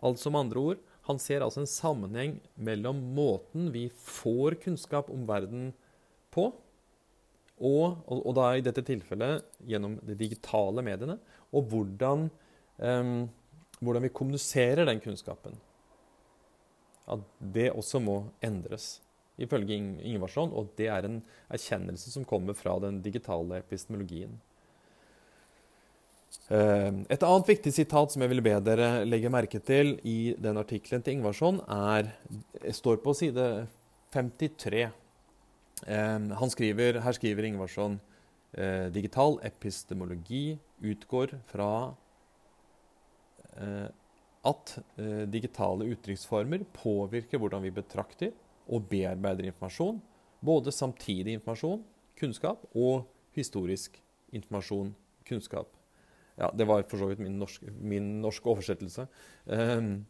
Altså 0.00 0.30
med 0.30 0.46
andre 0.46 0.64
ord, 0.72 0.82
han 1.08 1.18
ser 1.18 1.42
altså 1.42 1.64
en 1.64 1.70
sammenheng 1.70 2.36
mellom 2.54 3.00
måten 3.16 3.70
vi 3.74 3.88
får 3.90 4.60
kunnskap 4.62 5.10
om 5.12 5.26
verden 5.28 5.70
på, 6.30 6.50
og, 7.60 7.98
og, 8.06 8.20
og, 8.22 8.30
da 8.38 8.46
i 8.56 8.62
dette 8.64 8.84
tilfellet 8.86 9.44
gjennom 9.68 9.98
de 10.06 10.16
digitale 10.16 10.84
mediene, 10.84 11.18
og 11.52 11.66
hvordan, 11.68 12.28
um, 12.80 13.26
hvordan 13.82 14.06
vi 14.06 14.12
kommuniserer 14.16 14.88
den 14.88 15.02
kunnskapen. 15.02 15.58
At 17.08 17.24
det 17.40 17.70
også 17.72 18.00
må 18.02 18.18
endres, 18.44 19.00
ifølge 19.40 19.78
Ingvarsson. 20.04 20.52
Og 20.52 20.72
det 20.78 20.90
er 20.92 21.08
en 21.08 21.20
erkjennelse 21.48 22.12
som 22.12 22.26
kommer 22.28 22.56
fra 22.58 22.76
den 22.82 23.00
digitale 23.02 23.62
epistemologien. 23.62 24.36
Ehm, 26.50 27.04
et 27.10 27.24
annet 27.26 27.48
viktig 27.48 27.72
sitat 27.74 28.12
som 28.12 28.22
jeg 28.22 28.30
vil 28.30 28.42
be 28.44 28.54
dere 28.62 29.04
legge 29.06 29.32
merke 29.32 29.58
til 29.58 29.96
i 30.06 30.34
den 30.38 30.60
artikkelen 30.60 31.02
til 31.02 31.18
Ingvarsson, 31.18 31.58
er, 31.66 32.12
står 32.70 33.02
på 33.02 33.14
side 33.18 33.66
53 34.14 34.90
han 35.86 36.50
skriver, 36.50 37.00
her 37.00 37.12
skriver 37.16 37.46
Ingvarsson 37.48 38.00
eh, 38.52 38.88
digital 38.92 39.38
epistemologi 39.42 40.58
utgår 40.82 41.38
fra 41.48 41.94
eh, 43.56 43.88
at 44.46 44.76
eh, 44.96 45.24
digitale 45.28 45.88
uttrykksformer 45.92 46.64
påvirker 46.76 47.40
hvordan 47.40 47.64
vi 47.66 47.74
betrakter 47.74 48.32
og 48.70 48.86
bearbeider 48.90 49.50
informasjon. 49.50 49.98
Både 50.40 50.72
samtidig 50.72 51.36
informasjon, 51.36 51.82
kunnskap, 52.16 52.62
og 52.72 53.04
historisk 53.36 53.98
informasjon, 54.32 54.94
kunnskap. 55.28 55.74
Ja, 56.40 56.48
det 56.56 56.64
var 56.68 56.86
for 56.88 57.02
så 57.02 57.10
vidt 57.10 57.20
min 57.20 57.36
norske, 57.40 57.68
min 57.76 58.20
norske 58.22 58.48
oversettelse. 58.48 59.04
Um, 59.44 60.06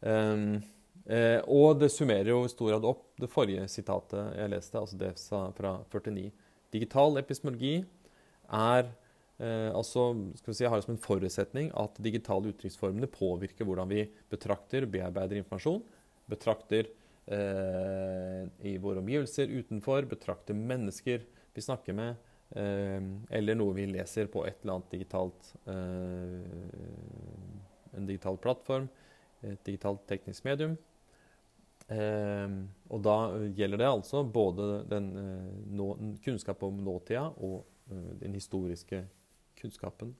um, 0.00 0.62
Eh, 1.04 1.40
og 1.52 1.80
det 1.82 1.90
summerer 1.92 2.30
jo 2.30 2.44
i 2.46 2.50
stor 2.52 2.70
grad 2.72 2.86
opp 2.88 3.02
det 3.20 3.28
forrige 3.28 3.66
sitatet 3.68 4.38
jeg 4.38 4.52
leste, 4.54 4.80
altså 4.80 4.96
det 5.00 5.10
fra 5.20 5.74
49. 5.92 6.30
Digital 6.72 7.20
epistemologi 7.20 7.74
er 8.48 8.88
altså, 9.38 10.12
skal 10.38 10.52
vi 10.52 10.56
si, 10.60 10.66
har 10.70 10.82
som 10.84 10.92
en 10.94 11.00
forutsetning 11.02 11.72
at 11.80 11.96
digitale 12.02 12.52
uttrykksformene 12.52 13.08
påvirker 13.10 13.66
hvordan 13.66 13.90
vi 13.90 14.04
betrakter 14.30 14.86
og 14.86 14.92
bearbeider 14.94 15.40
informasjon. 15.40 15.82
Betrakter 16.30 16.86
eh, 17.26 18.44
i 18.62 18.76
våre 18.78 19.02
omgivelser 19.02 19.50
utenfor, 19.50 20.06
betrakter 20.10 20.54
mennesker 20.54 21.24
vi 21.54 21.62
snakker 21.62 21.96
med, 21.98 22.22
eh, 22.56 23.00
eller 23.38 23.58
noe 23.58 23.74
vi 23.76 23.88
leser 23.90 24.30
på 24.32 24.46
et 24.46 24.62
eller 24.62 24.78
annet 24.78 24.94
digitalt 24.94 25.52
eh, 25.70 26.94
en 27.94 28.08
digital 28.08 28.38
plattform, 28.42 28.88
et 29.44 29.60
digitalt 29.66 30.06
teknisk 30.10 30.46
medium. 30.46 30.76
Eh, 31.92 32.48
og 32.88 33.02
da 33.04 33.16
gjelder 33.52 33.82
det 33.82 33.90
altså 33.90 34.22
både 34.24 34.84
den 34.88 35.10
eh, 35.20 35.50
nå, 35.76 35.90
kunnskap 36.24 36.62
om 36.64 36.78
nåtida 36.80 37.26
og 37.44 37.58
eh, 37.92 38.14
den 38.22 38.36
historiske 38.38 39.02
kunnskapen. 39.58 40.12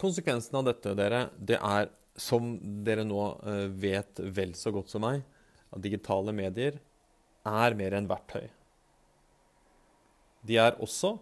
Konsekvensen 0.00 0.60
av 0.60 0.68
dette, 0.68 0.92
dere, 0.96 1.24
det 1.36 1.58
er, 1.58 1.90
som 2.20 2.52
dere 2.84 3.04
nå 3.06 3.20
eh, 3.48 3.66
vet 3.80 4.20
vel 4.36 4.54
så 4.58 4.72
godt 4.74 4.92
som 4.92 5.04
meg, 5.04 5.24
at 5.70 5.84
digitale 5.84 6.34
medier 6.36 6.80
er 7.48 7.76
mer 7.78 7.96
enn 7.96 8.08
verktøy. 8.10 8.48
De 10.44 10.56
er 10.60 10.78
også 10.80 11.14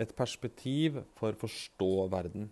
et 0.00 0.12
perspektiv 0.16 1.02
for 1.18 1.34
å 1.34 1.40
forstå 1.40 1.92
verden. 2.12 2.48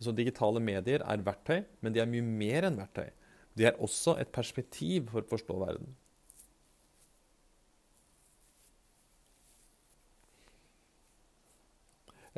Så 0.00 0.12
digitale 0.16 0.60
medier 0.64 1.04
er 1.04 1.24
verktøy, 1.24 1.62
men 1.80 1.92
de 1.92 2.00
er 2.02 2.08
mye 2.08 2.24
mer 2.24 2.68
enn 2.68 2.78
verktøy. 2.80 3.08
De 3.56 3.66
er 3.68 3.80
også 3.82 4.16
et 4.20 4.30
perspektiv 4.32 5.10
for 5.12 5.24
å 5.24 5.30
forstå 5.32 5.56
verden. 5.60 5.96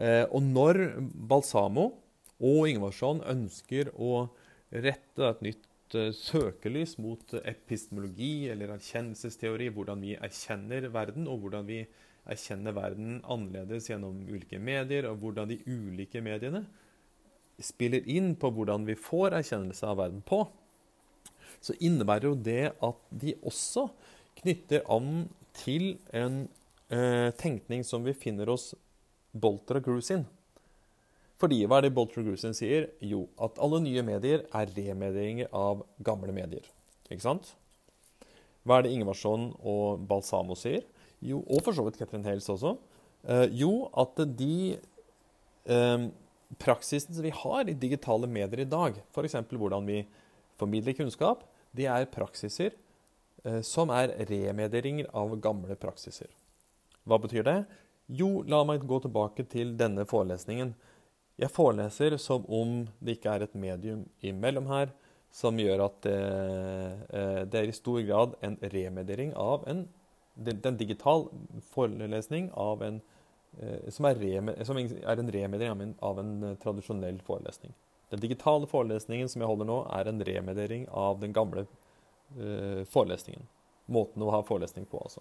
Og 0.02 0.42
når 0.42 0.78
Balsamo 1.30 1.90
og 2.42 2.66
Ingvarsson 2.70 3.22
ønsker 3.30 3.92
å 3.94 4.24
rette 4.72 5.26
et 5.28 5.42
nytt 5.46 5.96
eh, 5.98 6.10
søkelys 6.16 6.96
mot 7.02 7.34
epistemologi 7.42 8.48
eller 8.52 8.74
erkjennelsesteori, 8.76 9.70
hvordan 9.74 10.02
vi 10.02 10.16
erkjenner 10.16 10.88
verden, 10.94 11.28
og 11.30 11.44
hvordan 11.44 11.68
vi 11.68 11.82
erkjenner 12.32 12.74
verden 12.76 13.20
annerledes 13.30 13.90
gjennom 13.90 14.22
ulike 14.28 14.60
medier, 14.62 15.08
og 15.10 15.22
hvordan 15.22 15.50
de 15.52 15.60
ulike 15.66 16.22
mediene 16.24 16.64
spiller 17.62 18.06
inn 18.10 18.32
på 18.40 18.50
hvordan 18.54 18.86
vi 18.88 18.96
får 18.98 19.36
erkjennelse 19.38 19.86
av 19.86 20.00
verden 20.00 20.22
på, 20.26 20.42
så 21.62 21.76
innebærer 21.84 22.30
jo 22.30 22.38
det 22.38 22.72
at 22.82 23.02
de 23.22 23.36
også 23.46 23.86
knytter 24.40 24.82
an 24.90 25.28
til 25.54 25.92
en 26.16 26.46
eh, 26.90 27.28
tenkning 27.38 27.84
som 27.86 28.02
vi 28.06 28.16
finner 28.16 28.50
hos 28.50 28.72
Bolter 29.32 29.80
og 29.80 29.88
Grusin. 29.88 30.24
Fordi 31.42 31.64
hva 31.66 31.80
er 31.80 31.88
det 31.88 31.96
Bolter 31.96 32.22
og 32.22 32.30
Grusin 32.30 32.54
sier? 32.54 32.90
Jo, 33.02 33.24
at 33.42 33.58
alle 33.62 33.80
nye 33.82 34.04
medier 34.06 34.44
er 34.54 34.72
remedieringer 34.76 35.50
av 35.56 35.82
gamle 36.04 36.34
medier. 36.36 36.66
Ikke 37.08 37.24
sant? 37.24 37.54
Hva 38.62 38.78
er 38.78 38.86
det 38.86 38.92
Ingvarsson 38.94 39.50
og 39.58 40.04
Balsamo 40.06 40.54
sier? 40.58 40.84
Jo, 41.22 41.40
og 41.50 41.62
for 41.66 41.74
så 41.74 41.84
vidt 41.86 41.98
Ketrin 41.98 42.26
Hales 42.26 42.48
også. 42.50 42.76
Eh, 43.22 43.48
jo, 43.58 43.88
at 43.98 44.18
de 44.38 44.78
eh, 45.66 46.06
praksisen 46.62 47.14
som 47.14 47.26
vi 47.26 47.34
har 47.34 47.70
i 47.70 47.78
digitale 47.78 48.30
medier 48.30 48.64
i 48.64 48.68
dag, 48.68 48.98
f.eks. 49.14 49.38
hvordan 49.50 49.86
vi 49.88 50.02
formidler 50.60 50.96
kunnskap, 50.98 51.46
det 51.74 51.88
er 51.90 52.10
praksiser 52.12 52.74
eh, 53.44 53.60
som 53.66 53.90
er 53.94 54.14
remedieringer 54.28 55.10
av 55.16 55.34
gamle 55.42 55.78
praksiser. 55.78 56.30
Hva 57.08 57.18
betyr 57.22 57.46
det? 57.46 57.58
Jo, 58.12 58.42
la 58.44 58.62
meg 58.68 58.84
gå 58.88 58.98
tilbake 59.00 59.46
til 59.48 59.72
denne 59.80 60.04
forelesningen. 60.08 60.74
Jeg 61.40 61.52
foreleser 61.54 62.18
som 62.20 62.44
om 62.52 62.82
det 63.00 63.16
ikke 63.16 63.32
er 63.32 63.46
et 63.46 63.56
medium 63.56 64.04
imellom 64.20 64.68
her, 64.68 64.92
som 65.32 65.56
gjør 65.56 65.86
at 65.86 65.96
det, 66.04 66.18
eh, 67.16 67.40
det 67.48 67.60
er 67.60 67.70
i 67.70 67.76
stor 67.76 68.02
grad 68.04 68.36
en 68.44 68.58
remediering 68.60 69.32
av 69.32 69.64
en, 69.66 69.86
den 70.36 70.76
digital 70.76 71.30
forelesning 71.72 72.50
av 72.52 72.84
en 72.84 73.00
Eh, 73.60 73.90
som 73.90 74.06
er, 74.08 74.64
som 74.64 74.78
er 74.78 75.18
en 75.20 75.32
remediering 75.32 75.94
av 76.00 76.20
en 76.20 76.32
eh, 76.42 76.54
tradisjonell 76.62 77.20
forelesning. 77.26 77.74
Den 78.12 78.20
digitale 78.20 78.68
forelesningen 78.68 79.28
som 79.28 79.42
jeg 79.42 79.50
holder 79.50 79.68
nå, 79.68 79.78
er 79.92 80.08
en 80.08 80.24
remediering 80.24 80.86
av 80.88 81.20
den 81.20 81.32
gamle 81.36 81.66
forelesningen. 82.32 83.44
Måten 83.92 84.22
å 84.24 84.30
ha 84.32 84.38
forelesning 84.44 84.86
på, 84.88 84.96
altså. 85.04 85.20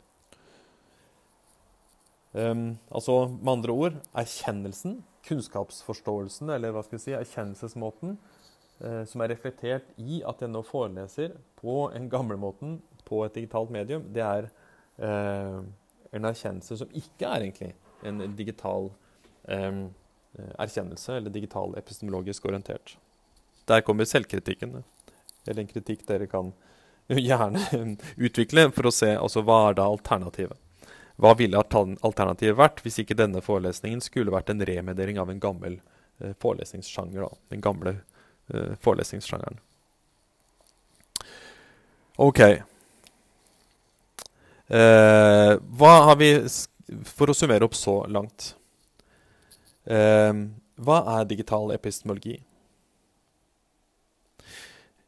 Um, 2.32 2.78
altså 2.88 3.26
med 3.28 3.52
andre 3.58 3.74
ord 3.76 3.98
erkjennelsen, 4.16 5.02
kunnskapsforståelsen, 5.28 6.50
eller 6.56 6.72
hva 6.72 6.84
skal 6.86 6.98
vi 6.98 7.04
si, 7.04 7.16
erkjennelsesmåten, 7.18 8.16
uh, 8.86 9.04
som 9.10 9.24
er 9.24 9.34
reflektert 9.34 9.90
i 10.00 10.22
at 10.28 10.42
jeg 10.44 10.52
nå 10.54 10.64
foreleser 10.68 11.36
på 11.60 11.90
en 11.96 12.08
gamlemåten 12.12 12.80
på 13.08 13.26
et 13.26 13.36
digitalt 13.36 13.74
medium, 13.74 14.08
det 14.16 14.24
er 14.24 14.48
uh, 15.04 15.60
en 16.12 16.30
erkjennelse 16.32 16.80
som 16.80 16.96
ikke 16.96 17.28
er 17.28 17.48
egentlig 17.50 17.74
en 18.08 18.24
digital 18.36 18.90
um, 19.46 19.84
erkjennelse, 20.56 21.20
eller 21.20 21.34
digital 21.34 21.76
epistemologisk 21.78 22.48
orientert. 22.50 22.96
Der 23.68 23.84
kommer 23.86 24.08
selvkritikken. 24.08 24.82
Eller 25.48 25.64
en 25.64 25.70
kritikk 25.70 26.08
dere 26.08 26.28
kan 26.32 26.52
gjerne 27.12 27.62
utvikle 28.26 28.70
for 28.76 28.90
å 28.90 28.96
se 28.96 29.12
altså, 29.18 29.44
hva 29.46 29.68
er 29.70 29.80
da 29.80 29.88
alternativet. 29.92 30.58
Hva 31.22 31.36
ville 31.38 31.60
alternativet 31.60 32.58
vært 32.58 32.82
hvis 32.82 32.98
ikke 33.04 33.18
denne 33.18 33.44
forelesningen 33.46 34.02
skulle 34.02 34.34
vært 34.34 34.50
en 34.50 34.64
remediering 34.66 35.20
av 35.22 35.30
en 35.30 35.42
gammel 35.42 35.78
eh, 36.22 36.34
forelesningssjanger? 36.42 37.22
Da, 37.22 37.30
den 37.54 37.62
gamle 37.62 37.94
eh, 38.50 38.74
forelesningssjangeren. 38.82 39.60
OK. 42.22 42.42
Eh, 44.72 45.54
hva 45.78 45.94
har 46.08 46.18
vi 46.20 46.32
For 47.06 47.32
å 47.32 47.36
summere 47.36 47.64
opp 47.68 47.76
så 47.78 48.02
langt. 48.12 48.54
Eh, 49.86 50.34
hva 50.82 50.98
er 51.20 51.30
digital 51.30 51.72
epistemologi? 51.76 52.40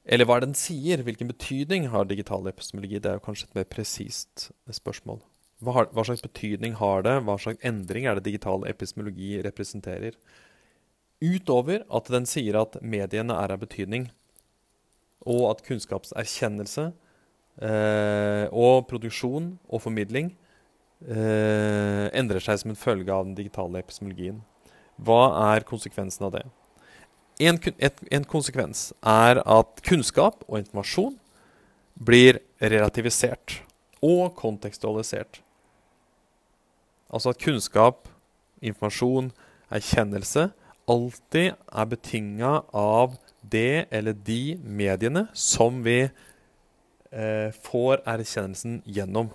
Eller 0.06 0.28
hva 0.28 0.38
er 0.38 0.44
det 0.44 0.52
den 0.52 0.60
sier? 0.60 1.02
Hvilken 1.04 1.30
betydning 1.32 1.90
har 1.92 2.06
digital 2.06 2.46
epistemologi? 2.52 3.00
Det 3.02 3.10
er 3.10 3.18
jo 3.18 3.26
kanskje 3.26 3.50
et 3.50 3.62
mer 3.62 3.70
presist 3.72 4.52
spørsmål. 4.70 5.24
Hva, 5.64 5.74
har, 5.78 5.92
hva, 5.96 6.04
slags 6.04 6.24
betydning 6.24 6.76
har 6.80 7.06
det? 7.06 7.16
Hva 7.24 7.38
slags 7.40 7.64
endring 7.66 8.08
er 8.08 8.20
det 8.20 8.28
digital 8.28 8.66
epistemologi 8.68 9.38
representerer? 9.46 10.18
Utover 11.24 11.86
at 11.88 12.10
den 12.12 12.28
sier 12.28 12.58
at 12.60 12.76
mediene 12.84 13.36
er 13.40 13.54
av 13.56 13.62
betydning, 13.62 14.10
og 15.24 15.46
at 15.54 15.62
kunnskapserkjennelse 15.64 16.90
eh, 17.64 18.46
og 18.52 18.90
produksjon 18.90 19.54
og 19.70 19.84
formidling 19.86 20.34
eh, 21.08 22.10
endrer 22.12 22.44
seg 22.44 22.60
som 22.60 22.74
en 22.74 22.80
følge 22.80 23.14
av 23.14 23.24
den 23.30 23.38
digitale 23.38 23.80
epistemologien. 23.80 24.42
Hva 25.00 25.54
er 25.54 25.68
konsekvensen 25.68 26.28
av 26.28 26.36
det? 26.36 26.44
En, 27.42 27.58
et, 27.80 28.04
en, 28.14 28.26
konsekvens 28.30 28.92
er 29.00 29.40
at 29.42 29.80
kunnskap 29.86 30.44
og 30.46 30.60
informasjon 30.60 31.16
blir 31.98 32.42
relativisert 32.62 33.62
og 34.04 34.36
kontekstualisert. 34.38 35.40
Altså 37.14 37.30
at 37.30 37.42
kunnskap, 37.42 38.08
informasjon, 38.62 39.32
erkjennelse 39.74 40.50
alltid 40.90 41.54
er 41.54 41.86
betinga 41.86 42.54
av 42.74 43.16
det 43.52 43.86
eller 43.92 44.14
de 44.14 44.58
mediene 44.64 45.28
som 45.34 45.84
vi 45.86 46.00
eh, 47.12 47.50
får 47.64 48.02
erkjennelsen 48.08 48.82
gjennom. 48.86 49.30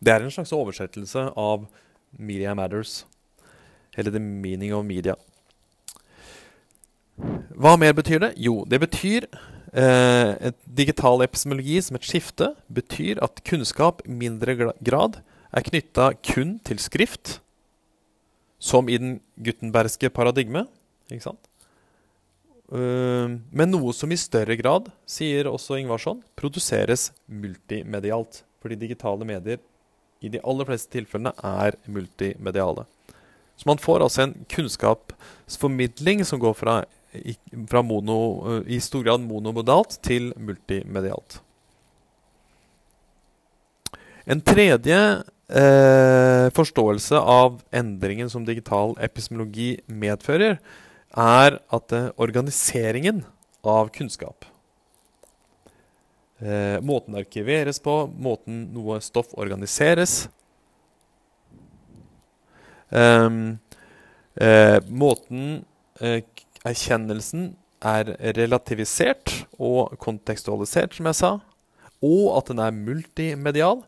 Det 0.00 0.12
er 0.12 0.22
en 0.22 0.30
slags 0.30 0.52
oversettelse 0.52 1.30
av 1.36 1.66
Media 2.12 2.54
Matters. 2.54 3.04
Eller 3.96 4.10
the 4.10 4.20
meaning 4.20 4.74
of 4.74 4.84
media. 4.84 5.14
Hva 7.56 7.76
mer 7.80 7.94
betyr 7.96 8.20
det? 8.20 8.34
Jo, 8.36 8.64
det 8.68 8.80
betyr 8.80 9.24
eh, 9.72 10.50
et 10.50 10.58
digital 10.78 11.24
epistemologi 11.24 11.80
som 11.82 11.98
et 11.98 12.06
skifte 12.06 12.52
betyr 12.72 13.22
at 13.24 13.42
kunnskap 13.46 14.02
i 14.06 14.12
mindre 14.12 14.54
grad 14.84 15.20
er 15.56 15.66
knytta 15.66 16.12
kun 16.26 16.56
til 16.66 16.80
skrift, 16.82 17.38
som 18.58 18.88
i 18.88 18.98
den 19.00 19.18
Gutenbergske 19.36 20.10
paradigme. 20.12 20.66
Ikke 21.10 21.28
sant? 21.28 21.42
Uh, 22.66 23.38
men 23.54 23.70
noe 23.70 23.92
som 23.94 24.10
i 24.10 24.18
større 24.18 24.56
grad, 24.58 24.88
sier 25.06 25.46
også 25.46 25.78
Ingvarsson, 25.78 26.18
produseres 26.38 27.12
multimedialt. 27.30 28.42
Fordi 28.62 28.78
digitale 28.80 29.26
medier 29.28 29.60
i 30.24 30.30
de 30.32 30.40
aller 30.42 30.66
fleste 30.66 30.90
tilfellene 30.90 31.30
er 31.44 31.76
multimediale. 31.86 32.86
Så 33.56 33.68
man 33.68 33.80
får 33.80 34.02
altså 34.04 34.26
en 34.26 34.34
kunnskapsformidling 34.52 36.24
som 36.26 36.40
går 36.42 36.56
fra, 36.58 36.74
fra 37.70 37.82
mono, 37.82 38.18
eh, 38.56 38.76
i 38.76 38.80
stor 38.80 39.04
grad 39.06 39.24
monomodalt 39.24 39.98
til 40.04 40.32
multimedialt. 40.36 41.40
En 44.26 44.42
tredje 44.42 44.98
eh, 45.48 46.48
forståelse 46.56 47.20
av 47.20 47.60
endringen 47.70 48.30
som 48.30 48.44
digital 48.46 48.96
epistemologi 48.98 49.76
medfører, 49.86 50.58
er 51.16 51.58
at 51.72 51.92
eh, 51.96 52.10
organiseringen 52.20 53.22
av 53.66 53.88
kunnskap 53.94 54.44
eh, 56.42 56.76
Måten 56.82 57.14
det 57.14 57.24
arkiveres 57.24 57.78
på, 57.82 57.94
måten 58.18 58.66
noe 58.74 58.98
stoff 59.00 59.32
organiseres, 59.38 60.26
Um, 62.90 63.58
uh, 64.40 64.78
måten 64.88 65.64
uh, 66.00 66.22
erkjennelsen 66.66 67.54
er 67.86 68.14
relativisert 68.36 69.32
og 69.62 69.94
kontekstualisert, 70.02 70.96
som 70.96 71.08
jeg 71.10 71.18
sa, 71.18 71.32
og 72.04 72.24
at 72.38 72.50
den 72.50 72.60
er 72.62 72.76
multimedial, 72.76 73.82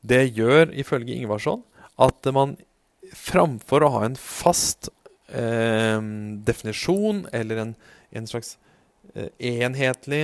det 0.00 0.30
gjør 0.36 0.70
ifølge 0.80 1.18
Ingvarsson 1.18 1.62
at 2.00 2.28
man 2.32 2.56
framfor 3.12 3.84
å 3.84 3.92
ha 3.96 4.02
en 4.06 4.16
fast 4.16 4.88
eh, 5.28 6.00
definisjon 6.46 7.26
eller 7.36 7.64
en, 7.64 7.74
en 8.16 8.28
slags 8.30 8.54
eh, 9.14 9.28
enhetlig 9.38 10.22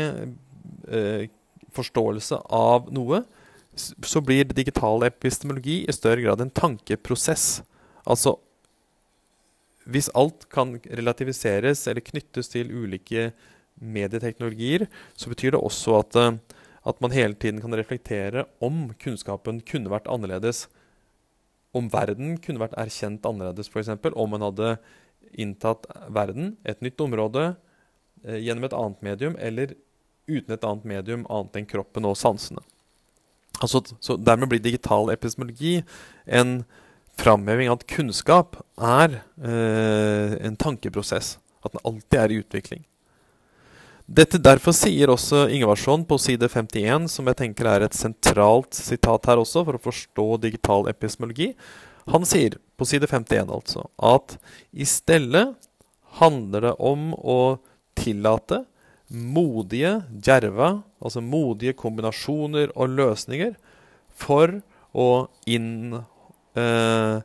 eh, 0.88 1.26
forståelse 1.76 2.40
av 2.56 2.88
noe, 2.94 3.24
så 3.76 4.22
blir 4.24 4.48
digital 4.48 5.04
epistemologi 5.04 5.82
i 5.84 5.92
større 5.92 6.22
grad 6.24 6.40
en 6.40 6.52
tankeprosess. 6.54 7.60
Altså 8.08 8.38
Hvis 9.86 10.10
alt 10.18 10.48
kan 10.50 10.76
relativiseres 10.82 11.84
eller 11.86 12.04
knyttes 12.04 12.50
til 12.50 12.72
ulike 12.74 13.30
medieteknologier, 13.78 14.86
så 15.14 15.30
betyr 15.30 15.54
det 15.54 15.62
også 15.62 16.00
at, 16.00 16.16
eh, 16.16 16.38
at 16.86 17.00
man 17.00 17.14
hele 17.14 17.34
tiden 17.34 17.60
kan 17.60 17.74
reflektere 17.74 18.46
om 18.60 18.90
kunnskapen 18.98 19.60
kunne 19.60 19.92
vært 19.92 20.10
annerledes. 20.10 20.66
Om 21.74 21.90
verden 21.92 22.36
kunne 22.38 22.62
vært 22.62 22.78
erkjent 22.78 23.26
annerledes, 23.26 23.68
f.eks. 23.68 23.90
Om 24.12 24.30
man 24.30 24.46
hadde 24.46 24.76
inntatt 25.36 25.86
verden, 26.08 26.56
et 26.64 26.80
nytt 26.82 27.00
område, 27.00 27.56
eh, 28.24 28.40
gjennom 28.42 28.64
et 28.64 28.76
annet 28.76 29.02
medium, 29.02 29.36
eller 29.38 29.76
uten 30.26 30.54
et 30.54 30.64
annet 30.64 30.84
medium 30.84 31.26
annet 31.30 31.60
enn 31.60 31.68
kroppen 31.68 32.08
og 32.08 32.16
sansene. 32.16 32.62
Altså, 33.62 33.80
så 34.00 34.16
Dermed 34.20 34.50
blir 34.50 34.60
digital 34.60 35.10
epistemologi 35.10 35.82
en 36.26 36.64
framheving 37.20 37.70
at 37.72 37.86
kunnskap 37.90 38.58
er 38.76 39.20
eh, 39.40 40.36
en 40.46 40.56
tankeprosess. 40.60 41.36
At 41.64 41.74
den 41.74 41.82
alltid 41.88 42.20
er 42.20 42.32
i 42.32 42.38
utvikling. 42.42 42.84
Dette 44.06 44.38
Derfor 44.38 44.70
sier 44.76 45.10
også 45.10 45.48
Ingvarsson 45.50 46.04
på 46.06 46.18
side 46.22 46.46
51, 46.46 47.08
som 47.10 47.26
jeg 47.26 47.38
tenker 47.40 47.66
er 47.66 47.82
et 47.82 47.96
sentralt 47.96 48.76
sitat 48.78 49.26
her 49.26 49.42
også, 49.42 49.64
for 49.66 49.78
å 49.78 49.82
forstå 49.82 50.26
digital 50.44 50.86
epistemologi. 50.92 51.50
Han 52.12 52.22
sier 52.28 52.54
på 52.78 52.86
side 52.86 53.08
51 53.10 53.50
altså 53.50 53.88
at 53.98 54.36
i 54.70 54.86
stedet 54.86 55.48
handler 56.20 56.68
det 56.68 56.74
om 56.78 57.10
å 57.18 57.58
tillate 57.98 58.62
modige, 59.10 60.04
djerva, 60.10 60.84
altså 61.02 61.22
modige 61.22 61.74
kombinasjoner 61.78 62.70
og 62.74 62.94
løsninger 62.94 63.56
for 64.14 64.60
å 64.94 65.26
inn 65.50 65.98
eh, 66.58 67.20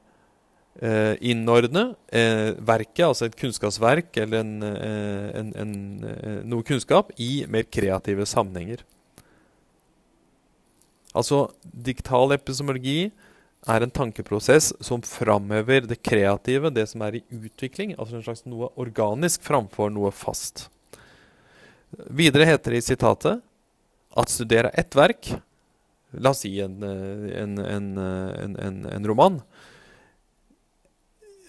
eh, 0.82 1.14
innordne 1.32 1.92
eh, 2.12 2.54
verket, 2.58 3.06
altså 3.08 3.28
et 3.28 3.38
kunnskapsverk 3.40 4.18
eller 4.24 4.44
en, 4.44 4.54
eh, 4.68 5.28
en, 5.42 5.52
en, 5.64 5.76
eh, 6.08 6.40
noe 6.48 6.66
kunnskap, 6.68 7.14
i 7.18 7.46
mer 7.52 7.68
kreative 7.70 8.28
sammenhenger. 8.30 8.86
Altså, 11.12 11.50
digital 11.64 12.32
epistemologi 12.38 13.12
er 13.70 13.84
en 13.84 13.94
tankeprosess 13.94 14.72
som 14.82 15.04
framhever 15.06 15.86
det 15.86 16.00
kreative, 16.02 16.72
det 16.74 16.88
som 16.90 17.04
er 17.06 17.20
i 17.20 17.24
utvikling, 17.36 17.94
altså 18.00 18.18
en 18.18 18.26
slags 18.26 18.46
noe 18.50 18.72
organisk 18.80 19.44
framfor 19.46 19.92
noe 19.94 20.10
fast. 20.16 20.70
Videre 22.10 22.48
heter 22.48 22.74
det 22.74 22.82
i 22.82 22.88
sitatet 22.88 23.44
at 24.18 24.32
studere 24.32 24.72
ett 24.80 24.96
verk 24.96 25.34
La 26.20 26.34
oss 26.34 26.44
si 26.44 26.58
en, 26.60 26.82
eh, 26.84 27.42
en, 27.42 27.60
en, 27.60 28.86
en 28.92 29.08
roman. 29.08 29.40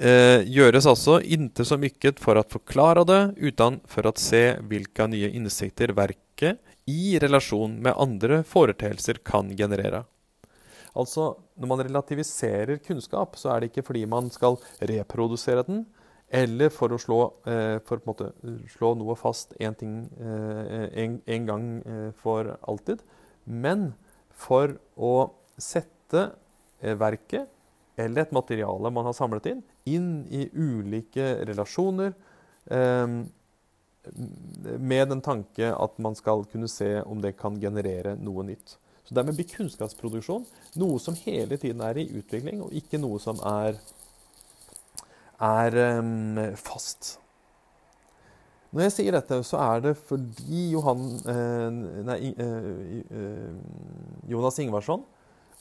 Eh, 0.03 0.43
gjøres 0.51 0.87
altså 0.89 1.21
inte 1.21 1.67
så 1.69 1.77
mye 1.79 2.13
for 2.19 2.39
å 2.39 2.47
forklare 2.49 3.05
det, 3.07 3.21
utan 3.39 3.79
for 3.87 4.09
å 4.09 4.15
se 4.19 4.57
hvilke 4.67 5.07
nye 5.11 5.31
innsikter 5.31 5.93
verket 5.95 6.59
i 6.91 7.19
relasjon 7.23 7.77
med 7.85 7.95
andre 8.01 8.41
foreteelser 8.43 9.21
kan 9.23 9.53
generere. 9.55 10.03
Altså, 10.99 11.37
når 11.57 11.71
man 11.71 11.83
relativiserer 11.87 12.83
kunnskap, 12.85 13.39
så 13.39 13.53
er 13.53 13.61
det 13.61 13.71
ikke 13.71 13.87
fordi 13.87 14.03
man 14.11 14.29
skal 14.33 14.59
reprodusere 14.81 15.63
den, 15.69 15.85
eller 16.33 16.73
for 16.73 16.93
å 16.93 16.99
slå, 17.01 17.21
eh, 17.47 17.79
for 17.87 18.03
måte, 18.09 18.33
slå 18.73 18.95
noe 18.99 19.15
fast 19.21 19.55
en, 19.61 19.77
ting, 19.77 19.97
eh, 20.19 20.87
en, 21.05 21.19
en 21.29 21.49
gang 21.49 21.67
eh, 21.85 22.09
for 22.17 22.57
alltid, 22.69 23.05
men 23.45 23.93
for 24.43 24.75
å 24.97 25.15
sette 25.61 26.27
eh, 26.81 26.97
verket 26.99 27.49
eller 28.01 28.25
et 28.25 28.35
materiale 28.35 28.91
man 28.91 29.07
har 29.07 29.17
samlet 29.17 29.51
inn, 29.53 29.63
inn 29.85 30.11
i 30.33 30.47
ulike 30.53 31.35
relasjoner 31.47 32.15
eh, 32.73 33.07
med 34.83 35.09
den 35.13 35.23
tanke 35.23 35.71
at 35.71 35.99
man 36.03 36.17
skal 36.19 36.47
kunne 36.51 36.71
se 36.71 36.97
om 37.07 37.21
det 37.23 37.37
kan 37.39 37.61
generere 37.63 38.17
noe 38.19 38.43
nytt. 38.49 38.77
Så 39.07 39.15
Dermed 39.15 39.37
blir 39.39 39.51
kunnskapsproduksjon 39.51 40.47
noe 40.81 40.99
som 41.03 41.17
hele 41.23 41.59
tiden 41.61 41.83
er 41.87 42.01
i 42.01 42.09
utvikling, 42.19 42.63
og 42.65 42.75
ikke 42.75 43.01
noe 43.03 43.21
som 43.23 43.39
er 43.47 43.79
er 45.43 45.77
um, 45.99 46.39
fast. 46.55 47.17
Når 48.73 48.87
jeg 48.87 48.93
sier 48.95 49.13
dette, 49.13 49.37
så 49.45 49.59
er 49.61 49.83
det 49.85 49.93
fordi 50.01 50.71
Johan, 50.73 51.03
eh, 51.29 51.81
nei, 52.09 52.33
eh, 52.41 53.51
Jonas 54.33 54.57
Ingvarsson 54.63 55.03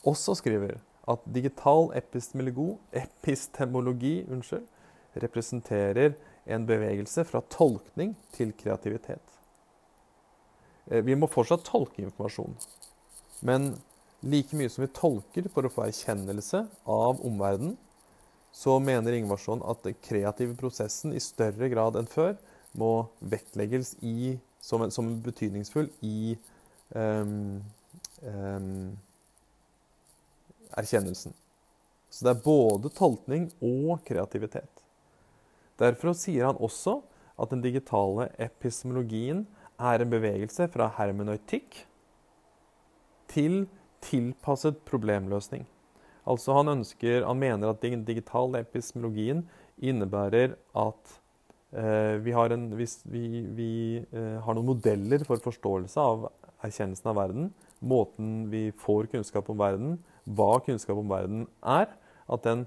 også 0.07 0.37
skriver 0.39 0.77
at 1.11 1.25
digital 1.27 1.89
epistemologi, 1.97 2.77
epistemologi 2.95 4.13
unnskyld, 4.31 4.63
representerer 5.19 6.15
en 6.47 6.65
bevegelse 6.65 7.25
fra 7.27 7.41
tolkning 7.51 8.15
til 8.31 8.53
kreativitet. 8.55 9.35
Eh, 10.89 11.03
vi 11.03 11.15
må 11.15 11.27
fortsatt 11.27 11.65
tolke 11.67 12.05
informasjon, 12.05 12.55
men 13.41 13.73
like 14.23 14.55
mye 14.55 14.69
som 14.71 14.85
vi 14.85 14.93
tolker 14.95 15.49
for 15.51 15.67
å 15.67 15.73
få 15.73 15.89
erkjennelse 15.89 16.63
av 16.87 17.19
omverdenen, 17.27 17.75
så 18.51 18.79
mener 18.83 19.15
Ingvarsson 19.15 19.61
at 19.67 19.83
den 19.83 19.99
kreative 20.03 20.55
prosessen 20.59 21.13
i 21.15 21.19
større 21.23 21.69
grad 21.71 21.99
enn 21.99 22.07
før 22.07 22.35
må 22.77 23.07
vektlegges 23.19 23.95
i, 24.01 24.37
som, 24.61 24.85
som 24.91 25.13
betydningsfull 25.23 25.89
i 26.05 26.37
um, 26.95 27.61
um, 28.21 28.97
erkjennelsen. 30.77 31.35
Så 32.11 32.27
det 32.27 32.33
er 32.33 32.45
både 32.45 32.91
tolkning 32.95 33.49
og 33.63 34.03
kreativitet. 34.07 34.83
Derfor 35.79 36.13
sier 36.17 36.49
han 36.49 36.59
også 36.61 36.99
at 37.41 37.53
den 37.53 37.63
digitale 37.63 38.27
epistemologien 38.41 39.45
er 39.81 40.03
en 40.03 40.11
bevegelse 40.11 40.67
fra 40.73 40.91
hermenøytikk 40.97 41.85
til 43.31 43.63
tilpasset 44.03 44.81
problemløsning. 44.85 45.63
Altså 46.27 46.53
han 46.53 46.69
ønsker, 46.75 47.25
han 47.25 47.39
mener 47.41 47.71
at 47.71 47.81
den 47.81 48.03
digitale 48.05 48.61
epistemologien 48.61 49.45
innebærer 49.81 50.57
at 50.77 51.17
vi, 51.71 52.31
har 52.35 52.49
en, 52.49 52.65
vi, 52.77 52.87
vi 53.55 53.71
eh, 54.11 54.37
har 54.43 54.55
noen 54.57 54.73
modeller 54.73 55.23
for 55.23 55.39
forståelse 55.39 56.03
av 56.03 56.25
erkjennelsen 56.65 57.09
av 57.11 57.15
verden. 57.15 57.49
Måten 57.79 58.49
vi 58.51 58.69
får 58.77 59.07
kunnskap 59.13 59.49
om 59.49 59.59
verden, 59.61 59.97
hva 60.25 60.59
kunnskap 60.65 60.99
om 60.99 61.09
verden 61.09 61.45
er. 61.63 61.87
At 62.31 62.43
den 62.45 62.65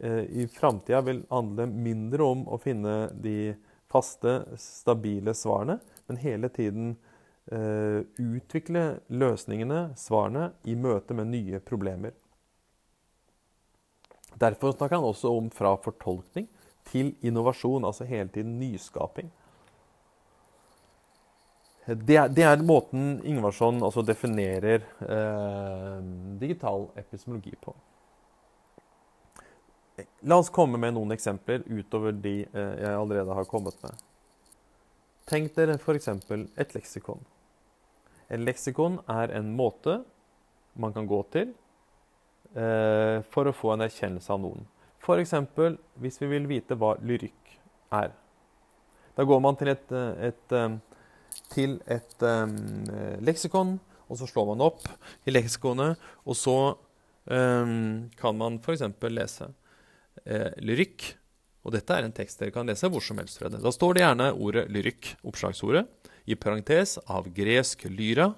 eh, 0.00 0.24
i 0.44 0.46
framtida 0.50 1.02
vil 1.04 1.24
handle 1.32 1.66
mindre 1.66 2.30
om 2.30 2.46
å 2.48 2.60
finne 2.62 3.10
de 3.12 3.54
faste, 3.90 4.40
stabile 4.58 5.34
svarene, 5.36 5.78
men 6.08 6.22
hele 6.22 6.50
tiden 6.50 6.94
eh, 7.52 8.00
utvikle 8.22 9.00
løsningene, 9.12 9.90
svarene, 9.98 10.52
i 10.64 10.74
møte 10.78 11.14
med 11.14 11.30
nye 11.34 11.60
problemer. 11.62 12.14
Derfor 14.34 14.74
snakker 14.74 14.98
han 14.98 15.06
også 15.06 15.30
om 15.30 15.50
fra 15.54 15.76
fortolkning 15.78 16.48
til 16.90 17.14
innovasjon, 17.24 17.84
altså 17.84 18.06
hele 18.08 18.28
tiden 18.28 18.58
nyskaping. 18.60 19.30
Det 21.86 22.16
er, 22.16 22.30
det 22.32 22.44
er 22.48 22.62
måten 22.64 23.18
Ingvarsson 23.28 23.82
altså 23.84 24.00
definerer 24.06 24.86
eh, 25.04 25.98
digital 26.40 26.86
epistemologi 26.96 27.52
på. 27.60 27.74
La 30.24 30.38
oss 30.40 30.48
komme 30.50 30.80
med 30.80 30.96
noen 30.96 31.12
eksempler 31.12 31.66
utover 31.68 32.16
de 32.16 32.38
eh, 32.46 32.74
jeg 32.80 32.96
allerede 32.96 33.36
har 33.36 33.50
kommet 33.50 33.76
med. 33.84 34.00
Tenk 35.28 35.52
dere 35.56 35.76
f.eks. 35.76 36.08
et 36.08 36.74
leksikon. 36.76 37.20
Et 38.32 38.40
leksikon 38.40 38.98
er 39.10 39.36
en 39.36 39.52
måte 39.56 40.00
man 40.80 40.92
kan 40.96 41.06
gå 41.06 41.20
til 41.36 41.52
eh, 42.56 43.20
for 43.28 43.48
å 43.48 43.54
få 43.54 43.74
en 43.74 43.84
erkjennelse 43.84 44.32
av 44.32 44.40
noen. 44.40 44.64
F.eks. 45.04 45.34
hvis 46.00 46.20
vi 46.22 46.28
vil 46.30 46.46
vite 46.48 46.76
hva 46.80 46.94
lyrikk 47.04 47.56
er. 47.92 48.14
Da 49.14 49.24
går 49.28 49.42
man 49.44 49.58
til 49.58 49.70
et, 49.74 49.90
eh, 49.92 50.30
et, 50.30 50.52
eh, 50.52 50.78
til 51.52 51.76
et 51.90 52.22
um, 52.24 52.54
leksikon, 53.26 53.76
og 54.08 54.18
så 54.18 54.28
slår 54.30 54.52
man 54.52 54.64
opp 54.64 54.86
i 55.26 55.34
leksikonet, 55.34 56.00
og 56.24 56.38
så 56.38 56.56
um, 57.28 58.08
kan 58.16 58.38
man 58.38 58.58
f.eks. 58.62 58.86
lese 59.10 59.50
eh, 60.24 60.50
lyrikk. 60.64 61.12
Og 61.64 61.72
dette 61.72 61.96
er 61.96 62.04
en 62.04 62.12
tekst 62.14 62.40
dere 62.40 62.52
kan 62.52 62.68
lese 62.68 62.90
hvor 62.92 63.04
som 63.04 63.20
helst. 63.20 63.38
Fred. 63.40 63.56
Da 63.60 63.72
står 63.72 63.94
det 63.94 64.04
gjerne 64.04 64.32
ordet 64.34 64.66
lyrikk, 64.72 65.14
oppslagsordet, 65.24 65.86
i 66.24 66.36
parentes 66.36 66.96
av 67.08 67.28
gresk 67.36 67.86
lyra, 67.92 68.30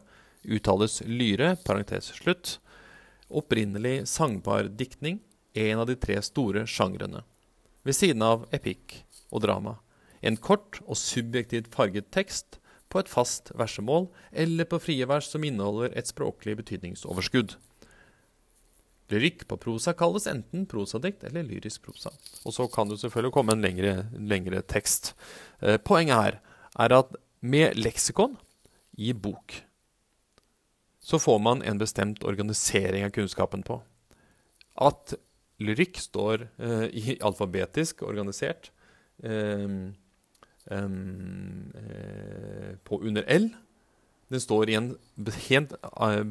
uttales 0.47 1.01
lyre, 1.07 1.55
parentes 1.67 2.13
slutt, 2.19 2.57
opprinnelig 3.27 4.05
sangbar 4.11 4.71
diktning, 4.71 5.19
en 5.57 5.83
av 5.83 5.89
de 5.89 5.97
tre 5.99 6.19
store 6.25 6.67
sjangrene. 6.71 7.23
Ved 7.87 7.97
siden 7.97 8.25
av 8.25 8.47
epikk 8.55 9.01
og 9.31 9.43
drama. 9.45 9.79
En 10.23 10.39
kort 10.41 10.81
og 10.87 10.99
subjektivt 10.99 11.71
farget 11.75 12.11
tekst 12.15 12.59
på 12.91 13.01
et 13.03 13.11
fast 13.11 13.51
versemål, 13.59 14.09
eller 14.33 14.69
på 14.69 14.81
frie 14.83 15.07
vers 15.09 15.29
som 15.31 15.45
inneholder 15.45 15.95
et 15.99 16.09
språklig 16.09 16.57
betydningsoverskudd. 16.61 17.57
Lyrikk 19.11 19.45
på 19.47 19.59
prosa 19.63 19.95
kalles 19.95 20.27
enten 20.31 20.65
prosadikt 20.67 21.23
eller 21.27 21.47
lyrisk 21.47 21.85
prosa. 21.87 22.11
Og 22.43 22.55
så 22.57 22.67
kan 22.71 22.91
det 22.91 22.99
selvfølgelig 23.03 23.35
komme 23.37 23.55
en 23.55 23.63
lengre, 23.63 23.95
lengre 24.19 24.63
tekst. 24.67 25.13
Eh, 25.63 25.79
poenget 25.79 26.19
her 26.19 26.41
er 26.87 26.97
at 26.97 27.15
med 27.41 27.79
leksikon 27.79 28.35
i 28.99 29.13
bok 29.13 29.61
så 31.07 31.19
får 31.23 31.39
man 31.39 31.63
en 31.63 31.79
bestemt 31.79 32.25
organisering 32.27 33.05
av 33.07 33.13
kunnskapen 33.15 33.63
på. 33.63 33.79
At 34.75 35.15
lyrikk 35.63 36.01
står 36.03 36.49
uh, 36.61 36.87
i 36.91 37.17
alfabetisk 37.25 38.03
organisert 38.07 38.71
um, 39.23 39.95
um, 40.71 41.73
på 42.85 43.01
under 43.01 43.25
L. 43.33 43.51
Den 44.33 44.43
står 44.43 44.71
i 44.71 44.79
en 44.79 44.95
helt 45.49 45.77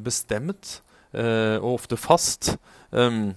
bestemt 0.04 0.80
og 1.16 1.68
ofte 1.70 1.96
fast 1.96 2.50
um, 2.92 3.30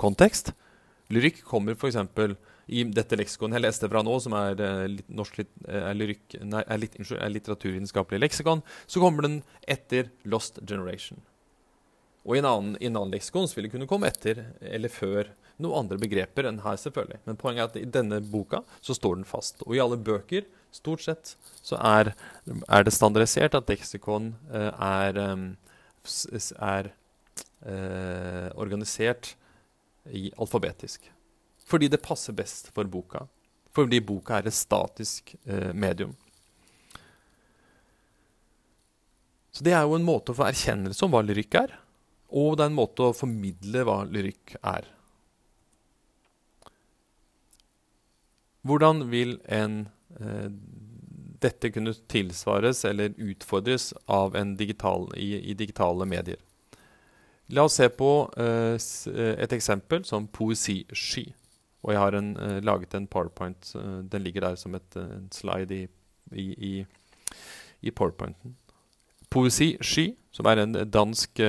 kontekst. 0.00 0.50
Lyrikk 1.14 1.44
kommer 1.46 1.76
f.eks 1.78 2.00
i 2.70 2.84
dette 2.94 3.18
leksikonet 3.18 3.58
jeg 3.58 3.64
leste 3.64 3.88
fra 3.90 4.02
nå, 4.06 4.14
som 4.22 4.34
er, 4.38 4.60
uh, 4.62 5.00
norsk, 5.10 5.42
er, 5.66 5.90
lyrikk, 5.96 6.38
nei, 6.46 6.62
er, 6.62 6.80
litt, 6.82 6.96
er 7.00 7.32
litteraturvitenskapelig 7.34 8.22
leksikon, 8.22 8.62
så 8.86 9.02
kommer 9.02 9.26
den 9.26 9.40
etter 9.70 10.12
Lost 10.30 10.62
Generation. 10.62 11.18
Og 12.26 12.36
i 12.36 12.40
en 12.40 12.48
annen, 12.48 12.76
i 12.80 12.88
en 12.88 12.98
annen 12.98 13.14
leksikon 13.14 13.48
vil 13.54 13.66
det 13.66 13.72
kunne 13.72 13.88
komme 13.88 14.10
etter 14.10 14.42
eller 14.60 14.92
før 14.92 15.30
noen 15.60 15.84
andre 15.84 15.98
begreper 16.00 16.48
enn 16.48 16.62
her, 16.64 16.78
selvfølgelig. 16.80 17.20
Men 17.26 17.38
poenget 17.40 17.62
er 17.62 17.70
at 17.70 17.78
i 17.80 17.92
denne 17.98 18.20
boka 18.24 18.62
så 18.84 18.96
står 18.96 19.20
den 19.20 19.28
fast. 19.28 19.64
Og 19.66 19.76
i 19.76 19.82
alle 19.82 20.00
bøker, 20.00 20.46
stort 20.72 21.04
sett, 21.04 21.34
så 21.66 21.78
er, 21.82 22.12
er 22.46 22.86
det 22.86 22.94
standardisert 22.94 23.56
at 23.58 23.70
leksikon 23.72 24.32
uh, 24.52 24.70
er, 24.70 25.18
um, 25.32 25.48
er 26.60 26.92
uh, 27.66 28.48
organisert 28.54 29.34
i 30.06 30.28
alfabetisk. 30.38 31.10
Fordi 31.66 31.90
det 31.90 32.02
passer 32.02 32.36
best 32.36 32.72
for 32.74 32.88
boka. 32.90 33.26
Fordi 33.76 34.00
boka 34.02 34.40
er 34.40 34.48
et 34.48 34.56
statisk 34.56 35.36
eh, 35.44 35.70
medium. 35.70 36.16
Så 39.54 39.62
det 39.62 39.76
er 39.76 39.84
jo 39.86 39.94
en 39.94 40.06
måte 40.06 40.32
å 40.32 40.38
få 40.38 40.48
erkjennelse 40.48 41.04
om 41.06 41.14
hva 41.14 41.20
lyrikk 41.22 41.54
er, 41.60 41.76
og 42.30 42.56
det 42.56 42.64
er 42.64 42.70
en 42.70 42.78
måte 42.78 43.06
å 43.08 43.16
formidle 43.16 43.84
hva 43.86 44.02
lyrikk 44.06 44.54
er. 44.62 44.86
Hvordan 48.66 49.06
vil 49.10 49.38
en, 49.48 49.88
eh, 50.20 50.50
dette 51.40 51.70
kunne 51.72 51.94
tilsvares 52.12 52.84
eller 52.84 53.14
utfordres 53.16 53.92
digital, 54.56 55.08
i, 55.16 55.50
i, 55.50 55.54
digitale 55.54 56.06
medier? 56.06 56.36
La 57.48 57.64
oss 57.64 57.74
se 57.80 57.88
på 57.88 58.30
eh, 58.36 58.76
eh 58.76 59.34
et 59.42 59.52
eksempel 59.52 60.04
som 60.04 60.28
poesisky. 60.28 61.32
Og 61.82 61.92
jeg 61.92 62.00
har 62.00 62.14
en, 62.14 62.36
eh, 62.36 62.60
laget 62.60 62.94
en 62.94 63.06
powerpoint. 63.06 63.72
Uh, 63.74 64.02
den 64.02 64.22
ligger 64.22 64.40
der 64.40 64.54
som 64.54 64.74
et, 64.74 64.96
uh, 64.96 65.26
slide 65.32 65.74
i, 65.74 65.88
i, 66.32 66.86
i, 67.82 67.90
powerpointen. 67.90 68.56
Poesisky, 69.30 70.16
som 70.30 70.46
er 70.46 70.58
en 70.58 70.72
dansk 70.72 71.40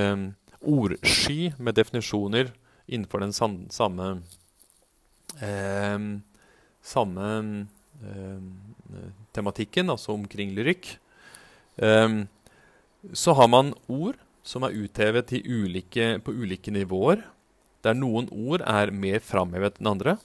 ordsky 0.61 1.53
med 1.57 1.75
definisjoner 1.75 2.51
innenfor 2.87 3.23
den 3.23 3.33
samme 3.33 4.07
eh, 5.41 5.99
samme 6.81 7.27
eh, 8.03 8.41
tematikken, 9.33 9.89
altså 9.89 10.13
omkring 10.15 10.53
lyrikk. 10.57 10.97
Eh, 11.77 12.25
så 13.13 13.33
har 13.33 13.49
man 13.49 13.73
ord 13.87 14.19
som 14.43 14.65
er 14.65 14.75
uthevet 14.75 15.33
ulike, 15.45 16.17
på 16.25 16.33
ulike 16.33 16.73
nivåer, 16.73 17.23
der 17.81 17.97
noen 17.97 18.27
ord 18.29 18.61
er 18.65 18.93
mer 18.93 19.21
framhevet 19.25 19.79
enn 19.81 19.89
andre. 19.93 20.17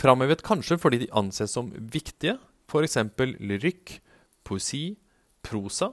Framhevet 0.00 0.42
kanskje 0.46 0.78
fordi 0.82 1.04
de 1.04 1.12
anses 1.14 1.54
som 1.54 1.70
viktige, 1.70 2.38
f.eks. 2.70 2.98
lyrikk, 3.38 3.98
poesi, 4.46 4.96
prosa 5.44 5.92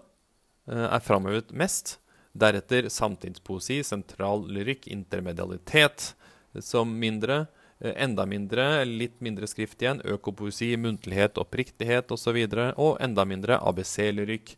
eh, 0.69 0.87
er 0.87 1.01
framhevet 1.05 1.51
mest. 1.53 1.97
Deretter 2.31 2.89
samtidspoesi, 2.93 3.81
sentral 3.83 4.45
lyrikk, 4.53 4.87
intermedialitet 4.87 6.13
som 6.61 6.91
mindre. 6.99 7.45
Eh, 7.79 7.93
enda 8.03 8.25
mindre, 8.25 8.85
litt 8.85 9.19
mindre 9.23 9.47
skrift 9.47 9.81
igjen, 9.81 10.01
økopoesi, 10.05 10.73
muntlighet, 10.77 11.39
oppriktighet 11.41 12.11
osv. 12.11 12.35
Og, 12.35 12.53
så 12.53 12.73
og 12.75 12.97
enda 13.01 13.25
mindre 13.25 13.59
ABC-lyrikk, 13.59 14.55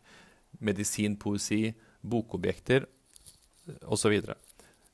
medisinpoesi, 0.58 1.72
bokobjekter 2.02 2.86
osv. 3.86 4.18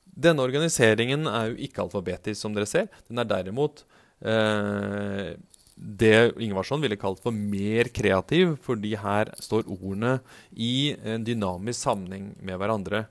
Denne 0.05 0.45
organiseringen 0.45 1.27
er 1.31 1.53
jo 1.53 1.63
ikke 1.69 1.85
alfabetisk, 1.85 2.41
som 2.41 2.55
dere 2.55 2.69
ser. 2.69 2.89
Den 3.09 3.23
er 3.23 3.29
derimot 3.29 3.85
eh, 4.21 5.35
det 5.79 6.33
Ingvarsson 6.43 6.83
ville 6.83 6.99
kalt 6.99 7.21
for 7.23 7.35
mer 7.35 7.91
kreativ, 7.95 8.57
fordi 8.65 8.97
her 8.99 9.31
står 9.39 9.69
ordene 9.71 10.19
i 10.51 10.95
en 11.07 11.27
dynamisk 11.27 11.85
sammenheng 11.87 12.33
med 12.43 12.59
hverandre. 12.59 13.05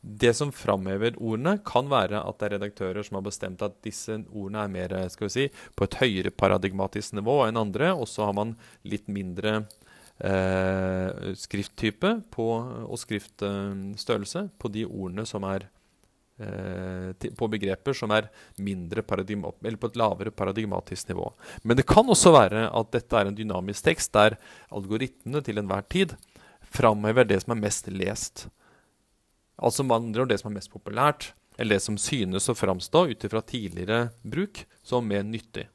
Det 0.00 0.32
som 0.36 0.52
framhever 0.52 1.16
ordene, 1.20 1.58
kan 1.64 1.88
være 1.90 2.20
at 2.20 2.38
det 2.40 2.48
er 2.48 2.54
redaktører 2.56 3.04
som 3.04 3.18
har 3.18 3.26
bestemt 3.26 3.64
at 3.64 3.76
disse 3.84 4.18
ordene 4.28 4.64
er 4.64 4.72
mer 4.72 4.94
skal 5.12 5.28
vi 5.28 5.34
si, 5.34 5.48
på 5.76 5.88
et 5.88 5.98
høyere 6.00 6.32
paradigmatisk 6.32 7.16
nivå 7.16 7.42
enn 7.46 7.60
andre, 7.60 7.92
og 7.96 8.08
så 8.08 8.28
har 8.28 8.36
man 8.36 8.54
litt 8.88 9.08
mindre 9.12 9.62
eh, 10.20 11.34
skrifttype 11.40 12.14
på, 12.32 12.48
og 12.88 13.00
skriftstørrelse 13.00 14.48
på 14.60 14.72
de 14.72 14.88
ordene 14.88 15.28
som 15.28 15.48
er 15.48 15.68
Eh, 16.40 16.89
på 17.36 17.48
begreper 17.50 17.96
som 17.96 18.12
er 18.14 18.28
på 18.56 19.90
et 19.90 19.98
lavere 19.98 20.30
paradigmatisk 20.30 21.08
nivå. 21.08 21.32
Men 21.62 21.76
det 21.76 21.86
kan 21.86 22.08
også 22.08 22.32
være 22.34 22.68
at 22.68 22.92
dette 22.92 23.16
er 23.16 23.30
en 23.30 23.36
dynamisk 23.36 23.84
tekst 23.84 24.12
der 24.12 24.38
algoritmene 24.70 25.42
til 25.42 25.58
enhver 25.58 25.86
tid 25.88 26.16
framhever 26.70 27.26
det 27.26 27.40
som 27.42 27.56
er 27.56 27.62
mest 27.66 27.88
lest. 27.88 28.46
Altså 29.60 29.84
med 29.84 30.14
det 30.28 30.40
som 30.40 30.50
er 30.50 30.58
mest 30.58 30.72
populært, 30.72 31.32
eller 31.58 31.76
det 31.76 31.84
som 31.84 31.98
synes 32.00 32.48
å 32.48 32.56
framstå 32.56 33.10
ut 33.10 33.24
ifra 33.24 33.42
tidligere 33.42 34.10
bruk 34.22 34.64
som 34.82 35.06
mer 35.06 35.22
nyttig. 35.22 35.66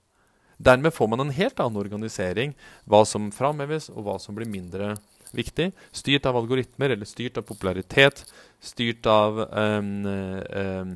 Dermed 0.57 0.93
får 0.93 1.07
man 1.11 1.19
en 1.19 1.35
helt 1.35 1.59
annen 1.59 1.81
organisering, 1.81 2.55
hva 2.87 3.03
som 3.05 3.27
framheves, 3.35 3.89
og 3.91 4.07
hva 4.07 4.15
som 4.19 4.37
blir 4.37 4.49
mindre 4.49 4.95
viktig. 5.35 5.71
Styrt 5.91 6.25
av 6.25 6.37
algoritmer 6.39 6.95
eller 6.95 7.05
styrt 7.05 7.37
av 7.37 7.45
popularitet. 7.47 8.23
Styrt 8.63 9.05
av 9.05 9.41
um, 9.51 10.05
um, 10.07 10.93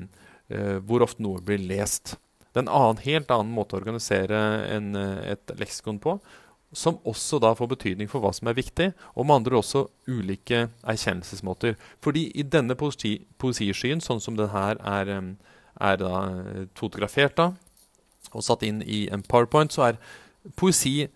hvor 0.49 1.05
ofte 1.05 1.23
noe 1.23 1.41
blir 1.45 1.61
lest. 1.61 2.15
Det 2.49 2.61
er 2.61 2.65
en 2.65 2.71
annen, 2.73 3.01
helt 3.05 3.31
annen 3.33 3.53
måte 3.53 3.75
å 3.75 3.81
organisere 3.81 4.37
en, 4.73 4.95
et 4.97 5.53
leksikon 5.59 5.99
på. 6.01 6.15
Som 6.73 6.99
også 7.09 7.39
da 7.41 7.51
får 7.57 7.69
betydning 7.71 8.09
for 8.09 8.21
hva 8.21 8.31
som 8.33 8.49
er 8.49 8.57
viktig, 8.57 8.91
og 9.13 9.25
med 9.25 9.39
andre 9.39 9.59
også 9.59 9.87
ulike 10.09 10.67
erkjennelsesmåter. 10.81 11.77
Fordi 12.01 12.27
i 12.37 12.45
denne 12.45 12.77
poesi, 12.77 13.15
poesiskyen, 13.41 14.01
sånn 14.05 14.21
som 14.21 14.37
den 14.37 14.51
her 14.53 14.81
er, 14.81 15.13
er 15.77 16.01
da 16.01 16.13
fotografert 16.77 17.37
da, 17.37 17.51
og 18.33 18.45
satt 18.45 18.65
inn 18.67 18.83
i 18.85 19.07
en 19.13 19.25
powerpoint, 19.25 19.73
så 19.73 19.87
er 19.89 20.01
poesi 20.57 21.07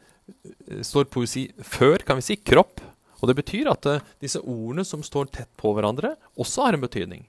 står 0.83 1.09
poesi 1.11 1.47
før, 1.63 2.03
kan 2.05 2.19
vi 2.19 2.25
si, 2.25 2.37
kropp. 2.39 2.81
Og 3.21 3.29
det 3.29 3.37
betyr 3.39 3.69
at 3.71 3.87
disse 4.23 4.41
ordene 4.41 4.83
som 4.87 5.03
står 5.03 5.31
tett 5.31 5.51
på 5.59 5.71
hverandre, 5.75 6.15
også 6.39 6.67
har 6.67 6.77
en 6.77 6.83
betydning. 6.83 7.25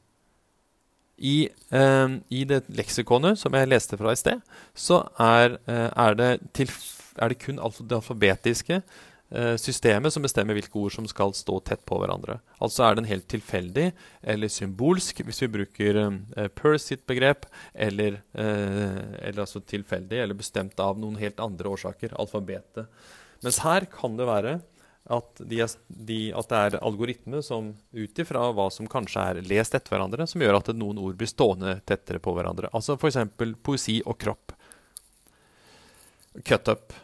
I, 1.16 1.48
eh, 1.70 2.08
i 2.28 2.44
det 2.48 2.64
leksikonet 2.74 3.38
som 3.38 3.54
jeg 3.54 3.70
leste 3.70 3.98
fra 4.00 4.12
i 4.14 4.18
sted, 4.18 4.40
så 4.74 5.04
er, 5.20 5.58
eh, 5.70 5.90
er, 5.90 6.14
det, 6.18 6.30
til, 6.56 6.70
er 7.18 7.30
det, 7.30 7.40
kun 7.44 7.60
alf 7.62 7.82
det 7.82 8.00
alfabetiske 8.00 8.82
systemet 9.58 10.12
som 10.14 10.22
bestemmer 10.22 10.54
hvilke 10.54 10.76
ord 10.78 10.92
som 10.94 11.06
skal 11.10 11.32
stå 11.34 11.56
tett 11.66 11.80
på 11.88 11.96
hverandre. 11.98 12.36
Altså 12.62 12.84
er 12.86 12.94
den 12.94 13.08
helt 13.08 13.24
tilfeldig 13.26 13.88
eller 14.22 14.52
symbolsk 14.52 15.24
hvis 15.26 15.42
vi 15.42 15.48
bruker 15.56 15.98
eh, 16.04 16.50
Peirce 16.54 16.92
sitt 16.92 17.02
begrep, 17.08 17.48
eller, 17.74 18.20
eller 18.36 19.40
altså 19.42 19.64
tilfeldig 19.64 20.20
eller 20.22 20.38
bestemt 20.38 20.78
av 20.78 21.00
noen 21.02 21.18
helt 21.18 21.42
andre 21.42 21.72
årsaker, 21.72 22.14
alfabetet. 22.20 22.86
Mens 23.42 23.58
her 23.64 23.88
kan 23.90 24.14
det 24.20 24.28
være 24.28 24.54
at, 25.04 25.40
de 25.44 25.60
er, 25.60 25.72
de, 25.88 26.18
at, 26.32 26.48
det 26.48 26.60
er 26.60 26.76
algoritmer 26.80 27.42
som 27.44 27.74
ut 27.92 28.20
ifra 28.22 28.46
hva 28.56 28.70
som 28.72 28.88
kanskje 28.88 29.24
er 29.30 29.40
lest 29.44 29.76
etter 29.76 29.92
hverandre, 29.92 30.24
som 30.28 30.40
gjør 30.40 30.60
at 30.62 30.70
noen 30.72 31.00
ord 31.02 31.16
blir 31.20 31.28
stående 31.28 31.76
tettere 31.84 32.22
på 32.24 32.32
hverandre. 32.36 32.70
Altså 32.72 32.96
f.eks. 32.96 33.18
poesi 33.62 33.98
og 34.06 34.16
kropp. 34.20 34.54
Cut-up. 36.44 36.94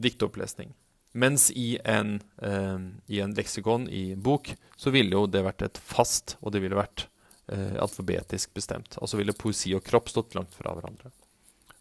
Diktopplesning. 0.00 0.70
Mens 1.12 1.50
i 1.50 1.74
en, 1.84 2.20
eh, 2.38 2.78
i 3.10 3.18
en, 3.20 3.34
leksikon, 3.34 3.88
i 3.90 4.14
bok, 4.14 4.52
så 4.78 4.92
ville 4.94 5.16
jo 5.16 5.26
det 5.26 5.42
vært 5.42 5.64
et 5.66 5.80
fast, 5.82 6.36
og 6.40 6.54
det 6.54 6.62
ville 6.62 6.78
vært 6.78 7.08
eh, 7.50 7.74
alfabetisk 7.82 8.54
bestemt. 8.54 8.94
Altså 9.02 9.18
ville 9.18 9.34
poesi 9.34 9.74
og 9.74 9.82
kropp 9.84 10.12
stått 10.12 10.38
langt 10.38 10.54
fra 10.54 10.76
hverandre. 10.76 11.10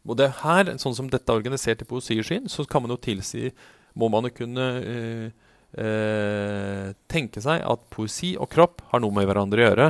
Og 0.10 0.18
det 0.18 0.32
her, 0.42 0.74
sånn 0.82 0.98
som 0.98 1.12
dette 1.12 1.30
er 1.30 1.38
organisert 1.44 1.86
i 1.86 1.88
poesiskyen, 1.88 2.50
så 2.50 2.66
kan 2.66 2.82
man 2.82 2.96
jo 2.96 3.04
tilsi 3.04 3.52
Må 4.00 4.08
man 4.10 4.24
jo 4.26 4.32
kunne 4.32 4.66
eh, 4.80 5.48
eh, 5.78 6.90
tenke 7.12 7.42
seg 7.44 7.64
at 7.66 7.86
poesi 7.94 8.34
og 8.40 8.50
kropp 8.52 8.84
har 8.92 9.04
noe 9.04 9.16
med 9.16 9.28
hverandre 9.30 9.62
å 9.62 9.68
gjøre, 9.68 9.90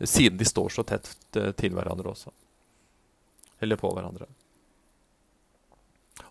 siden 0.00 0.38
de 0.40 0.48
står 0.48 0.72
så 0.74 0.84
tett 0.88 1.10
eh, 1.38 1.52
til 1.58 1.74
hverandre 1.76 2.12
også. 2.12 2.32
Eller 3.60 3.80
på 3.80 3.90
hverandre. 3.92 4.28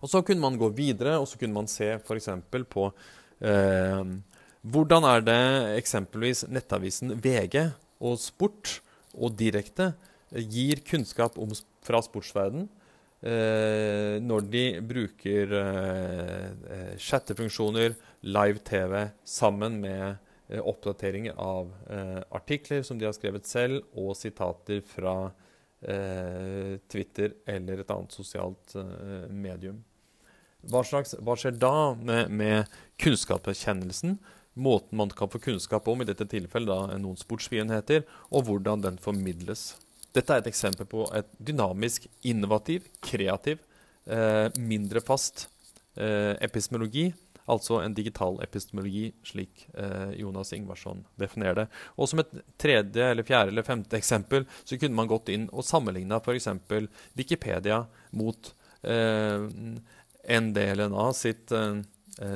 Og 0.00 0.08
Så 0.10 0.22
kunne 0.24 0.42
man 0.42 0.58
gå 0.58 0.70
videre 0.72 1.18
og 1.20 1.28
så 1.28 1.38
kunne 1.38 1.56
man 1.56 1.68
se 1.70 1.92
f.eks. 1.98 2.30
på 2.50 2.90
eh, 3.44 4.12
hvordan 4.60 5.06
er 5.08 5.24
det 5.24 5.40
eksempelvis 5.80 6.46
nettavisen 6.52 7.16
VG 7.20 7.70
og 8.00 8.18
Sport 8.20 8.80
og 9.16 9.34
Direkte 9.36 9.92
gir 10.30 10.82
kunnskap 10.86 11.38
om, 11.40 11.52
fra 11.84 12.00
sportsverden 12.04 12.68
Eh, 13.20 14.16
når 14.24 14.46
de 14.48 14.64
bruker 14.80 15.50
eh, 15.52 16.44
eh, 16.72 16.92
chattefunksjoner, 16.96 17.92
live-TV, 18.22 19.10
sammen 19.24 19.80
med 19.80 20.16
oppdateringer 20.50 21.36
av 21.38 21.68
artikler 22.34 22.82
som 22.82 22.98
de 22.98 23.06
har 23.06 23.14
skrevet 23.14 23.46
selv, 23.46 23.84
og 23.94 24.16
sitater 24.18 24.80
fra 24.82 25.30
Twitter 26.90 27.36
eller 27.48 27.84
et 27.84 27.92
annet 27.94 28.16
sosialt 28.18 28.74
medium. 29.30 29.78
Hva, 30.68 30.82
slags, 30.84 31.14
hva, 31.24 31.36
skjer 31.38 31.56
da 31.56 31.94
med, 31.96 32.32
med 32.34 32.80
kunnskapserkjennelsen? 33.00 34.18
Måten 34.60 34.98
man 34.98 35.12
kan 35.14 35.30
få 35.30 35.40
kunnskap 35.40 35.88
om, 35.88 36.02
i 36.02 36.08
dette 36.08 36.26
tilfellet 36.28 36.68
da, 36.68 36.98
noen 37.00 37.18
sportsbegivenheter, 37.18 38.04
og 38.28 38.44
hvordan 38.48 38.84
den 38.84 39.00
formidles. 39.00 39.70
Dette 40.14 40.34
er 40.34 40.42
et 40.42 40.50
eksempel 40.50 40.88
på 40.90 41.06
et 41.16 41.28
dynamisk, 41.38 42.08
innovativ, 42.26 42.88
kreativ, 43.04 43.62
eh, 44.10 44.48
mindre 44.58 45.02
fast 45.04 45.46
eh, 45.94 46.34
epistemologi. 46.42 47.08
Altså 47.50 47.80
en 47.82 47.94
digital 47.96 48.38
epistemologi, 48.44 49.10
slik 49.26 49.66
eh, 49.74 50.16
Jonas 50.20 50.52
Ingvarsson 50.56 51.04
definerer 51.20 51.62
det. 51.62 51.66
Og 51.96 52.10
som 52.10 52.22
et 52.22 52.34
tredje, 52.60 53.10
eller 53.10 53.26
fjerde 53.26 53.54
eller 53.54 53.66
femte 53.66 53.98
eksempel 53.98 54.46
så 54.62 54.78
kunne 54.78 54.96
man 54.98 55.10
gått 55.10 55.32
inn 55.34 55.48
og 55.50 55.66
sammenligna 55.66 56.20
f.eks. 56.22 56.48
Wikipedia 57.18 57.82
mot 58.16 58.52
eh, 58.82 59.48
NDLNA 60.40 61.06
sitt 61.16 61.54
eh, 61.56 61.80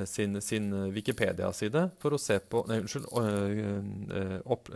sin, 0.09 0.41
sin 0.41 0.71
Wikipedia-side 0.95 1.89
for 2.01 2.17
å 2.17 2.21
se 2.21 2.39
på 2.41 2.63
Nei, 2.71 2.81
unnskyld. 2.81 3.11
Øh, 3.21 4.39
opp, 4.55 4.71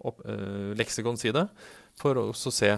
opp, 0.00 0.24
leksikonside 0.80 1.44
for 2.00 2.18
å 2.20 2.30
se 2.34 2.70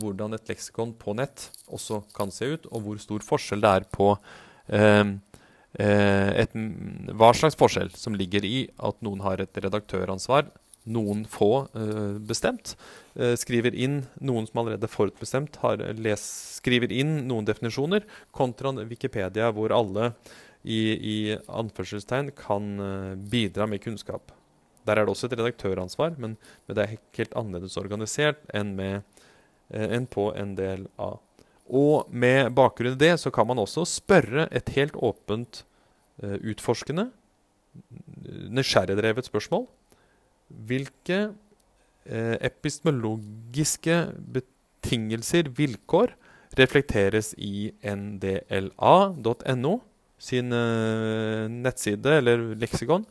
hvordan 0.00 0.36
et 0.36 0.50
leksikon 0.50 0.94
på 0.98 1.14
nett 1.18 1.48
også 1.70 2.02
kan 2.16 2.32
se 2.34 2.48
ut, 2.54 2.68
og 2.70 2.86
hvor 2.86 3.02
stor 3.02 3.26
forskjell 3.26 3.64
det 3.64 3.72
er 3.80 3.86
på 3.92 4.12
eh, 4.14 5.02
eh, 5.02 5.12
et, 5.78 6.54
Hva 7.14 7.28
slags 7.36 7.54
forskjell 7.54 7.92
som 7.94 8.16
ligger 8.18 8.42
i 8.42 8.64
at 8.82 8.98
noen 9.06 9.20
har 9.22 9.38
et 9.38 9.60
redaktøransvar, 9.62 10.48
noen 10.88 11.24
få 11.28 11.68
eh, 11.76 12.18
bestemt, 12.24 12.74
eh, 13.14 13.34
skriver 13.38 13.74
inn 13.76 14.00
noen 14.24 14.48
som 14.48 14.62
allerede 14.62 14.90
forutbestemt 14.90 15.60
har 15.64 15.82
les, 16.00 16.24
skriver 16.60 16.92
inn 16.92 17.26
noen 17.28 17.48
definisjoner, 17.48 18.06
kontra 18.32 18.72
Wikipedia, 18.88 19.50
hvor 19.54 19.74
alle 19.76 20.12
i, 20.62 20.80
i 20.96 21.16
anførselstegn 21.46 22.32
kan 22.38 22.70
eh, 22.80 23.16
bidra 23.32 23.68
med 23.70 23.82
kunnskap. 23.84 24.32
Der 24.88 24.96
er 24.96 25.04
det 25.04 25.12
også 25.12 25.28
et 25.28 25.36
redaktøransvar, 25.36 26.16
men, 26.18 26.38
men 26.66 26.76
det 26.76 26.84
er 26.84 27.00
helt 27.18 27.36
annerledes 27.36 27.76
organisert 27.80 28.40
enn, 28.56 28.74
med, 28.78 29.24
eh, 29.74 29.88
enn 29.96 30.08
på 30.10 30.30
en 30.36 30.56
del 30.58 30.88
av. 31.00 31.20
Og 31.70 32.10
med 32.10 32.50
bakgrunn 32.56 32.96
i 32.96 33.00
det 33.00 33.14
så 33.22 33.30
kan 33.34 33.46
man 33.46 33.60
også 33.62 33.86
spørre 33.88 34.48
et 34.50 34.72
helt 34.74 34.96
åpent, 34.98 35.64
uh, 36.22 36.36
utforskende, 36.42 37.10
nysgjerrigdrevet 38.50 39.28
spørsmål. 39.30 39.68
Hvilke 40.48 41.20
uh, 41.30 42.36
epistemologiske 42.42 44.00
betingelser, 44.34 45.52
vilkår, 45.54 46.16
reflekteres 46.58 47.30
i 47.38 47.70
ndla.no, 47.86 49.74
sin 50.20 50.52
uh, 50.52 51.46
nettside 51.46 52.18
eller 52.18 52.48
leksikon, 52.58 53.06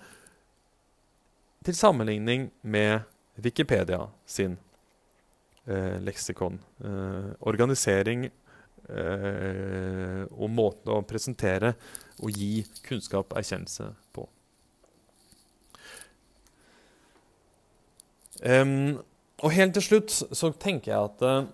til 1.65 1.75
sammenligning 1.75 2.49
med 2.61 2.99
Wikipedia 3.39 4.07
sin 4.25 4.57
eh, 5.67 5.99
leksikon. 6.01 6.59
Eh, 6.83 7.31
organisering 7.39 8.25
eh, 8.25 8.31
og 8.89 10.49
måten 10.51 10.93
å 10.95 11.03
presentere 11.07 11.75
og 12.19 12.35
gi 12.35 12.63
kunnskap 12.85 13.31
og 13.31 13.39
erkjennelse 13.41 13.91
på. 14.15 14.25
Um, 18.39 18.99
og 19.43 19.55
helt 19.55 19.75
til 19.75 19.83
slutt 19.83 20.13
så 20.13 20.51
tenker 20.55 20.93
jeg 20.93 21.07
at 21.09 21.23
uh, 21.27 21.47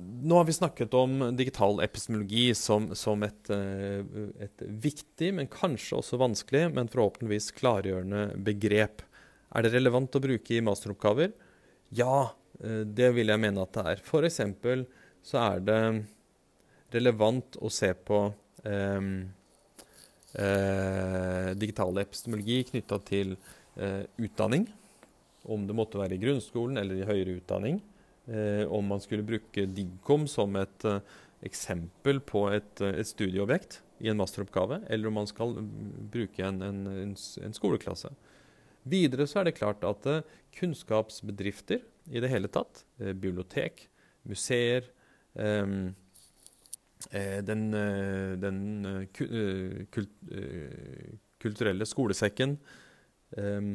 nå 0.00 0.36
har 0.36 0.46
vi 0.48 0.56
snakket 0.56 0.94
om 0.96 1.22
digital 1.36 1.80
epistemologi 1.84 2.50
som, 2.56 2.90
som 2.96 3.24
et, 3.24 3.52
uh, 3.52 4.04
et, 4.40 4.66
viktig, 4.84 5.32
men 5.36 5.50
kanskje 5.52 5.98
også 6.00 6.20
vanskelig, 6.20 6.66
men 6.76 6.92
forhåpentligvis 6.92 7.52
klargjørende 7.60 8.26
begrep. 8.44 9.04
Er 9.56 9.64
det 9.64 9.74
relevant 9.74 10.16
å 10.16 10.22
bruke 10.22 10.56
i 10.56 10.62
masteroppgaver? 10.64 11.32
Ja, 11.96 12.30
uh, 12.30 12.82
det 12.84 13.12
vil 13.16 13.32
jeg 13.32 13.44
mene 13.44 13.64
at 13.64 13.76
det 13.76 13.86
er. 13.94 14.04
F.eks. 14.04 14.42
så 15.32 15.44
er 15.46 15.64
det 15.64 15.82
relevant 16.94 17.58
å 17.60 17.70
se 17.72 17.92
på 17.94 18.22
eh, 18.66 19.00
eh, 20.34 21.50
digital 21.58 22.02
epistemologi 22.02 22.62
knytta 22.72 23.00
til 23.06 23.34
eh, 23.76 24.04
utdanning. 24.20 24.68
Om 25.50 25.66
det 25.68 25.76
måtte 25.76 26.00
være 26.00 26.16
i 26.16 26.22
grunnskolen 26.22 26.80
eller 26.80 27.00
i 27.00 27.08
høyere 27.08 27.38
utdanning. 27.40 27.80
Eh, 28.30 28.64
om 28.68 28.86
man 28.86 29.02
skulle 29.02 29.26
bruke 29.26 29.66
Digcom 29.66 30.26
som 30.30 30.56
et 30.60 30.88
eh, 30.88 31.00
eksempel 31.46 32.20
på 32.20 32.48
et, 32.52 32.82
et, 32.84 33.06
studieobjekt 33.08 33.80
i 34.04 34.10
en 34.12 34.18
masteroppgave, 34.20 34.82
eller 34.92 35.08
om 35.08 35.16
man 35.22 35.28
skal 35.28 35.54
bruke 36.12 36.44
en, 36.44 36.60
en, 36.62 37.14
en 37.16 37.56
skoleklasse. 37.56 38.10
Videre 38.88 39.26
så 39.28 39.40
er 39.40 39.48
det 39.48 39.56
klart 39.56 39.84
at 39.88 40.06
kunnskapsbedrifter 40.56 41.80
i 42.12 42.20
det 42.20 42.28
hele 42.32 42.48
tatt, 42.52 42.82
bibliotek, 42.96 43.86
museer 44.28 44.86
um, 45.34 45.92
Den, 47.10 47.62
den 48.42 48.58
kult, 49.16 50.10
kulturelle 51.40 51.86
skolesekken 51.88 52.58
um, 53.40 53.70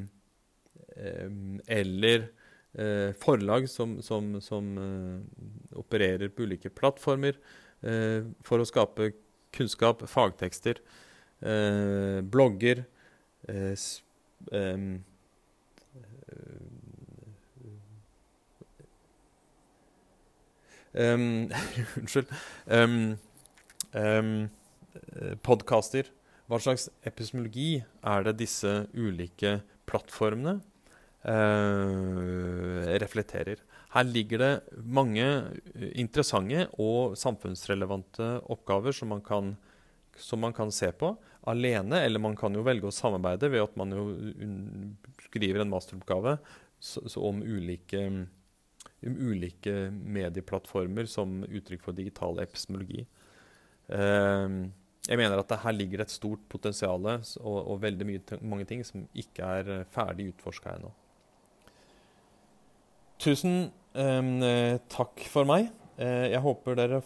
um, 0.93 1.56
eller 1.65 2.27
forlag 3.18 3.65
som, 3.72 3.95
som, 4.03 4.30
som 4.43 4.68
opererer 5.80 6.30
på 6.35 6.43
ulike 6.45 6.69
plattformer 6.69 7.39
for 8.43 8.61
å 8.61 8.68
skape 8.68 9.10
kunnskap, 9.56 10.03
fagtekster, 10.11 10.81
blogger, 12.30 12.84
um, 13.47 14.89
um, 20.95 21.49
Unnskyld. 21.99 22.31
Um, 22.67 23.17
um, 23.93 24.49
Podkaster. 25.43 26.09
Hva 26.45 26.59
slags 26.61 26.89
epistemologi 27.07 27.80
er 28.05 28.26
det 28.27 28.38
disse 28.43 28.72
ulike 28.93 29.59
plattformene 29.89 30.59
uh, 31.26 32.81
reflekterer? 33.01 33.63
Her 33.95 34.05
ligger 34.05 34.41
det 34.43 34.81
mange 34.84 35.26
interessante 35.95 36.67
og 36.81 37.15
samfunnsrelevante 37.17 38.27
oppgaver 38.51 38.93
som 38.95 39.13
man 39.15 39.23
kan 39.26 39.55
som 40.15 40.39
man 40.39 40.53
kan 40.55 40.72
se 40.72 40.91
på 40.95 41.09
alene, 41.45 41.99
eller 42.01 42.22
man 42.23 42.35
kan 42.39 42.53
jo 42.55 42.63
velge 42.65 42.88
å 42.89 42.93
samarbeide 42.93 43.49
ved 43.51 43.65
at 43.65 43.76
man 43.80 43.91
jo 43.93 44.05
skriver 45.27 45.61
en 45.61 45.72
masteroppgave 45.72 46.38
om 47.19 47.41
ulike, 47.43 47.99
um, 48.07 48.22
ulike, 49.03 49.89
medieplattformer 49.91 51.09
som 51.09 51.43
uttrykk 51.45 51.84
for 51.84 51.97
digital 51.97 52.39
epistemologi. 52.43 53.05
Uh, 53.89 54.72
jeg 55.05 55.19
mener 55.22 55.38
at 55.38 55.49
det 55.51 55.61
her 55.61 55.76
ligger 55.76 56.01
et 56.01 56.13
stort 56.13 56.41
potensial 56.49 57.03
og, 57.05 57.57
og, 57.59 57.76
veldig 57.84 58.07
mye, 58.09 58.39
mange 58.41 58.65
ting 58.65 58.81
som 58.88 59.03
ikke 59.13 59.49
er 59.59 59.73
uh, 59.81 59.89
ferdig 59.93 60.31
utforska 60.31 60.77
ennå. 60.80 60.93
Tusen 63.22 63.69
eh, 63.95 64.77
takk 64.91 65.23
for 65.31 65.47
meg. 65.47 65.69
Eh, 65.97 66.31
jeg 66.34 66.43
håper 66.43 66.77
dere 66.77 67.01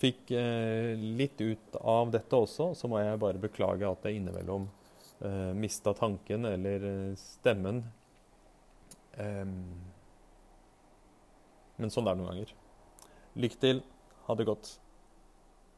fikk 0.00 0.32
eh, 0.36 0.94
litt 0.96 1.40
ut 1.40 1.76
av 1.80 2.12
dette 2.14 2.38
også, 2.38 2.72
så 2.76 2.90
må 2.90 3.00
jeg 3.02 3.20
bare 3.22 3.42
beklage 3.42 3.88
at 3.88 4.08
jeg 4.08 4.20
innimellom 4.20 4.66
eh, 5.24 5.52
mista 5.56 5.94
tanken 5.96 6.48
eller 6.48 6.88
eh, 6.90 7.12
stemmen. 7.20 7.82
Um, 9.14 9.52
men 11.78 11.92
sånn 11.92 12.06
er 12.08 12.14
det 12.14 12.22
noen 12.22 12.32
ganger. 12.32 12.54
Lykke 13.34 13.60
til. 13.60 13.82
Ha 14.28 14.36
det 14.38 14.46
godt. 14.48 14.76